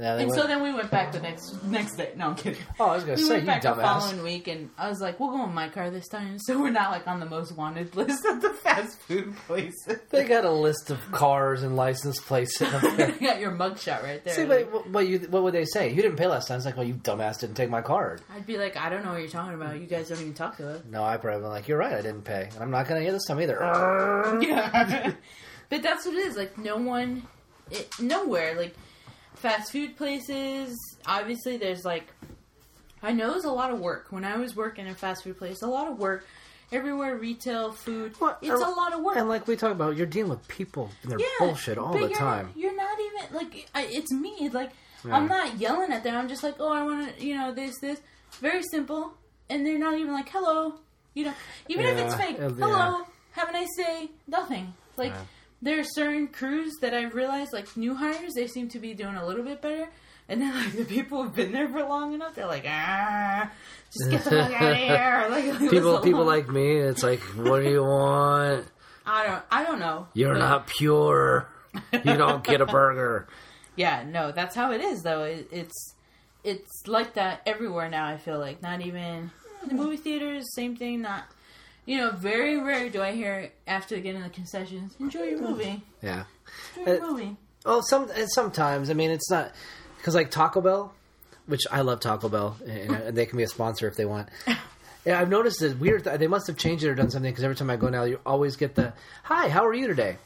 Yeah, 0.00 0.16
they 0.16 0.22
And 0.22 0.30
went- 0.30 0.40
so 0.40 0.46
then 0.48 0.62
we 0.62 0.72
went 0.72 0.90
back 0.90 1.12
the 1.12 1.20
next 1.20 1.62
next 1.64 1.96
day. 1.96 2.12
No, 2.16 2.28
I'm 2.28 2.34
kidding. 2.34 2.58
oh, 2.80 2.86
I 2.86 2.94
was 2.94 3.04
gonna 3.04 3.16
We 3.16 3.22
say 3.24 3.30
went 3.34 3.42
you 3.42 3.46
back 3.48 3.62
the 3.62 3.74
following 3.74 4.22
week, 4.22 4.48
and 4.48 4.70
I 4.78 4.88
was 4.88 4.98
like, 5.00 5.20
"We'll 5.20 5.30
go 5.30 5.44
in 5.44 5.52
my 5.52 5.68
car 5.68 5.90
this 5.90 6.08
time, 6.08 6.38
so 6.38 6.58
we're 6.58 6.70
not 6.70 6.90
like 6.90 7.06
on 7.06 7.20
the 7.20 7.26
most 7.26 7.52
wanted 7.52 7.94
list 7.96 8.24
of 8.24 8.40
the 8.40 8.48
fast 8.50 8.98
food 9.00 9.36
places." 9.46 9.98
They 10.08 10.24
got 10.24 10.46
a 10.46 10.50
list 10.50 10.90
of 10.90 10.98
cars 11.12 11.62
and 11.62 11.76
license 11.76 12.18
plates 12.18 12.56
sitting 12.56 12.74
up 12.74 12.96
there. 12.96 13.10
you 13.20 13.26
got 13.28 13.40
your 13.40 13.52
mugshot 13.52 14.02
right 14.02 14.24
there. 14.24 14.32
See, 14.34 14.46
but 14.46 14.72
what, 14.72 14.88
what, 14.88 15.06
you, 15.06 15.18
what 15.28 15.42
would 15.42 15.52
they 15.52 15.66
say? 15.66 15.90
You 15.90 16.00
didn't 16.00 16.16
pay 16.16 16.26
last 16.26 16.48
time. 16.48 16.56
It's 16.56 16.64
like, 16.64 16.78
well, 16.78 16.86
you 16.86 16.94
dumbass 16.94 17.40
didn't 17.40 17.56
take 17.56 17.68
my 17.68 17.82
card. 17.82 18.22
I'd 18.34 18.46
be 18.46 18.56
like, 18.56 18.78
"I 18.78 18.88
don't 18.88 19.04
know 19.04 19.10
what 19.12 19.20
you're 19.20 19.28
talking 19.28 19.52
about. 19.54 19.78
You 19.78 19.86
guys 19.86 20.08
don't 20.08 20.20
even 20.22 20.32
talk 20.32 20.56
to 20.56 20.70
us." 20.76 20.82
No, 20.90 21.04
I 21.04 21.18
probably 21.18 21.42
been 21.42 21.50
like, 21.50 21.68
you're 21.68 21.76
right, 21.78 21.92
I 21.92 22.00
didn't 22.00 22.22
pay, 22.22 22.48
and 22.54 22.62
I'm 22.62 22.70
not 22.70 22.88
gonna 22.88 23.02
hear 23.02 23.12
this 23.12 23.26
time 23.26 23.38
either. 23.40 23.58
Yeah. 24.40 25.12
but 25.68 25.82
that's 25.82 26.06
what 26.06 26.14
it 26.14 26.20
is. 26.26 26.36
Like 26.36 26.56
no 26.56 26.76
one, 26.78 27.24
it, 27.70 27.88
nowhere. 28.00 28.54
Like 28.56 28.74
fast 29.40 29.72
food 29.72 29.96
places. 29.96 30.76
Obviously, 31.06 31.56
there's 31.56 31.84
like, 31.84 32.06
I 33.02 33.12
know 33.12 33.34
it's 33.34 33.44
a 33.44 33.50
lot 33.50 33.70
of 33.70 33.80
work. 33.80 34.06
When 34.10 34.24
I 34.24 34.36
was 34.36 34.54
working 34.54 34.86
in 34.86 34.92
a 34.92 34.94
fast 34.94 35.24
food 35.24 35.38
place, 35.38 35.62
a 35.62 35.66
lot 35.66 35.88
of 35.88 35.98
work, 35.98 36.26
everywhere 36.72 37.16
retail 37.16 37.72
food. 37.72 38.14
Well, 38.20 38.36
it's 38.40 38.50
and- 38.50 38.62
a 38.62 38.68
lot 38.70 38.92
of 38.92 39.00
work. 39.00 39.16
And 39.16 39.28
like 39.28 39.46
we 39.46 39.56
talk 39.56 39.72
about, 39.72 39.96
you're 39.96 40.06
dealing 40.06 40.30
with 40.30 40.46
people 40.48 40.90
and 41.02 41.12
their 41.12 41.18
Yeah, 41.18 41.26
bullshit 41.38 41.78
all 41.78 41.92
the 41.92 42.00
you're- 42.00 42.14
time. 42.14 42.52
You're 42.54 42.76
not 42.76 42.98
even 43.00 43.34
like 43.36 43.68
I, 43.74 43.82
it's 43.86 44.12
me. 44.12 44.48
Like 44.50 44.70
Yeah. 45.04 45.16
I'm 45.16 45.26
not 45.26 45.56
yelling 45.58 45.92
at 45.92 46.04
them. 46.04 46.14
I'm 46.16 46.28
just 46.28 46.42
like, 46.42 46.56
oh, 46.60 46.72
I 46.72 46.82
want 46.82 47.16
to, 47.16 47.24
you 47.24 47.34
know, 47.36 47.52
this, 47.52 47.74
this. 47.80 48.00
Very 48.40 48.62
simple, 48.70 49.14
and 49.48 49.66
they're 49.66 49.78
not 49.78 49.98
even 49.98 50.12
like, 50.12 50.28
hello, 50.28 50.74
you 51.14 51.24
know, 51.24 51.34
even 51.68 51.84
if 51.86 51.98
it's 51.98 52.14
fake. 52.14 52.36
Hello, 52.36 52.68
yeah. 52.68 53.04
have 53.32 53.48
a 53.48 53.52
nice 53.52 53.74
day. 53.76 54.08
Nothing. 54.28 54.72
Like 54.96 55.10
Yeah. 55.12 55.22
There 55.62 55.80
are 55.80 55.84
certain 55.84 56.28
crews 56.28 56.72
that 56.80 56.94
I've 56.94 57.14
realized, 57.14 57.52
like 57.52 57.76
new 57.76 57.94
hires, 57.94 58.32
they 58.34 58.46
seem 58.46 58.68
to 58.70 58.78
be 58.78 58.94
doing 58.94 59.16
a 59.16 59.26
little 59.26 59.44
bit 59.44 59.60
better. 59.60 59.88
And 60.28 60.40
then 60.40 60.54
like 60.54 60.72
the 60.74 60.84
people 60.84 61.22
who've 61.24 61.34
been 61.34 61.50
there 61.52 61.68
for 61.68 61.82
long 61.82 62.14
enough, 62.14 62.34
they're 62.36 62.46
like, 62.46 62.64
ah, 62.68 63.50
just 63.92 64.10
get 64.10 64.22
the 64.24 64.30
fuck 64.30 64.52
out 64.62 64.70
of 64.72 64.76
here. 64.78 65.26
Like 65.28 65.44
us 65.62 65.70
People, 65.70 65.98
people 66.00 66.24
like 66.24 66.48
me, 66.48 66.76
it's 66.76 67.02
like, 67.02 67.20
what 67.36 67.62
do 67.62 67.68
you 67.70 67.82
want? 67.82 68.66
I 69.04 69.26
don't, 69.26 69.42
I 69.50 69.64
don't 69.64 69.80
know. 69.80 70.06
You're 70.14 70.34
But- 70.34 70.38
not 70.40 70.66
pure. 70.68 71.48
You 71.92 72.16
don't 72.16 72.44
get 72.44 72.60
a 72.60 72.66
burger. 72.66 73.26
Yeah, 73.76 74.04
no, 74.06 74.30
that's 74.30 74.54
how 74.54 74.72
it 74.72 74.82
is 74.82 75.02
though. 75.02 75.22
It, 75.22 75.48
it's 75.52 75.94
it's 76.44 76.86
like 76.86 77.14
that 77.14 77.40
everywhere 77.46 77.88
now. 77.88 78.06
I 78.06 78.18
feel 78.18 78.38
like 78.38 78.60
not 78.60 78.82
even 78.82 79.30
the 79.66 79.74
movie 79.74 79.96
theaters, 79.96 80.44
same 80.54 80.76
thing. 80.76 81.00
Not 81.00 81.24
you 81.90 81.96
know, 81.98 82.10
very 82.12 82.56
rare 82.60 82.88
do 82.88 83.02
I 83.02 83.10
hear 83.12 83.50
after 83.66 83.98
getting 83.98 84.22
the 84.22 84.28
concessions, 84.30 84.94
enjoy 85.00 85.24
your 85.24 85.40
movie, 85.40 85.82
Yeah. 86.00 86.22
enjoy 86.76 86.92
your 86.92 87.02
Uh, 87.04 87.10
movie. 87.10 87.36
Well, 87.66 87.82
some 87.82 88.08
sometimes 88.28 88.90
I 88.90 88.94
mean 88.94 89.10
it's 89.10 89.28
not 89.30 89.50
because 89.96 90.14
like 90.14 90.30
Taco 90.30 90.60
Bell, 90.60 90.94
which 91.46 91.62
I 91.70 91.80
love 91.80 91.98
Taco 91.98 92.28
Bell, 92.28 92.56
and, 92.64 92.92
and 92.94 93.16
they 93.18 93.26
can 93.26 93.36
be 93.38 93.42
a 93.42 93.48
sponsor 93.48 93.88
if 93.88 93.96
they 93.96 94.04
want. 94.04 94.28
Yeah, 95.06 95.18
I've 95.18 95.30
noticed 95.30 95.60
that 95.60 95.78
weird. 95.80 96.04
They 96.04 96.26
must 96.26 96.46
have 96.46 96.58
changed 96.58 96.84
it 96.84 96.90
or 96.90 96.94
done 96.94 97.10
something 97.10 97.32
because 97.32 97.42
every 97.42 97.56
time 97.56 97.70
I 97.70 97.76
go 97.76 97.88
now, 97.88 98.04
you 98.04 98.20
always 98.26 98.56
get 98.56 98.74
the 98.74 98.92
"Hi, 99.22 99.48
how 99.48 99.64
are 99.66 99.72
you 99.72 99.86
today?" 99.86 100.18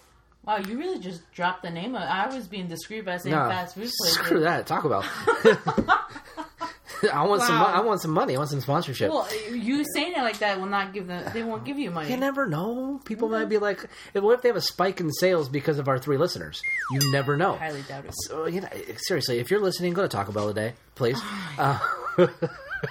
Wow, 0.44 0.56
you 0.58 0.76
really 0.76 0.98
just 0.98 1.20
dropped 1.32 1.62
the 1.62 1.70
name 1.70 1.94
of. 1.94 2.02
I 2.02 2.26
was 2.34 2.48
being 2.48 2.66
discreet 2.66 3.04
by 3.04 3.18
saying 3.18 3.36
No, 3.36 3.48
fast 3.48 3.76
food 3.76 3.82
place. 3.96 4.14
screw 4.14 4.40
that. 4.40 4.66
Taco 4.66 4.88
Bell. 4.88 5.04
I 7.12 7.22
want 7.24 7.42
some. 7.42 7.58
Wow. 7.58 7.66
I 7.66 7.80
want 7.80 8.00
some 8.00 8.10
money. 8.12 8.34
I 8.34 8.38
want 8.38 8.50
some 8.50 8.60
sponsorship. 8.60 9.10
Well, 9.10 9.28
you 9.52 9.84
saying 9.94 10.12
it 10.16 10.22
like 10.22 10.38
that 10.38 10.58
will 10.58 10.66
not 10.66 10.92
give 10.92 11.06
them. 11.06 11.24
They 11.32 11.42
won't 11.42 11.64
give 11.64 11.78
you 11.78 11.90
money. 11.90 12.10
you 12.10 12.16
never 12.16 12.46
know. 12.46 13.00
People 13.04 13.28
might 13.28 13.48
be 13.48 13.58
like, 13.58 13.88
"What 14.12 14.32
if 14.34 14.42
they 14.42 14.48
have 14.48 14.56
a 14.56 14.60
spike 14.60 15.00
in 15.00 15.10
sales 15.12 15.48
because 15.48 15.78
of 15.78 15.88
our 15.88 15.98
three 15.98 16.16
listeners?" 16.16 16.60
You 16.92 17.12
never 17.12 17.36
know. 17.36 17.56
Highly 17.56 17.82
doubt 17.82 18.04
it. 18.06 18.14
So 18.24 18.46
you 18.46 18.60
know, 18.60 18.68
seriously, 18.96 19.38
if 19.38 19.50
you're 19.50 19.60
listening, 19.60 19.92
go 19.92 20.02
to 20.02 20.08
Taco 20.08 20.32
Bell 20.32 20.48
today, 20.48 20.74
please. 20.94 21.20
Uh, 21.58 21.78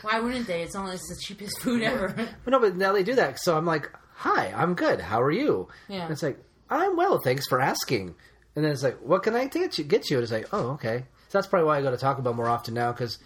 Why 0.01 0.19
wouldn't 0.19 0.47
they? 0.47 0.63
It's 0.63 0.75
only 0.75 0.93
it's 0.93 1.07
the 1.07 1.15
cheapest 1.21 1.59
food 1.61 1.81
ever. 1.83 2.09
But 2.43 2.51
no, 2.51 2.59
but 2.59 2.75
now 2.75 2.93
they 2.93 3.03
do 3.03 3.15
that. 3.15 3.39
So 3.39 3.57
I'm 3.57 3.65
like, 3.65 3.91
"Hi, 4.15 4.51
I'm 4.55 4.73
good. 4.73 4.99
How 5.01 5.21
are 5.21 5.31
you?" 5.31 5.67
Yeah. 5.87 6.03
And 6.03 6.11
it's 6.11 6.23
like, 6.23 6.39
"I'm 6.69 6.95
well, 6.97 7.19
thanks 7.19 7.47
for 7.47 7.59
asking." 7.61 8.15
And 8.55 8.63
then 8.65 8.71
it's 8.71 8.83
like, 8.83 8.97
"What 9.01 9.23
can 9.23 9.35
I 9.35 9.45
get 9.45 9.77
you?" 9.77 9.83
Get 9.83 10.09
you? 10.09 10.17
And 10.17 10.23
it's 10.23 10.31
like, 10.31 10.47
"Oh, 10.51 10.71
okay." 10.71 11.05
So 11.29 11.37
that's 11.39 11.47
probably 11.47 11.65
why 11.67 11.77
I 11.77 11.81
go 11.81 11.89
to 11.91 11.97
Taco 11.97 12.21
Bell 12.21 12.33
more 12.33 12.49
often 12.49 12.73
now 12.75 12.91
because 12.91 13.17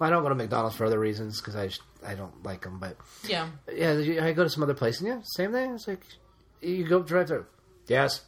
I 0.00 0.10
don't 0.10 0.22
go 0.22 0.28
to 0.28 0.34
McDonald's 0.34 0.76
for 0.76 0.84
other 0.84 0.98
reasons 0.98 1.40
because 1.40 1.56
I 1.56 1.68
just, 1.68 1.82
I 2.06 2.14
don't 2.14 2.42
like 2.44 2.62
them. 2.62 2.78
But 2.78 2.96
yeah. 3.26 3.48
yeah, 3.72 4.24
I 4.24 4.32
go 4.32 4.44
to 4.44 4.50
some 4.50 4.62
other 4.62 4.74
place 4.74 5.00
and 5.00 5.08
yeah, 5.08 5.20
same 5.24 5.52
thing. 5.52 5.74
It's 5.74 5.88
like 5.88 6.02
you 6.60 6.84
go 6.86 7.02
drive 7.02 7.28
through. 7.28 7.46
Yes. 7.86 8.22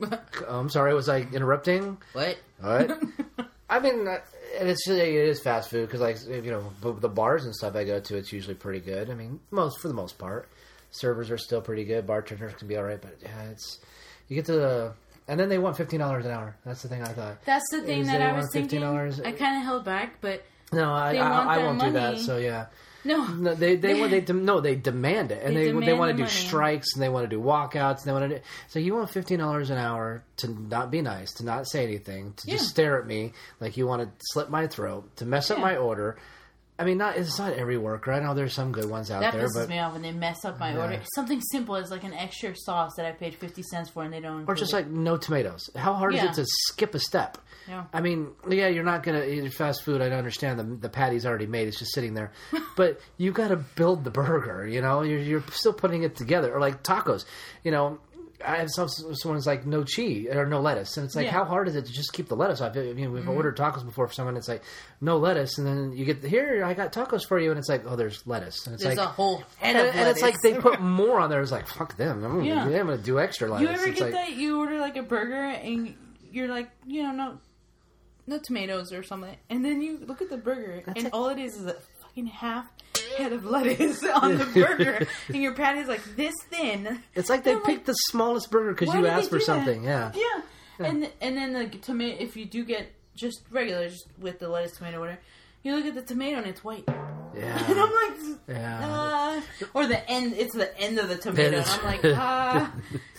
Oh, 0.00 0.18
I'm 0.48 0.68
sorry. 0.70 0.94
Was 0.94 1.08
I 1.08 1.20
interrupting? 1.32 1.98
what? 2.12 2.36
What? 2.60 2.98
I 3.68 3.80
mean, 3.80 4.06
uh, 4.06 4.18
and 4.58 4.68
it's 4.68 4.88
it 4.88 4.96
is 5.08 5.40
fast 5.42 5.70
food 5.70 5.88
because, 5.88 6.00
like, 6.00 6.18
you 6.44 6.50
know, 6.52 6.72
the- 6.80 6.92
the 7.00 7.08
bars 7.08 7.44
and 7.44 7.54
stuff 7.54 7.74
I 7.74 7.84
go 7.84 7.98
to, 7.98 8.16
it's 8.16 8.32
usually 8.32 8.54
pretty 8.54 8.78
good. 8.80 9.10
I 9.10 9.14
mean, 9.14 9.40
most 9.50 9.80
for 9.80 9.88
the 9.88 9.94
most 9.94 10.18
part, 10.18 10.48
servers 10.92 11.30
are 11.32 11.38
still 11.38 11.60
pretty 11.60 11.84
good. 11.84 12.06
Bartenders 12.06 12.54
can 12.54 12.68
be 12.68 12.76
all 12.76 12.84
right, 12.84 13.00
but 13.00 13.16
yeah, 13.22 13.50
it's 13.50 13.80
you 14.28 14.36
get 14.36 14.44
to 14.46 14.52
the 14.52 14.92
and 15.26 15.38
then 15.40 15.48
they 15.48 15.58
want 15.58 15.76
fifteen 15.76 15.98
dollars 16.00 16.24
an 16.24 16.30
hour. 16.30 16.56
That's 16.64 16.82
the 16.82 16.88
thing 16.88 17.02
I 17.02 17.08
thought. 17.08 17.44
That's 17.44 17.68
the 17.72 17.82
thing 17.82 18.04
that 18.06 18.22
I 18.22 18.32
was 18.34 18.44
want 18.44 18.52
thinking. 18.52 18.80
$15? 18.82 19.26
I 19.26 19.32
kind 19.32 19.56
of 19.58 19.64
held 19.64 19.84
back, 19.84 20.20
but 20.20 20.44
No, 20.72 20.92
I 20.92 21.14
I, 21.16 21.56
I 21.56 21.58
won't 21.64 21.80
do 21.80 21.92
that. 21.92 22.18
So 22.18 22.38
yeah, 22.38 22.66
no. 23.04 23.24
no, 23.26 23.54
they 23.54 23.76
they 23.76 23.98
want 23.98 24.10
they 24.10 24.20
dem- 24.30 24.44
no 24.44 24.60
they 24.60 24.74
demand 24.74 25.30
it 25.30 25.42
and 25.44 25.56
They 25.56 25.66
they 25.70 25.86
they, 25.86 25.92
want 25.92 26.10
to 26.10 26.16
do 26.16 26.24
money. 26.24 26.28
strikes 26.28 26.94
and 26.94 27.02
they 27.02 27.08
want 27.08 27.24
to 27.24 27.28
do 27.36 27.40
walkouts 27.40 27.98
and 27.98 28.04
they 28.06 28.12
want 28.12 28.28
to 28.30 28.38
do 28.38 28.44
so 28.68 28.78
you 28.80 28.94
want 28.94 29.10
fifteen 29.10 29.38
dollars 29.38 29.70
an 29.70 29.78
hour 29.78 30.24
to 30.38 30.48
not 30.48 30.90
be 30.90 31.02
nice 31.02 31.32
to 31.34 31.44
not 31.44 31.68
say 31.68 31.84
anything 31.84 32.34
to 32.38 32.46
just 32.48 32.68
stare 32.68 32.98
at 33.00 33.06
me 33.06 33.32
like 33.60 33.76
you 33.76 33.86
want 33.86 34.02
to 34.02 34.08
slit 34.32 34.50
my 34.50 34.66
throat 34.66 35.08
to 35.16 35.24
mess 35.24 35.50
up 35.50 35.58
my 35.60 35.76
order. 35.76 36.16
I 36.78 36.84
mean, 36.84 36.98
not 36.98 37.16
it's 37.16 37.38
not 37.38 37.54
every 37.54 37.78
worker. 37.78 38.12
I 38.12 38.20
know 38.20 38.34
there's 38.34 38.52
some 38.54 38.70
good 38.70 38.84
ones 38.90 39.10
out 39.10 39.20
there. 39.20 39.30
That 39.32 39.36
there, 39.38 39.46
pisses 39.48 39.54
but 39.54 39.68
me 39.70 39.78
off 39.78 39.92
when 39.94 40.02
they 40.02 40.12
mess 40.12 40.44
up 40.44 40.58
my 40.60 40.72
Yeah. 40.72 40.78
order. 40.82 41.00
Something 41.14 41.40
simple 41.40 41.76
as 41.76 41.90
like 41.90 42.04
an 42.04 42.12
extra 42.12 42.54
sauce 42.54 42.92
that 42.96 43.06
I 43.06 43.12
paid 43.12 43.34
fifty 43.36 43.62
cents 43.62 43.88
for 43.88 44.02
and 44.02 44.12
they 44.12 44.20
don't. 44.20 44.46
or 44.48 44.54
just 44.54 44.72
it. 44.72 44.76
like 44.76 44.86
no 44.88 45.16
tomatoes. 45.16 45.70
How 45.74 45.94
hard 45.94 46.14
Yeah. 46.14 46.30
is 46.30 46.38
it 46.38 46.42
to 46.42 46.46
skip 46.66 46.94
a 46.94 46.98
step? 46.98 47.38
Yeah. 47.66 47.84
I 47.92 48.00
mean, 48.00 48.28
yeah, 48.48 48.68
you're 48.68 48.84
not 48.84 49.02
gonna 49.02 49.24
eat 49.24 49.48
fast 49.54 49.84
food. 49.84 50.00
I 50.02 50.10
understand 50.10 50.58
the 50.58 50.64
the 50.64 50.88
patty's 50.90 51.24
already 51.24 51.46
made; 51.46 51.66
it's 51.66 51.78
just 51.78 51.94
sitting 51.94 52.12
there. 52.14 52.30
but 52.76 53.00
you 53.16 53.32
got 53.32 53.48
to 53.48 53.56
build 53.56 54.04
the 54.04 54.10
burger. 54.10 54.66
You 54.66 54.82
know, 54.82 55.00
you're 55.02 55.18
you're 55.18 55.44
still 55.52 55.72
putting 55.72 56.02
it 56.02 56.14
together. 56.14 56.54
Or 56.54 56.60
like 56.60 56.82
tacos. 56.82 57.24
You 57.64 57.70
know, 57.70 57.98
I 58.44 58.56
have 58.56 58.70
some 58.70 58.88
someone's 58.88 59.46
like 59.46 59.66
no 59.66 59.84
cheese 59.84 60.28
or 60.30 60.46
no 60.46 60.60
lettuce, 60.60 60.96
and 60.96 61.06
it's 61.06 61.14
like 61.14 61.26
Yeah. 61.26 61.32
how 61.32 61.44
hard 61.44 61.68
is 61.68 61.76
it 61.76 61.86
to 61.86 61.92
just 61.92 62.12
keep 62.12 62.28
the 62.28 62.36
lettuce 62.36 62.60
off? 62.60 62.76
I 62.76 62.92
mean, 62.92 63.12
we've 63.12 63.22
mm-hmm. 63.22 63.30
ordered 63.30 63.56
tacos 63.56 63.84
before 63.84 64.06
for 64.06 64.12
someone. 64.14 64.36
It's 64.36 64.48
like 64.48 64.62
no 65.00 65.18
lettuce, 65.18 65.58
and 65.58 65.66
then 65.66 65.92
you 65.92 66.04
get 66.04 66.24
here. 66.24 66.64
I 66.64 66.74
got 66.74 66.92
tacos 66.92 67.26
for 67.26 67.38
you, 67.38 67.50
and 67.50 67.58
it's 67.58 67.68
like 67.68 67.84
oh, 67.86 67.96
there's 67.96 68.26
lettuce, 68.26 68.66
and 68.66 68.74
it's 68.74 68.84
There's 68.84 68.96
like 68.96 69.06
a 69.06 69.10
whole 69.10 69.42
and, 69.60 69.76
and 69.78 70.08
it's 70.08 70.22
like 70.22 70.36
they 70.42 70.54
put 70.54 70.80
more 70.80 71.20
on 71.20 71.30
there. 71.30 71.40
It's 71.40 71.52
like 71.52 71.66
fuck 71.66 71.96
them. 71.96 72.24
I'm 72.24 72.38
gonna, 72.38 72.44
Yeah. 72.44 72.64
I'm 72.64 72.86
gonna 72.86 72.98
do 72.98 73.18
extra 73.18 73.48
lettuce. 73.48 73.68
You 73.68 73.74
ever 73.74 73.86
it's 73.88 73.98
get 73.98 74.12
like, 74.12 74.14
that? 74.14 74.32
You 74.36 74.58
order 74.60 74.78
like 74.78 74.96
a 74.96 75.02
burger 75.02 75.34
and 75.34 75.94
you're 76.30 76.48
like, 76.48 76.70
you 76.86 77.02
know, 77.02 77.12
no, 77.12 77.38
no 78.26 78.38
tomatoes 78.38 78.92
or 78.92 79.02
something, 79.02 79.36
and 79.48 79.64
then 79.64 79.80
you 79.80 79.98
look 80.06 80.20
at 80.20 80.30
the 80.30 80.36
burger 80.36 80.82
and 80.86 81.04
like- 81.04 81.14
all 81.14 81.28
it 81.28 81.38
is 81.38 81.56
is 81.56 81.66
a 81.66 81.76
fucking 82.16 82.26
half 82.32 82.66
head 83.18 83.32
of 83.32 83.44
lettuce 83.44 84.02
on 84.14 84.38
the 84.38 84.46
burger, 84.46 85.06
and 85.28 85.42
your 85.42 85.52
patty's 85.52 85.86
like 85.88 86.02
this 86.16 86.34
thin. 86.50 87.00
It's 87.14 87.28
like 87.28 87.44
they 87.44 87.52
I'm 87.52 87.56
like, 87.58 87.66
picked 87.66 87.86
the 87.86 87.92
smallest 87.92 88.50
burger 88.50 88.72
because 88.72 88.94
you 88.94 89.06
asked 89.06 89.30
for 89.30 89.40
something. 89.40 89.84
Yeah. 89.84 90.12
Yeah. 90.14 90.86
And 90.86 91.10
and 91.20 91.36
then 91.36 91.52
the 91.52 91.66
tomato 91.78 92.22
if 92.22 92.36
you 92.36 92.44
do 92.46 92.64
get 92.64 92.92
just 93.14 93.40
regular 93.50 93.88
just 93.88 94.06
with 94.18 94.38
the 94.38 94.48
lettuce 94.48 94.76
tomato 94.76 95.00
whatever, 95.00 95.18
you 95.62 95.74
look 95.74 95.86
at 95.86 95.94
the 95.94 96.02
tomato 96.02 96.38
and 96.38 96.46
it's 96.46 96.64
white. 96.64 96.84
Yeah. 96.86 97.62
And 97.70 97.78
I'm 97.78 97.90
like 97.92 98.38
Yeah. 98.48 98.88
uh, 98.88 99.40
or 99.74 99.86
the 99.86 100.08
end 100.10 100.34
it's 100.34 100.54
the 100.54 100.74
end 100.80 100.98
of 100.98 101.08
the 101.10 101.16
tomato 101.16 101.58
and 101.58 101.66
I'm 101.66 101.84
like, 101.84 102.04
uh 102.04 102.66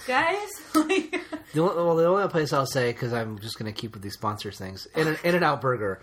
guys 0.07 0.49
like 0.73 1.21
The 1.53 1.61
only, 1.61 1.75
well, 1.75 1.95
the 1.95 2.05
only 2.05 2.27
place 2.27 2.51
I'll 2.51 2.65
say 2.65 2.91
because 2.91 3.13
I'm 3.13 3.39
just 3.39 3.57
going 3.57 3.73
to 3.73 3.79
keep 3.81 3.93
with 3.93 4.03
these 4.03 4.13
sponsors 4.15 4.57
things. 4.57 4.85
In 4.95 5.17
In 5.23 5.33
and 5.35 5.43
Out 5.43 5.61
Burger, 5.61 6.01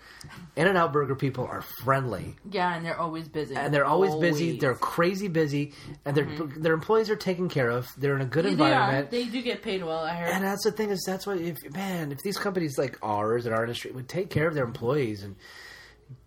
In 0.55 0.67
and 0.67 0.77
Out 0.77 0.91
Burger 0.91 1.15
people 1.15 1.45
are 1.45 1.61
friendly 1.83 2.35
Yeah, 2.49 2.75
and 2.75 2.83
they're 2.85 2.99
always 2.99 3.27
busy. 3.27 3.55
and 3.55 3.73
they're 3.73 3.85
always, 3.85 4.15
busy. 4.15 4.57
They're 4.57 4.73
crazy 4.73 5.27
busy, 5.27 5.73
and 6.03 6.17
their 6.17 6.25
their 6.57 6.73
employees 6.73 7.09
are 7.11 7.15
taken 7.15 7.47
care 7.47 7.69
of. 7.69 7.87
They're 7.97 8.15
in 8.15 8.21
a 8.21 8.25
good 8.25 8.45
Mm-hmm. 8.45 8.57
They 8.57 8.63
environment. 8.65 9.11
They 9.11 9.25
do 9.25 9.41
get 9.41 9.61
paid 9.61 9.83
well, 9.83 9.99
I 10.03 10.15
heard. 10.15 10.29
And 10.29 10.43
that's 10.43 10.63
the 10.63 10.71
thing 10.71 10.89
is 10.89 11.03
that's 11.05 11.27
why 11.27 11.35
if 11.35 11.57
man 11.73 12.11
if 12.11 12.21
these 12.23 12.37
companies 12.37 12.77
like 12.77 12.97
ours 13.03 13.45
in 13.45 13.53
our 13.53 13.63
industry 13.63 13.91
would 13.91 14.09
take 14.09 14.29
care 14.29 14.47
of 14.47 14.55
their 14.55 14.65
employees 14.65 15.23
and 15.23 15.35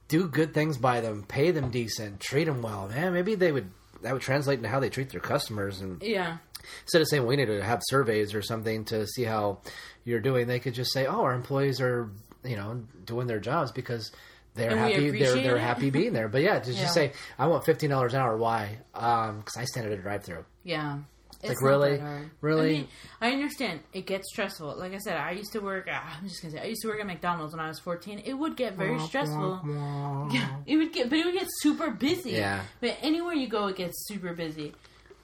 do 0.09 0.27
good 0.29 0.55
things 0.55 0.79
by 0.79 1.01
them, 1.01 1.25
pay 1.29 1.51
them 1.51 1.71
decent, 1.71 2.21
treat 2.21 2.45
them 2.45 2.63
well, 2.63 2.89
man, 2.89 3.13
maybe 3.13 3.35
they 3.35 3.53
would 3.53 3.71
that 4.03 4.13
would 4.13 4.23
translate 4.23 4.59
into 4.59 4.69
how 4.69 4.79
they 4.79 4.89
treat 4.89 5.11
their 5.11 5.21
customers 5.21 5.81
and 5.81 6.01
yeah. 6.03 6.37
Instead 6.83 7.03
of 7.03 7.09
saying 7.09 7.27
we 7.27 7.37
need 7.37 7.47
to 7.47 7.63
have 7.63 7.81
surveys 7.89 8.35
or 8.35 8.43
something 8.43 8.85
to 8.87 9.07
see 9.07 9.25
how 9.25 9.59
you're 10.05 10.21
doing, 10.21 10.47
they 10.47 10.61
could 10.61 10.75
just 10.75 10.93
say, 10.93 11.07
"Oh, 11.07 11.23
our 11.23 11.35
employees 11.35 11.81
are 11.81 12.11
you 12.45 12.57
know 12.57 12.83
doing 13.05 13.27
their 13.27 13.41
jobs 13.41 13.73
because." 13.73 14.11
They're 14.55 14.71
And 14.71 14.81
happy. 14.81 15.11
They're 15.11 15.35
they're 15.41 15.57
it. 15.57 15.61
happy 15.61 15.91
being 15.91 16.13
there. 16.15 16.27
But 16.27 16.43
yeah, 16.43 16.59
just, 16.59 16.79
Yeah. 16.79 16.83
just 16.85 16.95
say 16.95 17.13
I 17.39 17.47
want 17.47 17.65
fifteen 17.65 17.91
dollars 17.91 18.13
an 18.15 18.23
hour. 18.23 18.37
Why? 18.37 18.79
Um, 18.93 19.39
because 19.39 19.57
I 19.57 19.65
stand 19.65 19.87
at 19.87 19.93
a 19.93 19.97
drive-through. 20.03 20.45
Yeah. 20.65 20.99
It's 21.45 21.51
Like, 21.51 21.63
really? 21.63 22.03
Really? 22.41 22.69
I, 22.69 22.73
mean, 22.73 22.89
I 23.21 23.31
understand. 23.31 23.81
It 23.93 24.07
gets 24.07 24.29
stressful. 24.33 24.75
Like 24.77 24.95
I 24.95 24.99
said, 24.99 25.17
I 25.17 25.31
used 25.33 25.53
to 25.53 25.61
work. 25.61 25.87
I'm 25.89 26.27
just 26.27 26.43
gonna 26.43 26.55
say, 26.55 26.61
I 26.61 26.65
used 26.65 26.83
to 26.83 26.89
work 26.89 26.99
at 26.99 27.07
McDonald's 27.07 27.55
when 27.55 27.65
I 27.65 27.69
was 27.69 27.79
14. 27.79 28.21
It 28.25 28.35
would 28.35 28.57
get 28.57 28.75
very 28.75 28.99
stressful. 28.99 29.61
Yeah, 30.33 30.57
it 30.67 30.77
would 30.77 30.93
get, 30.93 31.09
but 31.09 31.21
it 31.21 31.25
would 31.27 31.35
get 31.35 31.47
super 31.61 31.91
busy. 31.93 32.33
Yeah. 32.33 32.63
But 32.81 32.97
anywhere 33.01 33.35
you 33.35 33.47
go, 33.49 33.69
it 33.69 33.77
gets 33.77 34.09
super 34.09 34.33
busy. 34.35 34.75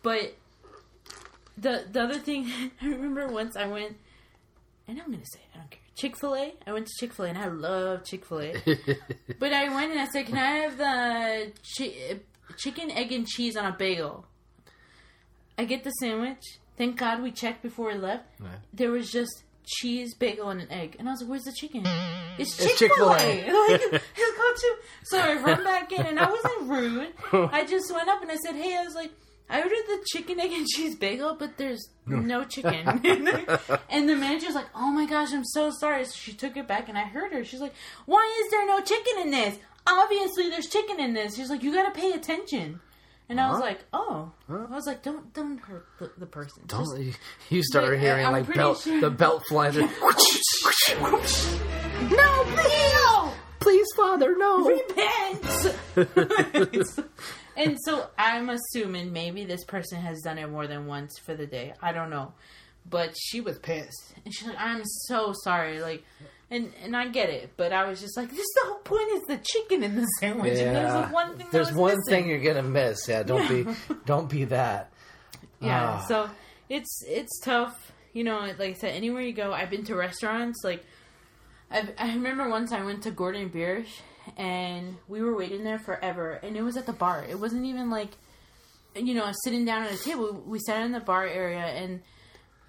But 0.05 0.37
the 1.57 1.85
the 1.91 2.03
other 2.03 2.19
thing, 2.19 2.51
I 2.83 2.87
remember 2.87 3.27
once 3.29 3.57
I 3.57 3.67
went, 3.67 3.97
and 4.89 5.01
I'm 5.01 5.11
gonna 5.11 5.25
say, 5.25 5.41
I 5.55 5.59
don't 5.59 5.71
care. 5.71 5.81
Chick 5.97 6.17
Fil 6.19 6.35
A. 6.35 6.53
I 6.67 6.73
went 6.73 6.87
to 6.87 6.93
Chick 6.99 7.13
Fil 7.13 7.27
A, 7.27 7.29
and 7.29 7.39
I 7.39 7.47
love 7.49 8.05
Chick 8.05 8.25
Fil 8.25 8.41
A. 8.41 8.55
but 9.39 9.53
I 9.53 9.73
went 9.75 9.93
and 9.93 10.01
I 10.01 10.07
said, 10.07 10.27
"Can 10.27 10.37
I 10.37 10.51
have 10.57 10.77
the 10.79 11.53
chi- 11.79 12.21
chicken, 12.57 12.91
egg, 12.91 13.13
and 13.13 13.27
cheese 13.27 13.57
on 13.57 13.65
a 13.65 13.73
bagel?" 13.77 14.27
I 15.57 15.65
get 15.65 15.85
the 15.85 15.91
sandwich. 15.91 16.43
Thank 16.77 16.97
God 16.99 17.23
we 17.23 17.31
checked 17.31 17.63
before 17.63 17.93
we 17.93 17.95
left. 17.95 18.25
Right. 18.41 18.59
There 18.73 18.91
was 18.91 19.09
just 19.09 19.45
cheese, 19.65 20.15
bagel, 20.17 20.51
and 20.51 20.61
an 20.61 20.73
egg, 20.73 20.97
and 20.99 21.09
I 21.09 21.13
was 21.13 21.21
like, 21.21 21.31
"Where's 21.31 21.45
the 21.45 21.53
chicken?" 21.53 21.85
It's 22.39 22.57
Chick 22.57 22.91
Fil 22.97 23.11
A. 23.11 23.15
Like, 23.15 23.93
let's 23.93 23.93
go 23.93 24.53
to. 24.57 24.77
So 25.05 25.19
I 25.21 25.35
run 25.35 25.63
back 25.63 25.93
in, 25.93 26.05
and 26.05 26.19
I 26.19 26.29
wasn't 26.29 26.69
rude. 26.69 27.13
I 27.53 27.65
just 27.65 27.95
went 27.95 28.09
up 28.09 28.21
and 28.21 28.31
I 28.33 28.35
said, 28.35 28.57
"Hey," 28.57 28.77
I 28.77 28.83
was 28.83 28.97
like, 28.97 29.13
I 29.49 29.59
ordered 29.63 29.87
the 29.87 30.05
chicken 30.13 30.41
egg 30.41 30.53
and 30.53 30.67
cheese 30.67 30.95
bagel, 30.97 31.37
but 31.39 31.57
there's 31.59 31.89
no 32.07 32.45
chicken. 32.45 32.87
and 33.91 34.09
the 34.09 34.17
manager's 34.17 34.55
like, 34.55 34.67
"Oh 34.75 34.91
my 34.91 35.07
gosh, 35.07 35.33
I'm 35.33 35.45
so 35.45 35.71
sorry." 35.71 36.05
So 36.05 36.13
she 36.15 36.33
took 36.33 36.57
it 36.57 36.67
back, 36.67 36.89
and 36.89 36.97
I 36.99 37.03
heard 37.05 37.33
her. 37.33 37.45
She's 37.45 37.61
like, 37.61 37.75
"Why 38.07 38.25
is 38.45 38.51
there 38.51 38.67
no 38.67 38.81
chicken 38.81 39.15
in 39.23 39.31
this? 39.31 39.59
Obviously, 39.87 40.49
there's 40.49 40.69
chicken 40.69 40.99
in 40.99 41.13
this." 41.15 41.37
She's 41.37 41.51
like, 41.51 41.63
"You 41.63 41.73
got 41.75 41.93
to 41.93 42.01
pay 42.01 42.13
attention." 42.13 42.81
And 43.29 43.41
I 43.41 43.51
was 43.51 43.61
like, 43.61 43.81
"Oh," 43.93 44.33
I 44.51 44.53
was 44.75 44.87
like, 44.87 45.03
"Don't 45.03 45.33
don't 45.33 45.59
hurt 45.59 45.87
the, 45.99 46.11
the 46.19 46.27
person." 46.27 46.63
Don't 46.67 46.85
Just- 46.85 46.99
you, 47.51 47.57
you 47.59 47.63
start 47.63 47.89
But, 47.91 47.99
hearing 48.01 48.27
I'm 48.27 48.33
like 48.33 48.53
belt 48.55 48.81
sure- 48.81 49.01
the 49.01 49.11
belt 49.11 49.45
flies. 49.49 49.77
no, 49.77 49.87
please, 50.99 51.61
no. 52.11 53.33
Please, 53.61 53.87
Father, 53.97 54.35
no. 54.37 54.67
repent. 54.69 55.75
And 57.57 57.77
so 57.85 58.09
I'm 58.19 58.51
assuming 58.51 59.13
maybe 59.13 59.45
this 59.45 59.65
person 59.65 60.01
has 60.01 60.21
done 60.23 60.39
it 60.39 60.49
more 60.49 60.67
than 60.67 60.87
once 60.87 61.19
for 61.25 61.35
the 61.35 61.47
day. 61.47 61.75
I 61.81 61.93
don't 61.93 62.11
know. 62.11 62.33
But 62.89 63.15
she 63.19 63.41
was 63.41 63.59
pissed. 63.59 64.13
And 64.25 64.35
she's 64.35 64.47
like, 64.47 64.59
I'm 64.61 64.83
so 65.07 65.33
sorry. 65.43 65.81
Like, 65.81 66.05
and, 66.51 66.71
and 66.83 66.95
I 66.95 67.09
get 67.09 67.31
it. 67.31 67.53
But 67.57 67.73
I 67.73 67.89
was 67.89 68.01
just 68.01 68.15
like, 68.17 68.29
this 68.31 68.47
the 68.63 68.69
whole 68.69 68.79
point 68.81 69.11
is 69.13 69.23
the 69.23 69.39
chicken 69.39 69.83
in 69.83 69.97
the 69.97 70.05
sandwich. 70.21 70.59
And 70.59 70.77
there's 70.77 70.93
Yeah. 70.95 71.07
the 71.07 71.13
one 71.15 71.29
thing 71.31 71.39
that 71.47 71.53
There's 71.53 71.73
one 71.73 71.97
missing. 71.97 72.25
thing 72.25 72.29
you're 72.29 72.41
gonna 72.55 72.69
miss. 72.69 73.09
Yeah, 73.09 73.23
don't 73.23 73.49
be, 73.49 73.67
don't 74.07 74.29
be 74.29 74.45
that. 74.45 74.91
Yeah, 75.61 76.01
Ah. 76.03 76.05
so 76.07 76.29
it's 76.69 77.03
it's 77.07 77.41
tough. 77.41 77.93
You 78.13 78.25
know, 78.25 78.41
like 78.41 78.61
I 78.61 78.73
said, 78.75 78.91
anywhere 78.95 79.23
you 79.23 79.33
go, 79.33 79.53
I've 79.53 79.71
been 79.71 79.85
to 79.85 79.95
restaurants. 79.97 80.61
Like, 80.63 80.85
I 81.71 81.89
I 81.99 82.09
remember 82.15 82.49
once 82.51 82.71
I 82.71 82.83
went 82.85 83.03
to 83.05 83.11
Gordon 83.11 83.49
Biersch, 83.49 83.89
and 84.37 84.97
we 85.09 85.21
were 85.23 85.37
waiting 85.37 85.65
there 85.65 85.79
forever, 85.79 86.33
and 86.43 86.57
it 86.57 86.63
was 86.63 86.77
at 86.77 86.87
the 86.87 86.93
bar. 86.93 87.25
It 87.29 87.39
wasn't 87.39 87.65
even 87.67 87.91
like, 87.91 88.11
you 88.97 89.15
know, 89.15 89.31
sitting 89.45 89.65
down 89.65 89.83
at 89.85 89.93
a 89.93 89.99
table. 90.03 90.43
We 90.47 90.59
sat 90.61 90.83
in 90.83 90.93
the 90.93 91.01
bar 91.01 91.27
area, 91.27 91.59
and 91.65 92.01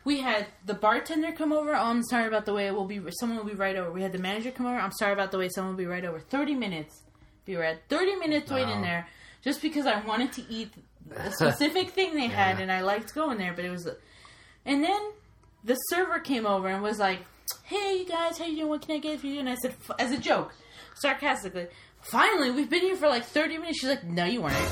we 0.04 0.20
had 0.22 0.48
the 0.66 0.74
bartender 0.74 1.32
come 1.32 1.52
over. 1.52 1.74
Oh, 1.76 1.80
I'm 1.80 2.04
sorry 2.04 2.28
about 2.28 2.46
the 2.46 2.54
way. 2.54 2.70
We'll 2.72 2.86
be 2.86 3.02
someone 3.20 3.38
will 3.40 3.46
be 3.46 3.54
right 3.56 3.76
over. 3.76 3.92
We 3.92 4.02
had 4.02 4.12
the 4.12 4.20
manager 4.20 4.52
come 4.52 4.66
over. 4.66 4.78
I'm 4.78 4.92
sorry 4.92 5.14
about 5.14 5.32
the 5.32 5.38
way. 5.38 5.50
Someone 5.50 5.74
will 5.74 5.80
be 5.80 5.86
right 5.88 6.06
over. 6.06 6.20
Thirty 6.20 6.54
minutes. 6.56 7.02
We 7.48 7.56
were 7.58 7.64
at 7.64 7.88
thirty 7.90 8.16
minutes 8.16 8.52
waiting 8.52 8.78
Wow. 8.78 8.82
there 8.82 9.08
just 9.44 9.62
because 9.62 9.86
I 9.86 10.00
wanted 10.06 10.32
to 10.34 10.44
eat 10.50 10.72
a 11.16 11.32
specific 11.40 11.92
thing 11.92 12.16
they 12.16 12.28
had, 12.28 12.60
and 12.60 12.72
I 12.72 12.82
liked 12.82 13.14
going 13.16 13.38
there. 13.38 13.54
But 13.54 13.66
it 13.66 13.70
was, 13.72 13.88
and 14.66 14.84
then 14.84 15.00
the 15.64 15.76
server 15.76 16.20
came 16.20 16.46
over 16.46 16.68
and 16.68 16.82
was 16.84 17.00
like, 17.00 17.20
"Hey, 17.64 18.00
you 18.00 18.06
guys, 18.06 18.38
how 18.40 18.46
you 18.46 18.58
doing? 18.58 18.70
What 18.70 18.82
can 18.82 18.96
I 18.96 19.00
get 19.00 19.20
for 19.20 19.28
you?" 19.28 19.40
And 19.40 19.50
I 19.50 19.56
said, 19.56 19.76
f- 19.88 19.96
as 20.00 20.12
a 20.12 20.18
joke, 20.18 20.54
sarcastically, 20.96 21.68
"Finally, 22.02 22.52
we've 22.52 22.70
been 22.70 22.82
here 22.82 22.96
for 22.96 23.08
like 23.08 23.26
thirty 23.26 23.58
minutes." 23.58 23.80
She's 23.80 23.90
like, 23.90 24.04
"No, 24.04 24.26
you 24.26 24.42
weren't." 24.42 24.72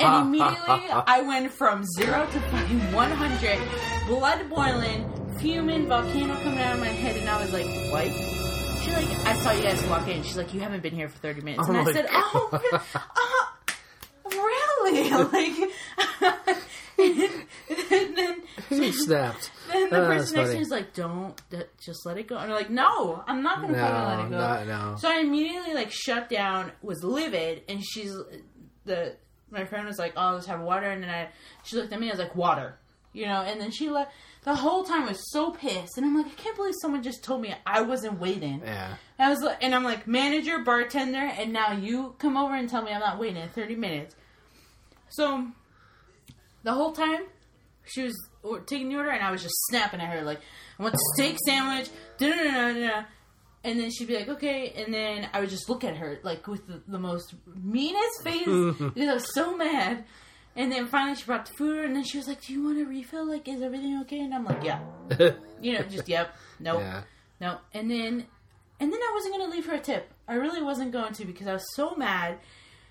And 0.00 0.26
immediately 0.26 0.90
I 0.90 1.22
went 1.22 1.52
from 1.52 1.84
zero 1.84 2.26
to 2.26 2.40
fucking 2.40 2.92
100, 2.92 3.58
blood 4.08 4.48
boiling, 4.50 5.36
fuming, 5.38 5.86
volcano 5.86 6.34
coming 6.36 6.58
out 6.58 6.74
of 6.74 6.80
my 6.80 6.88
head, 6.88 7.16
and 7.16 7.28
I 7.28 7.40
was 7.40 7.52
like, 7.52 7.66
what? 7.92 8.06
She's 8.82 8.92
like, 8.94 9.26
I 9.26 9.36
saw 9.40 9.52
you 9.52 9.62
guys 9.62 9.84
walk 9.86 10.08
in. 10.08 10.22
She's 10.22 10.36
like, 10.36 10.52
you 10.52 10.60
haven't 10.60 10.82
been 10.82 10.94
here 10.94 11.08
for 11.08 11.18
30 11.18 11.42
minutes. 11.42 11.64
Oh 11.68 11.72
and 11.72 11.88
I 11.88 11.92
said, 11.92 12.06
God. 12.06 12.24
oh, 12.34 13.52
uh, 14.26 14.30
really? 14.30 15.10
Like, 15.10 16.56
and 16.98 18.16
then, 18.16 18.42
He 18.68 18.92
snapped. 18.92 19.50
then 19.72 19.90
the 19.90 20.02
Oh, 20.04 20.06
person 20.06 20.36
next 20.36 20.50
to 20.50 20.56
me 20.56 20.62
is 20.62 20.68
like, 20.70 20.94
don't, 20.94 21.40
d- 21.50 21.62
just 21.80 22.04
let 22.04 22.18
it 22.18 22.26
go. 22.26 22.36
And 22.36 22.50
I'm 22.52 22.56
like, 22.58 22.70
no, 22.70 23.22
I'm 23.26 23.42
not 23.42 23.60
going 23.60 23.72
to 23.74 23.78
fucking 23.80 24.08
let 24.08 24.26
it 24.26 24.30
go. 24.30 24.38
not 24.38 24.66
no. 24.66 24.96
So 24.98 25.08
I 25.08 25.18
immediately 25.20 25.74
like 25.74 25.90
shut 25.92 26.28
down, 26.28 26.72
was 26.82 27.02
livid, 27.04 27.62
and 27.68 27.82
she's 27.84 28.12
the 28.84 29.14
my 29.50 29.64
friend 29.64 29.86
was 29.86 29.98
like, 29.98 30.12
"Oh, 30.16 30.32
let's 30.34 30.46
have 30.46 30.60
water," 30.60 30.90
and 30.90 31.02
then 31.02 31.08
I 31.10 31.28
she 31.64 31.76
looked 31.76 31.92
at 31.92 31.98
me, 32.00 32.08
I 32.08 32.10
was 32.10 32.18
like, 32.18 32.34
"Water," 32.36 32.76
you 33.14 33.24
know, 33.26 33.40
and 33.42 33.60
then 33.60 33.70
she 33.70 33.88
left. 33.88 34.12
The 34.44 34.54
whole 34.54 34.84
time 34.84 35.02
I 35.04 35.08
was 35.08 35.30
so 35.32 35.50
pissed, 35.52 35.96
and 35.98 36.06
I'm 36.06 36.16
like, 36.16 36.26
I 36.26 36.34
can't 36.34 36.56
believe 36.56 36.74
someone 36.80 37.02
just 37.02 37.22
told 37.24 37.42
me 37.42 37.54
I 37.66 37.80
wasn't 37.82 38.18
waiting. 38.20 38.62
Yeah. 38.64 38.94
I 39.18 39.28
was 39.30 39.40
like, 39.42 39.58
and 39.62 39.74
I'm 39.74 39.84
like, 39.84 40.06
manager, 40.06 40.60
bartender, 40.60 41.18
and 41.18 41.52
now 41.52 41.72
you 41.72 42.14
come 42.18 42.36
over 42.36 42.54
and 42.54 42.68
tell 42.68 42.82
me 42.82 42.92
I'm 42.92 43.00
not 43.00 43.18
waiting 43.18 43.46
30 43.48 43.74
minutes. 43.76 44.14
So 45.10 45.46
the 46.68 46.74
whole 46.74 46.92
time 46.92 47.22
she 47.86 48.02
was 48.02 48.14
taking 48.66 48.90
the 48.90 48.96
order, 48.96 49.08
and 49.10 49.24
I 49.24 49.30
was 49.30 49.42
just 49.42 49.54
snapping 49.70 50.00
at 50.02 50.10
her 50.14 50.22
like, 50.22 50.40
I 50.78 50.82
want 50.82 50.92
the 50.94 51.04
steak 51.14 51.36
sandwich. 51.46 51.88
And 53.64 53.78
then 53.80 53.90
she'd 53.90 54.06
be 54.08 54.14
like, 54.16 54.28
okay. 54.28 54.72
And 54.76 54.92
then 54.94 55.28
I 55.32 55.40
would 55.40 55.48
just 55.50 55.68
look 55.68 55.82
at 55.84 55.96
her 55.96 56.20
like 56.22 56.46
with 56.46 56.66
the, 56.66 56.82
the 56.86 56.98
most 56.98 57.34
meanest 57.62 58.22
face 58.22 58.44
because 58.78 59.08
I 59.08 59.14
was 59.14 59.34
so 59.34 59.56
mad. 59.56 60.04
And 60.56 60.70
then 60.72 60.86
finally 60.88 61.16
she 61.16 61.24
brought 61.24 61.46
the 61.46 61.54
food, 61.54 61.84
and 61.86 61.94
then 61.96 62.04
she 62.04 62.18
was 62.18 62.26
like, 62.26 62.42
"Do 62.42 62.52
you 62.52 62.64
want 62.64 62.80
a 62.80 62.84
refill? 62.84 63.26
Like, 63.28 63.46
is 63.48 63.62
everything 63.62 64.00
okay?" 64.02 64.18
And 64.20 64.34
I'm 64.34 64.44
like, 64.44 64.62
"Yeah." 64.64 64.80
You 65.60 65.72
know, 65.74 65.82
just 65.82 66.08
yep, 66.08 66.36
nope, 66.60 66.80
Yeah. 66.80 67.02
no. 67.40 67.58
And 67.74 67.90
then, 67.90 68.26
and 68.80 68.92
then 68.92 69.00
I 69.00 69.10
wasn't 69.14 69.34
gonna 69.36 69.50
leave 69.52 69.66
her 69.66 69.74
a 69.74 69.80
tip. 69.80 70.12
I 70.28 70.34
really 70.34 70.62
wasn't 70.62 70.92
going 70.92 71.12
to 71.14 71.24
because 71.24 71.46
I 71.48 71.52
was 71.52 71.64
so 71.74 71.94
mad 71.96 72.38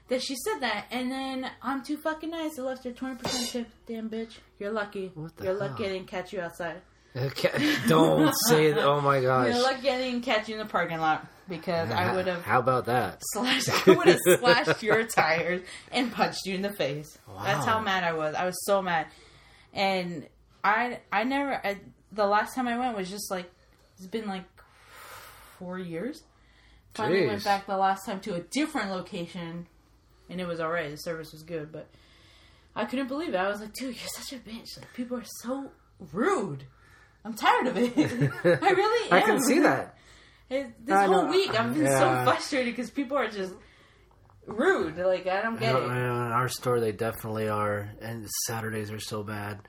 that 0.10 0.22
she 0.22 0.36
said 0.36 0.60
that. 0.60 0.86
And 0.92 1.12
then 1.12 1.50
I'm 1.62 1.84
too 1.84 1.98
fucking 1.98 2.30
nice. 2.30 2.58
I 2.60 2.62
left 2.64 2.84
her 2.86 2.92
twenty 2.92 3.16
percent 3.16 3.50
tip. 3.50 3.68
Damn 3.88 4.10
bitch, 4.10 4.34
you're 4.60 4.72
lucky. 4.72 5.12
What 5.14 5.36
the 5.38 5.46
you're 5.46 5.54
lucky 5.54 5.86
I 5.86 5.90
didn't 5.90 6.08
catch 6.08 6.34
you 6.34 6.42
outside. 6.42 6.82
Okay, 7.16 7.76
Don't 7.88 8.32
say 8.48 8.74
that. 8.74 8.86
Oh 8.86 9.02
my 9.02 9.20
gosh. 9.22 9.48
You're 9.54 9.64
lucky 9.64 9.90
I 9.90 9.98
didn't 9.98 10.22
catch 10.22 10.48
you 10.50 10.56
in 10.56 10.60
the 10.60 10.66
parking 10.72 11.00
lot 11.00 11.26
because 11.50 11.90
I 11.90 12.14
would 12.16 12.28
have 12.28 12.44
How 12.44 12.60
about 12.60 12.86
that? 12.86 13.22
slashed. 13.34 13.70
I 13.88 13.92
would 13.94 14.08
have 14.08 14.20
slashed 14.40 14.84
your 14.84 15.04
tires 15.06 15.62
and 15.92 16.12
punched 16.12 16.46
you 16.46 16.54
in 16.54 16.62
the 16.62 16.74
face. 16.74 17.18
Wow. 17.28 17.42
That's 17.44 17.66
how 17.66 17.80
mad 17.80 18.04
I 18.04 18.14
was. 18.14 18.36
I 18.36 18.46
was 18.46 18.64
so 18.66 18.82
mad, 18.84 19.08
and 19.74 20.28
I 20.64 21.00
I 21.12 21.24
never. 21.24 21.54
I, 21.66 21.78
the 22.12 22.28
last 22.28 22.54
time 22.54 22.68
I 22.68 22.78
went 22.78 22.96
was 22.96 23.10
just 23.10 23.32
like 23.32 23.50
it's 23.98 24.06
been 24.06 24.28
like 24.28 24.44
four 25.58 25.80
years. 25.80 26.22
Finally 26.94 27.28
went 27.28 27.44
back 27.44 27.66
the 27.68 27.78
last 27.78 28.06
time 28.06 28.20
to 28.22 28.36
a 28.36 28.40
different 28.40 28.92
location, 28.92 29.68
and 30.30 30.40
it 30.42 30.48
was 30.48 30.60
alright. 30.60 30.90
The 30.92 30.98
service 30.98 31.32
was 31.32 31.44
good, 31.44 31.72
but 31.72 31.88
I 32.76 32.86
couldn't 32.86 33.08
believe 33.08 33.30
it. 33.34 33.38
I 33.38 33.48
was 33.50 33.60
like, 33.62 33.74
dude, 33.74 33.96
you're 33.96 34.10
such 34.16 34.34
a 34.34 34.38
bitch. 34.42 34.78
Like 34.78 34.94
people 34.94 35.18
are 35.18 35.24
so 35.42 35.72
rude. 36.14 36.64
I'm 37.26 37.34
tired 37.34 37.68
of 37.68 37.78
it. 37.78 37.92
I 37.98 38.70
really 38.72 39.08
am. 39.10 39.14
I 39.18 39.22
can 39.22 39.42
see 39.44 39.60
that. 39.60 39.94
It, 40.50 40.86
this 40.86 40.96
I 40.96 41.08
whole 41.08 41.24
know. 41.26 41.30
week, 41.30 41.60
I've 41.60 41.74
been 41.74 41.84
Yeah. 41.84 42.00
so 42.00 42.24
frustrated 42.32 42.74
because 42.74 42.90
people 42.90 43.18
are 43.18 43.28
just 43.28 43.54
rude. 44.46 44.98
Like 44.98 45.28
I 45.28 45.42
don't 45.42 45.60
get 45.60 45.74
know- 45.74 45.82
it. 45.82 45.86
In 45.92 45.92
our 45.92 46.48
store, 46.48 46.80
they 46.80 46.94
definitely 46.94 47.50
are, 47.50 47.90
and 48.02 48.26
Saturdays 48.46 48.90
are 48.92 49.00
so 49.00 49.24
bad. 49.24 49.60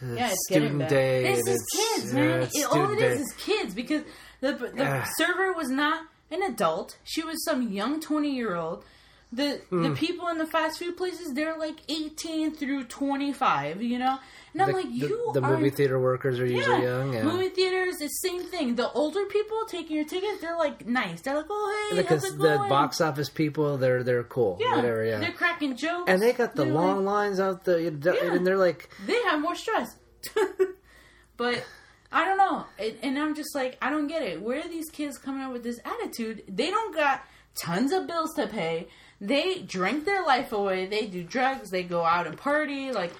Yeah, 0.00 0.28
it's 0.30 0.46
getting 0.48 0.68
student 0.68 0.88
day. 0.90 1.32
It's 1.32 1.48
just 1.48 1.64
kids, 1.76 2.12
yeah, 2.14 2.20
man. 2.20 2.42
it's 2.42 2.56
It, 2.56 2.66
all 2.70 2.92
it 2.92 3.00
is 3.02 3.16
day. 3.18 3.22
is 3.22 3.32
kids 3.38 3.74
because 3.74 4.02
the 4.40 4.52
the 4.52 4.72
Yeah. 4.76 5.04
server 5.16 5.52
was 5.52 5.68
not 5.68 6.02
an 6.30 6.42
adult. 6.44 6.96
She 7.02 7.24
was 7.24 7.44
some 7.44 7.72
young 7.72 8.00
twenty 8.00 8.36
year 8.36 8.54
old. 8.54 8.84
The 9.30 9.60
Hmm. 9.68 9.82
the 9.82 9.90
people 9.90 10.28
in 10.28 10.38
the 10.38 10.46
fast 10.46 10.78
food 10.78 10.96
places, 10.96 11.34
they're 11.34 11.58
like 11.58 11.76
eighteen 11.90 12.54
through 12.54 12.84
twenty 12.84 13.32
five. 13.34 13.82
You 13.82 13.98
know, 13.98 14.18
and 14.54 14.62
I'm 14.62 14.68
the, 14.68 14.74
like, 14.74 14.86
you 14.90 15.30
the 15.34 15.42
are 15.42 15.50
movie 15.58 15.68
theater 15.68 16.00
workers 16.00 16.40
are 16.40 16.46
usually 16.46 16.82
Yeah, 16.82 16.98
young. 16.98 17.12
Yeah. 17.12 17.24
movie 17.24 17.50
theaters, 17.50 17.98
the 17.98 18.08
same 18.08 18.44
thing. 18.44 18.76
The 18.76 18.90
older 18.92 19.26
people 19.26 19.58
taking 19.68 19.96
your 19.96 20.06
tickets, 20.06 20.40
they're 20.40 20.56
like 20.56 20.86
nice. 20.86 21.20
They're 21.20 21.36
like, 21.36 21.44
oh 21.50 21.88
hey, 21.90 21.98
because 22.00 22.22
how's 22.24 22.32
it 22.32 22.38
the 22.38 22.56
box 22.70 23.02
office 23.02 23.28
people, 23.28 23.76
they're 23.76 24.02
they're 24.02 24.24
cool. 24.24 24.56
yeah, 24.60 24.76
Whatever. 24.76 25.04
Yeah. 25.04 25.18
they're 25.18 25.32
cracking 25.32 25.76
jokes, 25.76 26.04
And 26.10 26.22
they 26.22 26.32
got 26.32 26.54
the 26.56 26.64
They're 26.64 26.72
long 26.72 27.04
like- 27.04 27.14
lines 27.14 27.38
out 27.38 27.64
the, 27.64 27.82
Yeah. 27.82 28.32
and 28.32 28.46
they're 28.46 28.56
like, 28.56 28.88
they 29.06 29.20
have 29.24 29.42
more 29.42 29.54
stress. 29.56 29.94
but 31.36 31.64
I 32.10 32.24
don't 32.24 32.38
know, 32.38 32.64
and, 32.78 32.94
and 33.02 33.18
I'm 33.18 33.34
just 33.34 33.54
like, 33.54 33.76
I 33.82 33.90
don't 33.90 34.06
get 34.06 34.22
it. 34.22 34.40
Where 34.40 34.60
are 34.60 34.68
these 34.68 34.88
kids 34.90 35.18
coming 35.18 35.42
up 35.42 35.52
with 35.52 35.62
this 35.62 35.78
attitude? 35.84 36.44
They 36.48 36.70
don't 36.70 36.94
got 36.94 37.22
tons 37.54 37.92
of 37.92 38.06
bills 38.06 38.32
to 38.36 38.46
pay. 38.46 38.88
They 39.20 39.60
drink 39.60 40.04
their 40.04 40.24
life 40.24 40.52
away. 40.52 40.86
They 40.86 41.06
do 41.06 41.22
drugs. 41.24 41.70
They 41.70 41.82
go 41.82 42.04
out 42.04 42.26
and 42.26 42.36
party. 42.36 42.92
Like 42.92 43.12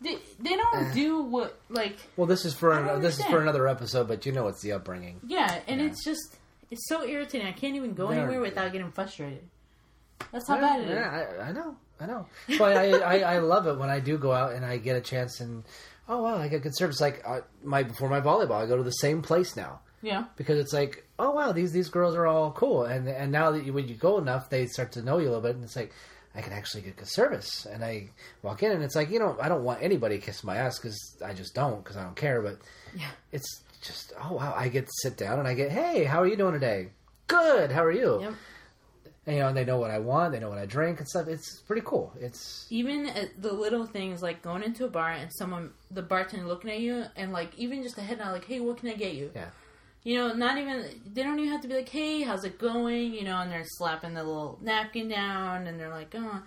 they 0.00 0.18
they 0.40 0.56
don't 0.56 0.92
do 0.92 1.22
what 1.22 1.58
like 1.68 1.96
well, 2.16 2.26
this 2.26 2.44
is 2.44 2.52
for 2.54 2.72
an, 2.72 3.00
this 3.00 3.18
is 3.18 3.24
for 3.26 3.40
another 3.40 3.68
episode, 3.68 4.08
but 4.08 4.26
you 4.26 4.32
know 4.32 4.48
it's 4.48 4.60
the 4.62 4.72
upbringing. 4.72 5.20
yeah, 5.26 5.60
and 5.68 5.80
Yeah. 5.80 5.86
it's 5.88 6.04
just 6.04 6.36
it's 6.70 6.88
so 6.88 7.04
irritating. 7.06 7.46
I 7.46 7.52
can't 7.52 7.76
even 7.76 7.94
go 7.94 8.08
They're- 8.08 8.20
anywhere 8.24 8.40
without 8.40 8.72
getting 8.72 8.90
frustrated. 8.90 9.44
That's 10.32 10.48
how 10.48 10.58
bad 10.60 10.80
it 10.80 10.88
is. 10.88 10.94
yeah, 10.94 11.26
I, 11.40 11.48
I 11.48 11.52
know, 11.52 11.76
I 12.00 12.06
know. 12.06 12.26
But 12.58 12.76
I, 12.76 12.90
I 12.98 13.34
I 13.36 13.38
love 13.38 13.66
it 13.66 13.78
when 13.78 13.88
I 13.90 14.00
do 14.00 14.18
go 14.18 14.32
out 14.32 14.52
and 14.54 14.64
I 14.64 14.78
get 14.78 14.96
a 14.96 15.00
chance 15.00 15.40
and 15.40 15.62
oh 16.08 16.22
wow, 16.22 16.36
I 16.38 16.48
get 16.48 16.62
good 16.62 16.76
service. 16.76 17.00
Like 17.00 17.22
uh, 17.24 17.40
my 17.62 17.84
before 17.84 18.08
my 18.08 18.20
volleyball, 18.20 18.62
I 18.62 18.66
go 18.66 18.76
to 18.76 18.82
the 18.82 18.90
same 18.90 19.22
place 19.22 19.54
now. 19.56 19.80
Yeah. 20.02 20.24
because 20.36 20.58
it's 20.58 20.72
like, 20.72 21.05
oh 21.18 21.30
wow, 21.30 21.52
these 21.52 21.72
these 21.72 21.88
girls 21.88 22.14
are 22.14 22.26
all 22.26 22.52
cool, 22.52 22.84
and 22.84 23.08
and 23.08 23.32
now 23.32 23.50
that 23.52 23.64
you, 23.64 23.72
when 23.72 23.88
you 23.88 23.94
go 23.94 24.18
enough, 24.18 24.50
they 24.50 24.66
start 24.66 24.92
to 24.92 25.02
know 25.02 25.18
you 25.18 25.26
a 25.26 25.30
little 25.30 25.42
bit, 25.42 25.54
and 25.56 25.64
it's 25.64 25.76
like, 25.76 25.92
I 26.34 26.42
can 26.42 26.52
actually 26.52 26.82
get 26.82 26.96
good 26.96 27.08
service, 27.08 27.66
and 27.66 27.84
I 27.84 28.10
walk 28.42 28.62
in, 28.62 28.72
and 28.72 28.82
it's 28.82 28.94
like, 28.96 29.10
you 29.10 29.18
know, 29.18 29.36
I 29.40 29.48
don't 29.48 29.64
want 29.64 29.82
anybody 29.82 30.18
to 30.18 30.24
kiss 30.24 30.44
my 30.44 30.56
ass 30.56 30.78
because 30.78 31.16
I 31.24 31.32
just 31.32 31.54
don't 31.54 31.82
because 31.82 31.96
I 31.96 32.02
don't 32.02 32.16
care, 32.16 32.40
but 32.42 32.58
Yeah. 32.94 33.08
it's 33.32 33.62
just, 33.82 34.12
oh 34.22 34.34
wow, 34.34 34.52
I 34.56 34.68
get 34.68 34.86
to 34.86 34.92
sit 35.02 35.16
down 35.16 35.38
and 35.38 35.46
I 35.48 35.54
get, 35.54 35.70
hey, 35.70 36.04
how 36.04 36.20
are 36.20 36.26
you 36.26 36.36
doing 36.36 36.52
today? 36.54 36.88
Good, 37.28 37.70
how 37.70 37.84
are 37.84 37.92
you? 37.92 38.20
Yep. 38.20 38.34
And, 39.26 39.34
you 39.36 39.42
know, 39.42 39.48
and 39.48 39.56
they 39.56 39.64
know 39.64 39.78
what 39.78 39.90
I 39.90 39.98
want, 39.98 40.32
they 40.32 40.38
know 40.38 40.48
what 40.48 40.58
I 40.58 40.66
drink 40.66 41.00
and 41.00 41.08
stuff. 41.08 41.26
It's 41.26 41.60
pretty 41.62 41.82
cool. 41.84 42.12
It's 42.20 42.66
even 42.70 43.06
uh, 43.08 43.24
the 43.38 43.52
little 43.52 43.84
things 43.84 44.22
like 44.22 44.40
going 44.42 44.62
into 44.62 44.84
a 44.84 44.88
bar 44.88 45.10
and 45.10 45.30
someone, 45.34 45.70
the 45.90 46.02
bartender 46.02 46.46
looking 46.46 46.70
at 46.70 46.78
you, 46.80 47.04
and 47.16 47.32
like 47.32 47.52
even 47.58 47.82
just 47.82 47.98
a 47.98 48.02
head 48.02 48.18
nod, 48.18 48.30
like, 48.32 48.44
"Hey, 48.44 48.60
what 48.60 48.76
can 48.78 48.88
I 48.88 48.94
get 48.94 49.14
you?" 49.14 49.32
yeah, 49.34 49.46
You 50.06 50.14
know, 50.18 50.34
not 50.34 50.56
even 50.56 50.84
they 51.12 51.24
don't 51.24 51.36
even 51.40 51.50
have 51.50 51.62
to 51.62 51.68
be 51.68 51.74
like, 51.74 51.88
"Hey, 51.88 52.22
how's 52.22 52.44
it 52.44 52.60
going?" 52.60 53.12
You 53.12 53.24
know, 53.24 53.38
and 53.38 53.50
they're 53.50 53.64
slapping 53.64 54.14
the 54.14 54.22
little 54.22 54.56
napkin 54.62 55.08
down, 55.08 55.66
and 55.66 55.80
they're 55.80 55.90
like, 55.90 56.14
"Oh, 56.14 56.42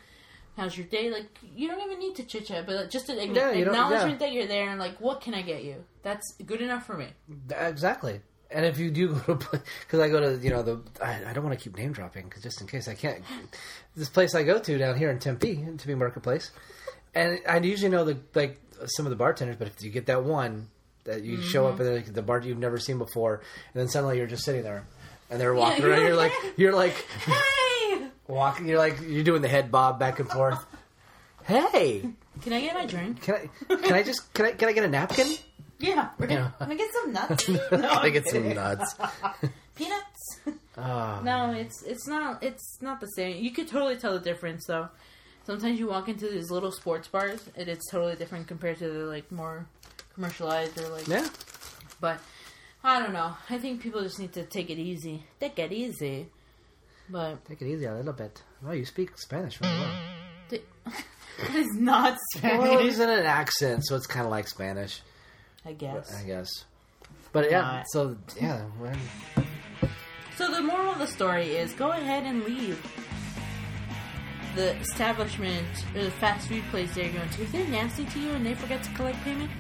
how's 0.56 0.78
your 0.78 0.88
day?" 0.88 1.10
Like, 1.10 1.28
you 1.54 1.68
don't 1.68 1.82
even 1.84 2.00
need 2.00 2.16
to 2.16 2.24
chit 2.24 2.46
chat, 2.46 2.66
but 2.66 2.90
just 2.90 3.10
an 3.10 3.18
Yeah, 3.18 3.50
acknowledgement 3.50 4.22
yeah. 4.22 4.28
that 4.28 4.32
you're 4.32 4.48
there, 4.48 4.70
and 4.70 4.80
like, 4.80 5.02
what 5.02 5.20
can 5.20 5.34
I 5.34 5.42
get 5.42 5.66
you? 5.66 5.84
That's 6.04 6.26
good 6.46 6.62
enough 6.62 6.86
for 6.86 6.96
me. 6.96 7.08
exactly. 7.50 8.22
And 8.50 8.66
if 8.66 8.80
you 8.80 8.92
do 8.92 9.16
go 9.28 9.36
to, 9.36 9.62
because 9.82 10.00
I 10.00 10.08
go 10.08 10.22
to, 10.22 10.42
you 10.42 10.52
know, 10.52 10.64
the, 10.64 10.82
I, 11.04 11.26
I 11.30 11.34
don't 11.34 11.44
want 11.44 11.60
to 11.60 11.62
keep 11.62 11.78
name 11.78 11.92
dropping 11.92 12.30
because 12.30 12.42
just 12.42 12.62
in 12.62 12.68
case 12.68 12.88
I 12.88 12.94
can't. 12.96 13.22
This 13.94 14.08
place 14.08 14.36
I 14.36 14.44
go 14.44 14.58
to 14.58 14.78
down 14.78 14.96
here 14.98 15.12
in 15.12 15.20
Tempe, 15.20 15.52
in 15.52 15.78
Tempe 15.78 15.96
Marketplace, 15.96 16.52
and 17.14 17.42
I 17.46 17.58
usually 17.58 17.92
know 17.92 18.06
the 18.06 18.20
like 18.36 18.62
some 18.86 19.06
of 19.06 19.10
the 19.10 19.18
bartenders, 19.18 19.58
but 19.58 19.68
if 19.68 19.84
you 19.84 19.90
get 19.90 20.06
that 20.06 20.24
one 20.24 20.70
that 21.06 21.24
you 21.24 21.42
show 21.42 21.66
Mm-hmm. 21.66 21.82
up 21.82 21.88
at 21.88 22.06
the, 22.06 22.12
the 22.14 22.22
bar 22.22 22.40
you've 22.42 22.58
never 22.58 22.78
seen 22.78 22.98
before, 22.98 23.36
and 23.74 23.82
then 23.82 23.88
suddenly 23.88 24.18
you're 24.18 24.28
just 24.28 24.44
sitting 24.44 24.64
there, 24.64 24.86
and 25.30 25.40
they're 25.42 25.54
walking 25.54 25.82
you're 25.84 25.92
around, 25.92 26.02
you're 26.04 26.16
like, 26.16 26.32
you're 26.58 26.74
like 26.74 26.94
Hey, 27.26 28.08
walking, 28.28 28.68
you're 28.68 28.78
like 28.78 28.98
you're 29.02 29.24
doing 29.24 29.42
the 29.42 29.48
head 29.48 29.72
bob 29.72 30.00
back 30.00 30.20
and 30.20 30.30
forth. 30.30 30.64
Hey, 31.46 32.04
can 32.42 32.54
I 32.54 32.62
get 32.62 32.76
my 32.76 32.86
drink? 32.86 33.22
can 33.24 33.36
I 33.70 33.76
can 33.76 33.94
I 33.94 34.04
just 34.04 34.32
can 34.34 34.46
I 34.46 34.52
can 34.52 34.70
I 34.70 34.72
get 34.74 34.84
a 34.84 34.88
napkin? 34.88 35.28
Yeah, 35.80 36.10
right. 36.20 36.30
Yeah. 36.30 36.52
Can 36.60 36.72
I 36.72 36.76
get 36.76 36.92
some 36.94 37.14
nuts? 37.14 37.46
Can 37.70 37.86
I 37.86 38.10
get 38.10 38.28
some 38.28 38.50
nuts? 38.54 38.96
peanuts. 39.76 40.40
Oh, 40.78 41.22
No, 41.24 41.52
it's 41.52 41.82
it's 41.84 42.08
not 42.08 42.44
it's 42.44 42.78
not 42.82 43.00
the 43.00 43.08
same. 43.08 43.42
You 43.44 43.52
could 43.52 43.68
totally 43.68 43.96
tell 43.96 44.14
the 44.14 44.20
difference 44.20 44.66
though. 44.68 44.90
Sometimes 45.46 45.80
you 45.80 45.88
walk 45.88 46.10
into 46.10 46.28
these 46.30 46.52
little 46.52 46.72
sports 46.72 47.08
bars 47.08 47.44
and 47.56 47.68
it's 47.68 47.90
totally 47.90 48.16
different 48.16 48.48
compared 48.48 48.78
to 48.80 48.90
the 48.90 49.06
like 49.06 49.32
more 49.32 49.66
commercialized 50.20 50.78
or 50.78 50.90
like 50.90 51.08
yeah. 51.08 51.26
but 52.02 52.20
I 52.84 53.00
don't 53.00 53.14
know. 53.14 53.34
I 53.50 53.58
think 53.58 53.82
people 53.82 54.02
just 54.02 54.20
need 54.20 54.34
to 54.34 54.44
take 54.44 54.70
it 54.70 54.78
easy. 54.78 55.24
Take 55.40 55.58
it 55.60 55.72
easy. 55.72 56.28
But 57.10 57.46
Take 57.46 57.62
it 57.62 57.68
easy 57.68 57.86
a 57.86 57.94
little 57.94 58.14
bit. 58.14 58.42
Well, 58.62 58.76
you 58.76 58.86
speak 58.86 59.18
Spanish 59.18 59.58
very 59.58 59.80
well. 59.80 59.92
th- 60.50 60.64
it's 61.54 61.76
not 61.76 62.18
Well, 62.44 62.64
Spanish, 62.66 62.82
he's 62.84 63.00
in 63.00 63.10
an 63.10 63.26
accent, 63.26 63.86
so 63.86 63.96
it's 63.96 64.08
kind 64.08 64.26
of 64.26 64.32
like 64.32 64.48
Spanish, 64.48 65.02
I 65.66 65.72
guess. 65.74 66.14
I 66.14 66.24
guess. 66.24 66.50
But 67.32 67.50
yeah, 67.50 67.62
Not. 67.62 67.86
so 67.90 68.18
yeah, 68.40 68.66
So 70.36 70.52
the 70.52 70.62
moral 70.62 70.92
of 70.92 71.00
the 71.00 71.08
story 71.08 71.56
is 71.56 71.72
go 71.74 71.92
ahead 71.92 72.26
and 72.26 72.44
leave 72.44 72.80
the 74.56 74.76
establishment 74.78 75.68
or 75.96 76.04
the 76.04 76.12
fast 76.12 76.48
food 76.50 76.64
place 76.72 76.94
they're 76.96 77.12
going 77.12 77.30
to. 77.30 77.42
If 77.44 77.52
they're 77.52 77.68
nasty 77.68 78.06
to 78.06 78.20
you 78.20 78.32
and 78.32 78.46
they 78.46 78.56
forget 78.56 78.84
to 78.84 78.92
collect 78.92 79.22
payment, 79.24 79.52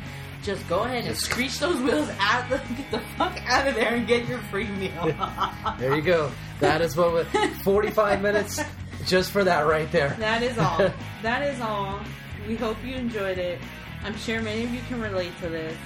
just 0.43 0.67
go 0.69 0.83
ahead 0.83 1.05
and 1.05 1.15
screech 1.15 1.59
those 1.59 1.79
wheels 1.81 2.09
out. 2.19 2.49
The, 2.49 2.57
get 2.77 2.91
the 2.91 2.99
fuck 3.17 3.37
out 3.45 3.67
of 3.67 3.75
there 3.75 3.95
and 3.95 4.07
get 4.07 4.27
your 4.27 4.39
free 4.51 4.67
meal. 4.67 5.13
there 5.79 5.95
you 5.95 6.01
go. 6.01 6.31
That 6.59 6.81
is 6.81 6.95
what. 6.95 7.13
we- 7.13 7.47
Forty-five 7.63 8.21
minutes 8.21 8.61
just 9.05 9.31
for 9.31 9.43
that 9.43 9.61
right 9.67 9.91
there. 9.91 10.09
that 10.19 10.43
is 10.43 10.57
all. 10.57 10.77
That 11.21 11.41
is 11.43 11.59
all. 11.61 11.99
We 12.47 12.55
hope 12.55 12.77
you 12.83 12.95
enjoyed 12.95 13.37
it. 13.37 13.59
I'm 14.03 14.15
sure 14.17 14.41
many 14.41 14.63
of 14.63 14.73
you 14.73 14.81
can 14.87 15.01
relate 15.01 15.33
to 15.41 15.49
this. 15.49 15.77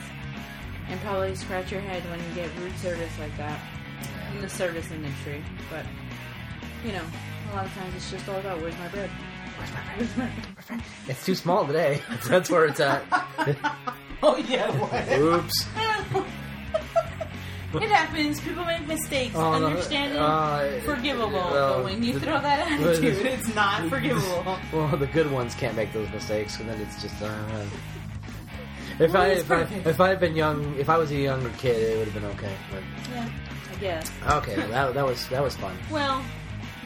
And 0.88 0.99
probably 1.01 1.34
scratch 1.36 1.72
your 1.72 1.82
head 1.82 2.04
when 2.10 2.20
you 2.20 2.36
get 2.36 2.49
rude 2.60 2.78
service 2.78 3.12
like 3.18 3.36
that 3.38 3.60
in 4.36 4.41
the 4.41 4.49
service 4.49 4.91
industry. 4.91 5.41
But, 5.72 5.86
you 6.86 6.91
know, 6.91 7.04
a 7.51 7.56
lot 7.56 7.66
of 7.66 7.74
times 7.74 7.95
it's 7.95 8.12
just 8.12 8.28
all 8.28 8.39
about 8.39 8.62
where's 8.62 8.78
my 8.78 8.88
bread? 8.89 9.10
Where's 9.58 10.18
my 10.18 10.30
bread? 10.68 10.84
It's 11.08 11.26
too 11.26 11.36
small 11.36 11.66
today. 11.66 12.01
That's 12.28 12.49
where 12.49 12.66
it's 12.66 12.80
at. 12.82 13.04
Oh 14.26 14.38
yeah. 14.38 14.72
What? 14.80 15.12
Oops. 15.20 15.68
it 17.84 17.90
happens. 17.90 18.40
People 18.40 18.64
make 18.64 18.88
mistakes. 18.88 19.36
Oh, 19.36 19.52
uh, 19.52 19.60
Understanding, 19.60 20.18
uh, 20.18 20.80
forgivable. 20.86 21.36
Uh, 21.36 21.76
but 21.76 21.84
when 21.84 22.02
you 22.02 22.14
the, 22.14 22.22
throw 22.22 22.40
that 22.40 22.72
attitude, 22.72 23.16
the, 23.18 23.34
it's 23.34 23.54
not 23.54 23.90
forgivable. 23.90 24.58
Well, 24.72 24.96
the 24.96 25.08
good 25.08 25.30
ones 25.30 25.56
can't 25.56 25.76
make 25.76 25.92
those 25.92 26.10
mistakes, 26.12 26.58
and 26.62 26.70
then 26.70 26.80
it's 26.80 27.02
just. 27.02 27.22
Uh, 27.22 27.66
if 28.98 29.12
well, 29.12 29.24
I 29.24 29.28
if, 29.28 29.52
I 29.52 29.64
if 29.64 30.00
I 30.00 30.08
had 30.08 30.22
been 30.22 30.38
young, 30.38 30.74
if 30.80 30.88
I 30.88 30.98
was 30.98 31.12
a 31.12 31.16
younger 31.16 31.50
kid, 31.58 31.84
it 31.84 31.98
would 31.98 32.08
have 32.08 32.14
been 32.14 32.32
okay. 32.32 32.56
But... 32.72 32.82
Yeah, 33.12 33.30
I 33.72 33.76
guess. 33.76 34.10
Okay, 34.30 34.56
well, 34.56 34.70
that, 34.70 34.94
that 34.94 35.06
was 35.06 35.28
that 35.28 35.44
was 35.44 35.58
fun. 35.58 35.76
Well, 35.92 36.24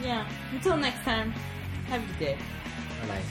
yeah. 0.02 0.28
Until 0.50 0.76
next 0.76 1.04
time, 1.04 1.30
have 1.86 2.02
a 2.02 2.06
good 2.06 2.18
day. 2.18 2.36
Bye. 3.06 3.22